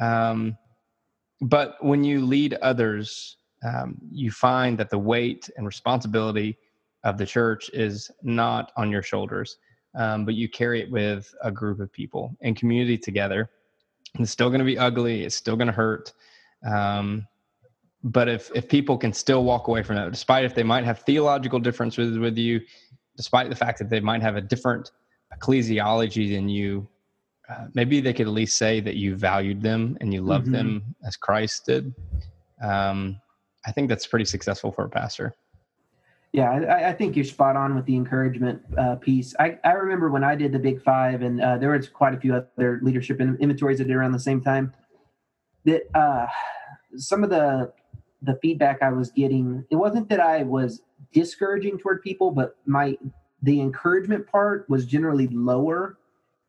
Um, 0.00 0.56
but 1.40 1.76
when 1.80 2.04
you 2.04 2.24
lead 2.24 2.54
others, 2.54 3.36
um, 3.64 3.96
you 4.10 4.30
find 4.30 4.78
that 4.78 4.90
the 4.90 4.98
weight 4.98 5.50
and 5.56 5.66
responsibility 5.66 6.56
of 7.04 7.18
the 7.18 7.26
church 7.26 7.70
is 7.72 8.10
not 8.22 8.72
on 8.76 8.90
your 8.90 9.02
shoulders, 9.02 9.56
um, 9.94 10.24
but 10.24 10.34
you 10.34 10.48
carry 10.48 10.80
it 10.80 10.90
with 10.90 11.34
a 11.42 11.50
group 11.50 11.80
of 11.80 11.92
people 11.92 12.36
and 12.42 12.56
community 12.56 12.98
together. 12.98 13.50
And 14.14 14.22
it's 14.22 14.32
still 14.32 14.48
going 14.48 14.60
to 14.60 14.64
be 14.64 14.78
ugly. 14.78 15.24
It's 15.24 15.36
still 15.36 15.56
going 15.56 15.66
to 15.66 15.72
hurt. 15.72 16.12
Um, 16.64 17.26
but 18.02 18.28
if 18.28 18.50
if 18.54 18.68
people 18.68 18.96
can 18.96 19.12
still 19.12 19.44
walk 19.44 19.68
away 19.68 19.82
from 19.82 19.96
that 19.96 20.10
despite 20.10 20.44
if 20.44 20.54
they 20.54 20.62
might 20.62 20.84
have 20.84 21.00
theological 21.00 21.58
differences 21.58 22.18
with 22.18 22.38
you 22.38 22.60
despite 23.20 23.50
the 23.50 23.54
fact 23.54 23.78
that 23.78 23.90
they 23.90 24.00
might 24.00 24.22
have 24.22 24.36
a 24.36 24.40
different 24.40 24.92
ecclesiology 25.36 26.34
than 26.34 26.48
you 26.48 26.88
uh, 27.50 27.66
maybe 27.74 28.00
they 28.00 28.14
could 28.14 28.26
at 28.26 28.32
least 28.32 28.56
say 28.56 28.80
that 28.80 28.96
you 28.96 29.14
valued 29.14 29.60
them 29.60 29.98
and 30.00 30.14
you 30.14 30.22
loved 30.22 30.46
mm-hmm. 30.46 30.54
them 30.54 30.94
as 31.04 31.18
christ 31.18 31.66
did. 31.66 31.94
Um, 32.62 33.20
i 33.66 33.72
think 33.72 33.90
that's 33.90 34.06
pretty 34.06 34.24
successful 34.24 34.72
for 34.72 34.86
a 34.86 34.88
pastor. 34.88 35.34
Yeah 36.32 36.50
i, 36.50 36.88
I 36.88 36.92
think 36.94 37.14
you're 37.14 37.26
spot 37.26 37.56
on 37.56 37.74
with 37.74 37.84
the 37.84 37.94
encouragement 37.94 38.62
uh, 38.78 38.96
piece. 38.96 39.34
I, 39.38 39.58
I 39.64 39.72
remember 39.72 40.08
when 40.08 40.24
i 40.24 40.34
did 40.34 40.50
the 40.52 40.58
big 40.58 40.82
five 40.82 41.20
and 41.20 41.42
uh, 41.42 41.58
there 41.58 41.72
was 41.72 41.90
quite 41.90 42.14
a 42.14 42.20
few 42.20 42.32
other 42.34 42.80
leadership 42.82 43.20
inventories 43.20 43.76
that 43.78 43.84
did 43.88 43.96
around 43.96 44.12
the 44.12 44.26
same 44.30 44.40
time 44.40 44.72
that 45.66 45.82
uh, 45.94 46.26
some 46.96 47.22
of 47.22 47.28
the 47.28 47.70
the 48.22 48.38
feedback 48.42 48.82
I 48.82 48.90
was 48.90 49.10
getting, 49.10 49.64
it 49.70 49.76
wasn't 49.76 50.08
that 50.08 50.20
I 50.20 50.42
was 50.42 50.82
discouraging 51.12 51.78
toward 51.78 52.02
people, 52.02 52.30
but 52.30 52.56
my 52.66 52.96
the 53.42 53.60
encouragement 53.60 54.26
part 54.26 54.68
was 54.68 54.84
generally 54.84 55.26
lower. 55.28 55.98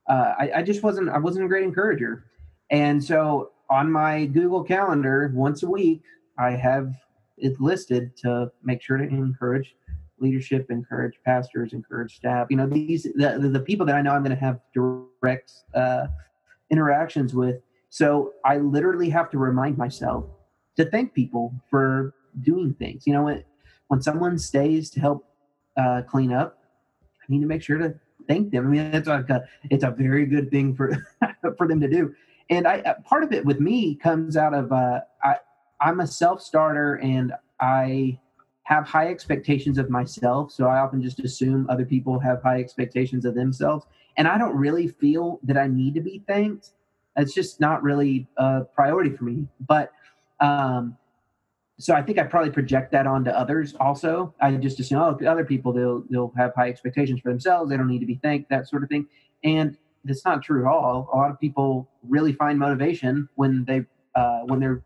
Uh, 0.09 0.33
I, 0.37 0.51
I 0.57 0.63
just 0.63 0.83
wasn't 0.83 1.09
I 1.09 1.17
wasn't 1.17 1.45
a 1.45 1.47
great 1.47 1.63
encourager, 1.63 2.25
and 2.69 3.03
so 3.03 3.51
on 3.69 3.91
my 3.91 4.25
Google 4.25 4.63
Calendar 4.63 5.31
once 5.33 5.63
a 5.63 5.69
week 5.69 6.01
I 6.37 6.51
have 6.51 6.93
it 7.37 7.59
listed 7.59 8.15
to 8.17 8.51
make 8.63 8.81
sure 8.81 8.97
to 8.97 9.03
encourage 9.03 9.75
leadership, 10.19 10.67
encourage 10.69 11.15
pastors, 11.25 11.73
encourage 11.73 12.15
staff. 12.15 12.47
You 12.49 12.57
know 12.57 12.67
these 12.67 13.03
the 13.03 13.49
the, 13.51 13.59
people 13.59 13.85
that 13.85 13.95
I 13.95 14.01
know 14.01 14.11
I'm 14.11 14.23
going 14.23 14.35
to 14.35 14.41
have 14.41 14.59
direct 14.73 15.51
uh, 15.73 16.07
interactions 16.69 17.33
with. 17.33 17.61
So 17.89 18.33
I 18.45 18.57
literally 18.57 19.09
have 19.09 19.29
to 19.31 19.37
remind 19.37 19.77
myself 19.77 20.25
to 20.77 20.85
thank 20.85 21.13
people 21.13 21.53
for 21.69 22.13
doing 22.41 22.73
things. 22.73 23.05
You 23.05 23.13
know, 23.13 23.23
when, 23.23 23.43
when 23.87 24.01
someone 24.01 24.37
stays 24.37 24.89
to 24.91 24.99
help 24.99 25.25
uh, 25.77 26.01
clean 26.07 26.31
up, 26.31 26.57
I 27.21 27.25
need 27.29 27.41
to 27.41 27.47
make 27.47 27.61
sure 27.61 27.77
to 27.77 27.93
thank 28.27 28.51
them. 28.51 28.67
I 28.67 28.69
mean, 28.69 28.81
it's 28.93 29.07
like 29.07 29.29
a, 29.29 29.43
it's 29.69 29.83
a 29.83 29.91
very 29.91 30.25
good 30.25 30.49
thing 30.51 30.75
for 30.75 30.95
for 31.57 31.67
them 31.67 31.79
to 31.81 31.87
do. 31.87 32.13
And 32.49 32.67
I 32.67 32.79
uh, 32.79 32.95
part 33.03 33.23
of 33.23 33.31
it 33.31 33.45
with 33.45 33.59
me 33.59 33.95
comes 33.95 34.37
out 34.37 34.53
of 34.53 34.71
uh, 34.71 35.01
I 35.23 35.37
I'm 35.79 35.99
a 35.99 36.07
self 36.07 36.41
starter 36.41 36.95
and 36.95 37.33
I 37.59 38.19
have 38.63 38.87
high 38.87 39.09
expectations 39.09 39.77
of 39.77 39.89
myself. 39.89 40.51
So 40.51 40.67
I 40.67 40.79
often 40.79 41.01
just 41.01 41.19
assume 41.19 41.67
other 41.69 41.85
people 41.85 42.19
have 42.19 42.41
high 42.41 42.59
expectations 42.59 43.25
of 43.25 43.35
themselves. 43.35 43.85
And 44.17 44.27
I 44.27 44.37
don't 44.37 44.55
really 44.55 44.87
feel 44.87 45.39
that 45.43 45.57
I 45.57 45.67
need 45.67 45.95
to 45.95 46.01
be 46.01 46.23
thanked. 46.27 46.69
It's 47.17 47.33
just 47.33 47.59
not 47.59 47.83
really 47.83 48.27
a 48.37 48.61
priority 48.61 49.09
for 49.09 49.25
me. 49.25 49.47
But 49.67 49.91
um, 50.41 50.97
so 51.79 51.95
I 51.95 52.01
think 52.01 52.19
I 52.19 52.23
probably 52.23 52.51
project 52.51 52.91
that 52.91 53.07
onto 53.07 53.31
others 53.31 53.73
also. 53.79 54.35
I 54.39 54.51
just 54.53 54.79
assume, 54.79 54.99
oh, 54.99 55.17
other 55.27 55.45
people 55.45 55.73
they'll 55.73 56.03
they'll 56.09 56.33
have 56.37 56.53
high 56.55 56.69
expectations 56.69 57.21
for 57.21 57.29
themselves. 57.29 57.69
They 57.69 57.77
don't 57.77 57.87
need 57.87 57.99
to 57.99 58.05
be 58.05 58.19
thanked, 58.21 58.49
that 58.49 58.67
sort 58.67 58.83
of 58.83 58.89
thing. 58.89 59.07
And 59.43 59.77
that's 60.03 60.25
not 60.25 60.43
true 60.43 60.65
at 60.65 60.71
all. 60.71 61.09
A 61.13 61.17
lot 61.17 61.31
of 61.31 61.39
people 61.39 61.89
really 62.07 62.33
find 62.33 62.59
motivation 62.59 63.27
when 63.35 63.65
they 63.65 63.85
uh, 64.15 64.41
when 64.45 64.59
they're 64.59 64.83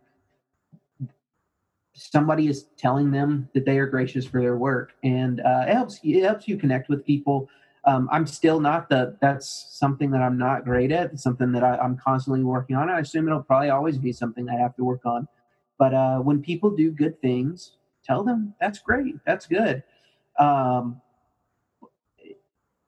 somebody 1.93 2.47
is 2.47 2.68
telling 2.78 3.10
them 3.12 3.49
that 3.53 3.66
they 3.66 3.78
are 3.78 3.88
gracious 3.88 4.26
for 4.26 4.41
their 4.41 4.58
work, 4.58 4.93
and 5.03 5.41
uh, 5.41 5.66
it 5.68 5.74
helps 5.74 5.99
it 6.03 6.24
helps 6.24 6.47
you 6.47 6.58
connect 6.58 6.89
with 6.89 7.06
people. 7.06 7.49
Um, 7.86 8.10
I'm 8.12 8.26
still 8.26 8.60
not 8.60 8.89
the. 8.89 9.18
That's 9.22 9.68
something 9.72 10.12
that 10.12 10.22
I'm 10.22 10.38
not 10.38 10.64
great 10.64 10.91
at. 10.91 11.14
It's 11.14 11.24
something 11.24 11.51
that 11.51 11.64
I, 11.64 11.84
am 11.84 11.97
constantly 11.97 12.43
working 12.43 12.76
on. 12.76 12.89
I 12.89 12.99
assume 12.99 13.28
it'll 13.28 13.43
probably 13.43 13.70
always 13.70 13.97
be 13.97 14.12
something 14.12 14.49
I 14.49 14.56
have 14.56 14.76
to 14.78 14.84
work 14.84 15.06
on. 15.06 15.28
But 15.78 15.93
uh, 15.93 16.19
when 16.19 16.41
people 16.41 16.71
do 16.71 16.91
good 16.91 17.21
things, 17.21 17.78
tell 18.03 18.23
them 18.23 18.53
that's 18.61 18.80
great. 18.80 19.15
That's 19.26 19.45
good. 19.45 19.84
Um, 20.39 21.01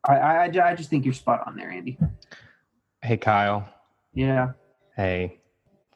I, 0.05 0.15
I, 0.15 0.43
I 0.45 0.75
just 0.75 0.89
think 0.89 1.05
you're 1.05 1.13
spot 1.13 1.43
on 1.45 1.55
there, 1.55 1.69
Andy. 1.69 1.97
Hey, 3.01 3.17
Kyle. 3.17 3.67
Yeah. 4.13 4.51
Hey, 4.95 5.39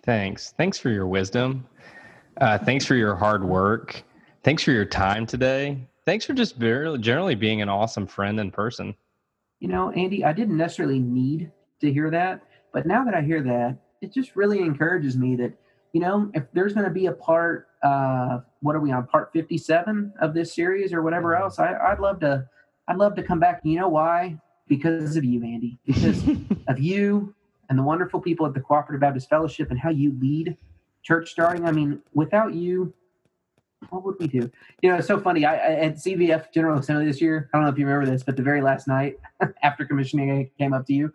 thanks. 0.03 0.53
Thanks 0.57 0.77
for 0.77 0.89
your 0.89 1.07
wisdom. 1.07 1.65
Uh, 2.39 2.57
thanks 2.57 2.85
for 2.85 2.95
your 2.95 3.15
hard 3.15 3.43
work. 3.43 4.03
Thanks 4.43 4.63
for 4.63 4.71
your 4.71 4.85
time 4.85 5.25
today. 5.25 5.87
Thanks 6.05 6.25
for 6.25 6.33
just 6.33 6.59
generally 6.59 7.35
being 7.35 7.61
an 7.61 7.69
awesome 7.69 8.07
friend 8.07 8.39
in 8.39 8.51
person. 8.51 8.95
You 9.59 9.67
know, 9.67 9.91
Andy, 9.91 10.25
I 10.25 10.33
didn't 10.33 10.57
necessarily 10.57 10.99
need 10.99 11.51
to 11.79 11.93
hear 11.93 12.09
that, 12.09 12.41
but 12.73 12.85
now 12.85 13.05
that 13.05 13.13
I 13.13 13.21
hear 13.21 13.41
that, 13.43 13.77
it 14.01 14.11
just 14.11 14.35
really 14.35 14.59
encourages 14.59 15.15
me 15.15 15.35
that, 15.37 15.53
you 15.93 15.99
know, 15.99 16.31
if 16.33 16.43
there's 16.53 16.73
going 16.73 16.85
to 16.85 16.91
be 16.91 17.07
a 17.07 17.11
part, 17.11 17.67
uh, 17.83 18.39
what 18.61 18.75
are 18.75 18.79
we 18.79 18.91
on, 18.91 19.05
part 19.07 19.31
57 19.33 20.13
of 20.21 20.33
this 20.33 20.55
series 20.55 20.93
or 20.93 21.01
whatever 21.01 21.33
mm-hmm. 21.33 21.43
else, 21.43 21.59
I, 21.59 21.73
I'd 21.73 21.99
love 21.99 22.19
to, 22.21 22.47
I'd 22.87 22.97
love 22.97 23.15
to 23.15 23.23
come 23.23 23.39
back. 23.39 23.61
You 23.63 23.79
know 23.79 23.89
why? 23.89 24.37
Because 24.67 25.17
of 25.17 25.25
you, 25.25 25.43
Andy. 25.43 25.79
Because 25.85 26.23
of 26.67 26.79
you 26.79 27.35
and 27.69 27.77
the 27.77 27.83
wonderful 27.83 28.21
people 28.21 28.45
at 28.45 28.53
the 28.53 28.61
Cooperative 28.61 29.01
Baptist 29.01 29.29
Fellowship 29.29 29.69
and 29.71 29.79
how 29.79 29.89
you 29.89 30.17
lead 30.19 30.57
church 31.03 31.29
starting. 31.31 31.65
I 31.65 31.71
mean, 31.71 32.01
without 32.13 32.53
you, 32.53 32.93
what 33.89 34.03
would 34.05 34.15
we 34.19 34.27
do? 34.27 34.49
You 34.81 34.91
know, 34.91 34.97
it's 34.97 35.07
so 35.07 35.19
funny. 35.19 35.45
I, 35.45 35.55
I 35.55 35.73
at 35.85 35.95
CBF 35.95 36.53
General 36.53 36.77
Assembly 36.77 37.05
this 37.05 37.19
year. 37.19 37.49
I 37.53 37.57
don't 37.57 37.65
know 37.65 37.71
if 37.71 37.79
you 37.79 37.85
remember 37.85 38.09
this, 38.09 38.23
but 38.23 38.37
the 38.37 38.43
very 38.43 38.61
last 38.61 38.87
night 38.87 39.17
after 39.63 39.85
commissioning, 39.85 40.31
I 40.31 40.51
came 40.61 40.73
up 40.73 40.85
to 40.87 40.93
you, 40.93 41.11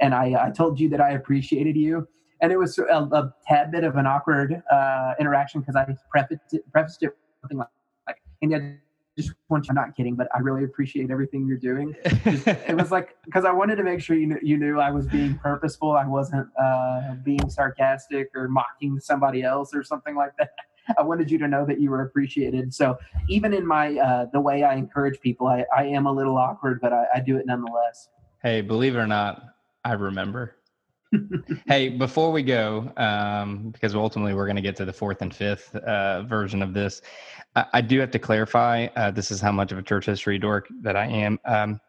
and 0.00 0.14
I, 0.14 0.46
I 0.46 0.50
told 0.50 0.78
you 0.78 0.88
that 0.90 1.00
I 1.00 1.12
appreciated 1.12 1.76
you, 1.76 2.06
and 2.40 2.52
it 2.52 2.58
was 2.58 2.78
a, 2.78 2.82
a 2.82 3.34
tad 3.46 3.70
bit 3.70 3.84
of 3.84 3.96
an 3.96 4.06
awkward 4.06 4.62
uh, 4.70 5.14
interaction 5.20 5.60
because 5.60 5.76
I 5.76 5.84
prefaced 6.10 6.52
it, 6.52 6.72
prefaced 6.72 7.02
it 7.02 7.10
something 7.42 7.58
like, 7.58 7.68
like 8.06 8.16
and 8.42 8.54
I 8.54 8.76
just 9.20 9.34
want 9.48 9.66
you. 9.66 9.70
I'm 9.70 9.76
not 9.76 9.96
kidding, 9.96 10.14
but 10.14 10.28
I 10.34 10.38
really 10.38 10.64
appreciate 10.64 11.10
everything 11.10 11.46
you're 11.46 11.58
doing. 11.58 11.94
Just, 12.24 12.46
it 12.46 12.76
was 12.76 12.90
like 12.90 13.16
because 13.24 13.44
I 13.44 13.52
wanted 13.52 13.76
to 13.76 13.82
make 13.82 14.00
sure 14.00 14.16
you 14.16 14.26
knew, 14.26 14.38
you 14.42 14.56
knew 14.56 14.78
I 14.78 14.90
was 14.90 15.06
being 15.06 15.36
purposeful. 15.38 15.92
I 15.92 16.06
wasn't 16.06 16.48
uh, 16.60 17.14
being 17.24 17.48
sarcastic 17.50 18.30
or 18.34 18.48
mocking 18.48 18.98
somebody 19.00 19.42
else 19.42 19.74
or 19.74 19.82
something 19.82 20.14
like 20.14 20.32
that. 20.38 20.50
I 20.98 21.02
wanted 21.02 21.30
you 21.30 21.38
to 21.38 21.48
know 21.48 21.66
that 21.66 21.80
you 21.80 21.90
were 21.90 22.02
appreciated. 22.02 22.72
So 22.74 22.98
even 23.28 23.52
in 23.52 23.66
my 23.66 23.96
uh, 23.98 24.26
the 24.32 24.40
way 24.40 24.64
I 24.64 24.74
encourage 24.74 25.20
people, 25.20 25.46
I, 25.46 25.64
I 25.76 25.84
am 25.84 26.06
a 26.06 26.12
little 26.12 26.36
awkward, 26.36 26.80
but 26.80 26.92
I, 26.92 27.04
I 27.16 27.20
do 27.20 27.36
it 27.36 27.46
nonetheless. 27.46 28.08
Hey, 28.42 28.60
believe 28.60 28.96
it 28.96 28.98
or 28.98 29.06
not, 29.06 29.42
I 29.84 29.92
remember. 29.92 30.56
Hey, 31.66 31.88
before 31.88 32.30
we 32.30 32.42
go, 32.42 32.92
um, 32.96 33.70
because 33.70 33.94
ultimately 33.94 34.34
we're 34.34 34.46
going 34.46 34.56
to 34.56 34.62
get 34.62 34.76
to 34.76 34.84
the 34.84 34.92
fourth 34.92 35.22
and 35.22 35.34
fifth 35.34 35.74
uh, 35.76 36.22
version 36.22 36.62
of 36.62 36.72
this, 36.72 37.02
I, 37.56 37.64
I, 37.74 37.80
do 37.80 37.98
have 38.00 38.10
to 38.12 38.18
clarify. 38.18 38.86
Uh, 38.96 39.10
this 39.10 39.30
is 39.30 39.40
how 39.40 39.52
much 39.52 39.72
of 39.72 39.78
a 39.78 39.82
church 39.82 40.06
history 40.06 40.38
dork 40.38 40.68
that 40.82 40.96
I 40.96 41.06
am. 41.06 41.38
Um, 41.44 41.80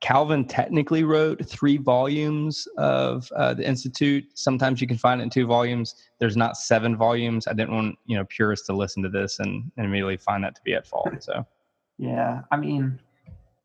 Calvin 0.00 0.46
technically 0.46 1.04
wrote 1.04 1.46
three 1.46 1.76
volumes 1.76 2.66
of 2.78 3.30
uh, 3.36 3.52
the 3.52 3.66
Institute. 3.66 4.24
Sometimes 4.34 4.80
you 4.80 4.86
can 4.86 4.96
find 4.96 5.20
it 5.20 5.24
in 5.24 5.30
two 5.30 5.46
volumes. 5.46 5.94
There's 6.18 6.38
not 6.38 6.56
seven 6.56 6.96
volumes. 6.96 7.46
I 7.46 7.52
didn't 7.52 7.74
want 7.74 7.98
you 8.06 8.16
know 8.16 8.24
purists 8.24 8.66
to 8.68 8.72
listen 8.72 9.02
to 9.02 9.10
this 9.10 9.40
and, 9.40 9.70
and 9.76 9.86
immediately 9.86 10.16
find 10.16 10.42
that 10.44 10.54
to 10.54 10.62
be 10.64 10.72
at 10.72 10.86
fault. 10.86 11.22
So, 11.22 11.46
yeah, 11.98 12.40
I 12.50 12.56
mean, 12.56 12.98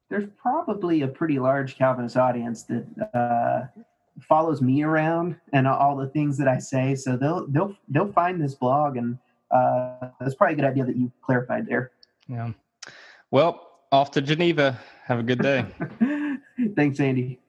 there's 0.10 0.28
probably 0.36 1.04
a 1.04 1.08
pretty 1.08 1.40
large 1.40 1.78
Calvinist 1.78 2.18
audience 2.18 2.64
that 2.64 2.86
uh, 3.14 3.82
follows 4.22 4.62
me 4.62 4.84
around 4.84 5.36
and 5.54 5.68
all 5.68 5.96
the 5.96 6.08
things 6.08 6.38
that 6.38 6.48
I 6.48 6.58
say. 6.58 6.96
So 6.96 7.18
they'll 7.18 7.48
they'll 7.48 7.76
they'll 7.90 8.12
find 8.12 8.42
this 8.42 8.56
blog, 8.56 8.98
and 8.98 9.18
uh, 9.52 10.10
that's 10.20 10.36
probably 10.36 10.54
a 10.54 10.56
good 10.58 10.66
idea 10.66 10.86
that 10.86 10.96
you 10.96 11.12
clarified 11.22 11.68
there. 11.68 11.92
Yeah. 12.28 12.52
Well, 13.32 13.70
off 13.92 14.12
to 14.12 14.22
Geneva. 14.22 14.80
Have 15.06 15.20
a 15.20 15.24
good 15.24 15.40
day. 15.40 15.66
Thanks, 16.76 17.00
Andy. 17.00 17.40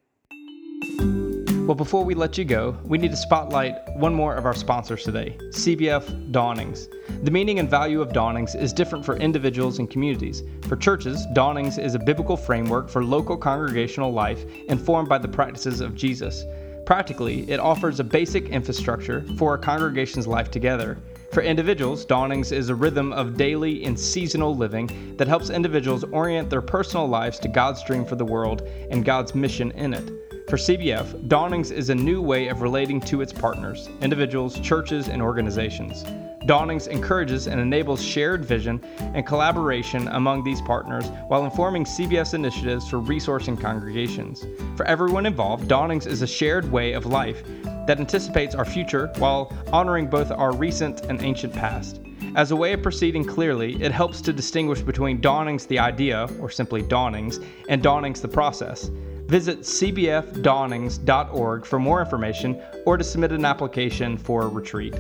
Well, 1.67 1.75
before 1.75 2.05
we 2.05 2.15
let 2.15 2.39
you 2.39 2.45
go, 2.45 2.79
we 2.85 2.97
need 2.97 3.11
to 3.11 3.17
spotlight 3.17 3.75
one 3.97 4.15
more 4.15 4.37
of 4.37 4.47
our 4.47 4.55
sponsors 4.55 5.03
today 5.03 5.37
CBF 5.51 6.31
Dawnings. 6.31 6.89
The 7.25 7.31
meaning 7.33 7.59
and 7.59 7.69
value 7.69 8.01
of 8.01 8.13
Dawnings 8.13 8.55
is 8.55 8.73
different 8.73 9.05
for 9.05 9.17
individuals 9.17 9.81
and 9.81 9.91
communities. 9.91 10.45
For 10.69 10.77
churches, 10.77 11.27
Dawnings 11.33 11.77
is 11.77 11.97
a 11.97 11.99
biblical 11.99 12.37
framework 12.37 12.89
for 12.89 13.03
local 13.05 13.37
congregational 13.37 14.13
life 14.13 14.45
informed 14.69 15.09
by 15.09 15.19
the 15.19 15.27
practices 15.27 15.81
of 15.81 15.97
Jesus. 15.97 16.45
Practically, 16.85 17.51
it 17.51 17.59
offers 17.59 17.99
a 17.99 18.05
basic 18.05 18.45
infrastructure 18.51 19.25
for 19.37 19.55
a 19.55 19.59
congregation's 19.59 20.29
life 20.29 20.53
together. 20.53 20.97
For 21.33 21.43
individuals, 21.43 22.05
Dawnings 22.05 22.53
is 22.53 22.69
a 22.69 22.77
rhythm 22.77 23.13
of 23.13 23.37
daily 23.37 23.83
and 23.83 23.99
seasonal 23.99 24.55
living 24.55 25.17
that 25.17 25.27
helps 25.27 25.51
individuals 25.51 26.05
orient 26.13 26.49
their 26.49 26.63
personal 26.63 27.09
lives 27.09 27.41
to 27.41 27.49
God's 27.49 27.83
dream 27.83 28.05
for 28.05 28.15
the 28.15 28.25
world 28.25 28.63
and 28.93 29.05
God's 29.05 29.35
mission 29.35 29.73
in 29.73 29.95
it. 29.95 30.26
For 30.49 30.57
CBF, 30.57 31.27
Dawnings 31.27 31.73
is 31.73 31.91
a 31.91 31.95
new 31.95 32.23
way 32.23 32.47
of 32.47 32.63
relating 32.63 33.01
to 33.01 33.21
its 33.21 33.33
partners, 33.33 33.89
individuals, 34.01 34.61
churches, 34.61 35.09
and 35.09 35.21
organizations. 35.21 36.05
Dawnings 36.47 36.87
encourages 36.87 37.49
and 37.49 37.61
enables 37.61 38.01
shared 38.01 38.45
vision 38.45 38.81
and 39.01 39.27
collaboration 39.27 40.07
among 40.07 40.45
these 40.45 40.61
partners 40.63 41.09
while 41.27 41.45
informing 41.45 41.85
CBF 41.85 42.33
initiatives 42.33 42.89
for 42.89 42.99
resourcing 42.99 43.61
congregations. 43.61 44.47
For 44.77 44.87
everyone 44.87 45.27
involved, 45.27 45.67
Dawnings 45.67 46.07
is 46.07 46.23
a 46.23 46.29
shared 46.29 46.71
way 46.71 46.93
of 46.93 47.07
life 47.07 47.43
that 47.89 47.99
anticipates 47.99 48.55
our 48.55 48.65
future 48.65 49.11
while 49.19 49.53
honoring 49.73 50.07
both 50.07 50.31
our 50.31 50.55
recent 50.55 51.07
and 51.07 51.21
ancient 51.23 51.55
past. 51.55 52.01
As 52.37 52.53
a 52.53 52.57
way 52.57 52.73
of 52.73 52.83
proceeding 52.83 53.25
clearly, 53.25 53.83
it 53.83 53.91
helps 53.91 54.21
to 54.21 54.33
distinguish 54.33 54.81
between 54.81 55.21
dawnings 55.21 55.67
the 55.67 55.81
idea, 55.81 56.29
or 56.41 56.51
simply 56.51 56.83
dawnings, 56.83 57.41
and 57.69 57.83
dawnings 57.83 58.21
the 58.21 58.29
process. 58.29 58.93
Visit 59.29 59.61
cbfdawnings.org 59.61 61.67
for 61.67 61.79
more 61.79 62.01
information 62.01 62.61
or 62.85 62.97
to 62.97 63.05
submit 63.05 63.31
an 63.33 63.45
application 63.45 64.17
for 64.17 64.43
a 64.43 64.49
retreat. 64.49 64.95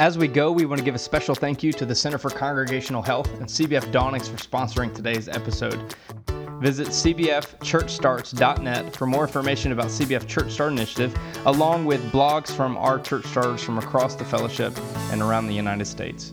As 0.00 0.16
we 0.16 0.28
go, 0.28 0.52
we 0.52 0.64
want 0.64 0.78
to 0.78 0.84
give 0.84 0.94
a 0.94 0.98
special 0.98 1.34
thank 1.34 1.64
you 1.64 1.72
to 1.72 1.84
the 1.84 1.94
Center 1.94 2.18
for 2.18 2.30
Congregational 2.30 3.02
Health 3.02 3.28
and 3.40 3.48
CBF 3.48 3.90
Dawnings 3.90 4.28
for 4.28 4.36
sponsoring 4.36 4.94
today's 4.94 5.28
episode. 5.28 5.92
Visit 6.60 6.88
cbfchurchstarts.net 6.88 8.96
for 8.96 9.06
more 9.06 9.24
information 9.24 9.72
about 9.72 9.86
CBF 9.86 10.28
Church 10.28 10.52
Start 10.52 10.72
Initiative, 10.72 11.16
along 11.46 11.84
with 11.84 12.00
blogs 12.12 12.48
from 12.48 12.76
our 12.76 13.00
church 13.00 13.24
starters 13.26 13.62
from 13.62 13.78
across 13.78 14.14
the 14.14 14.24
fellowship 14.24 14.72
and 15.12 15.20
around 15.20 15.48
the 15.48 15.54
United 15.54 15.86
States. 15.86 16.32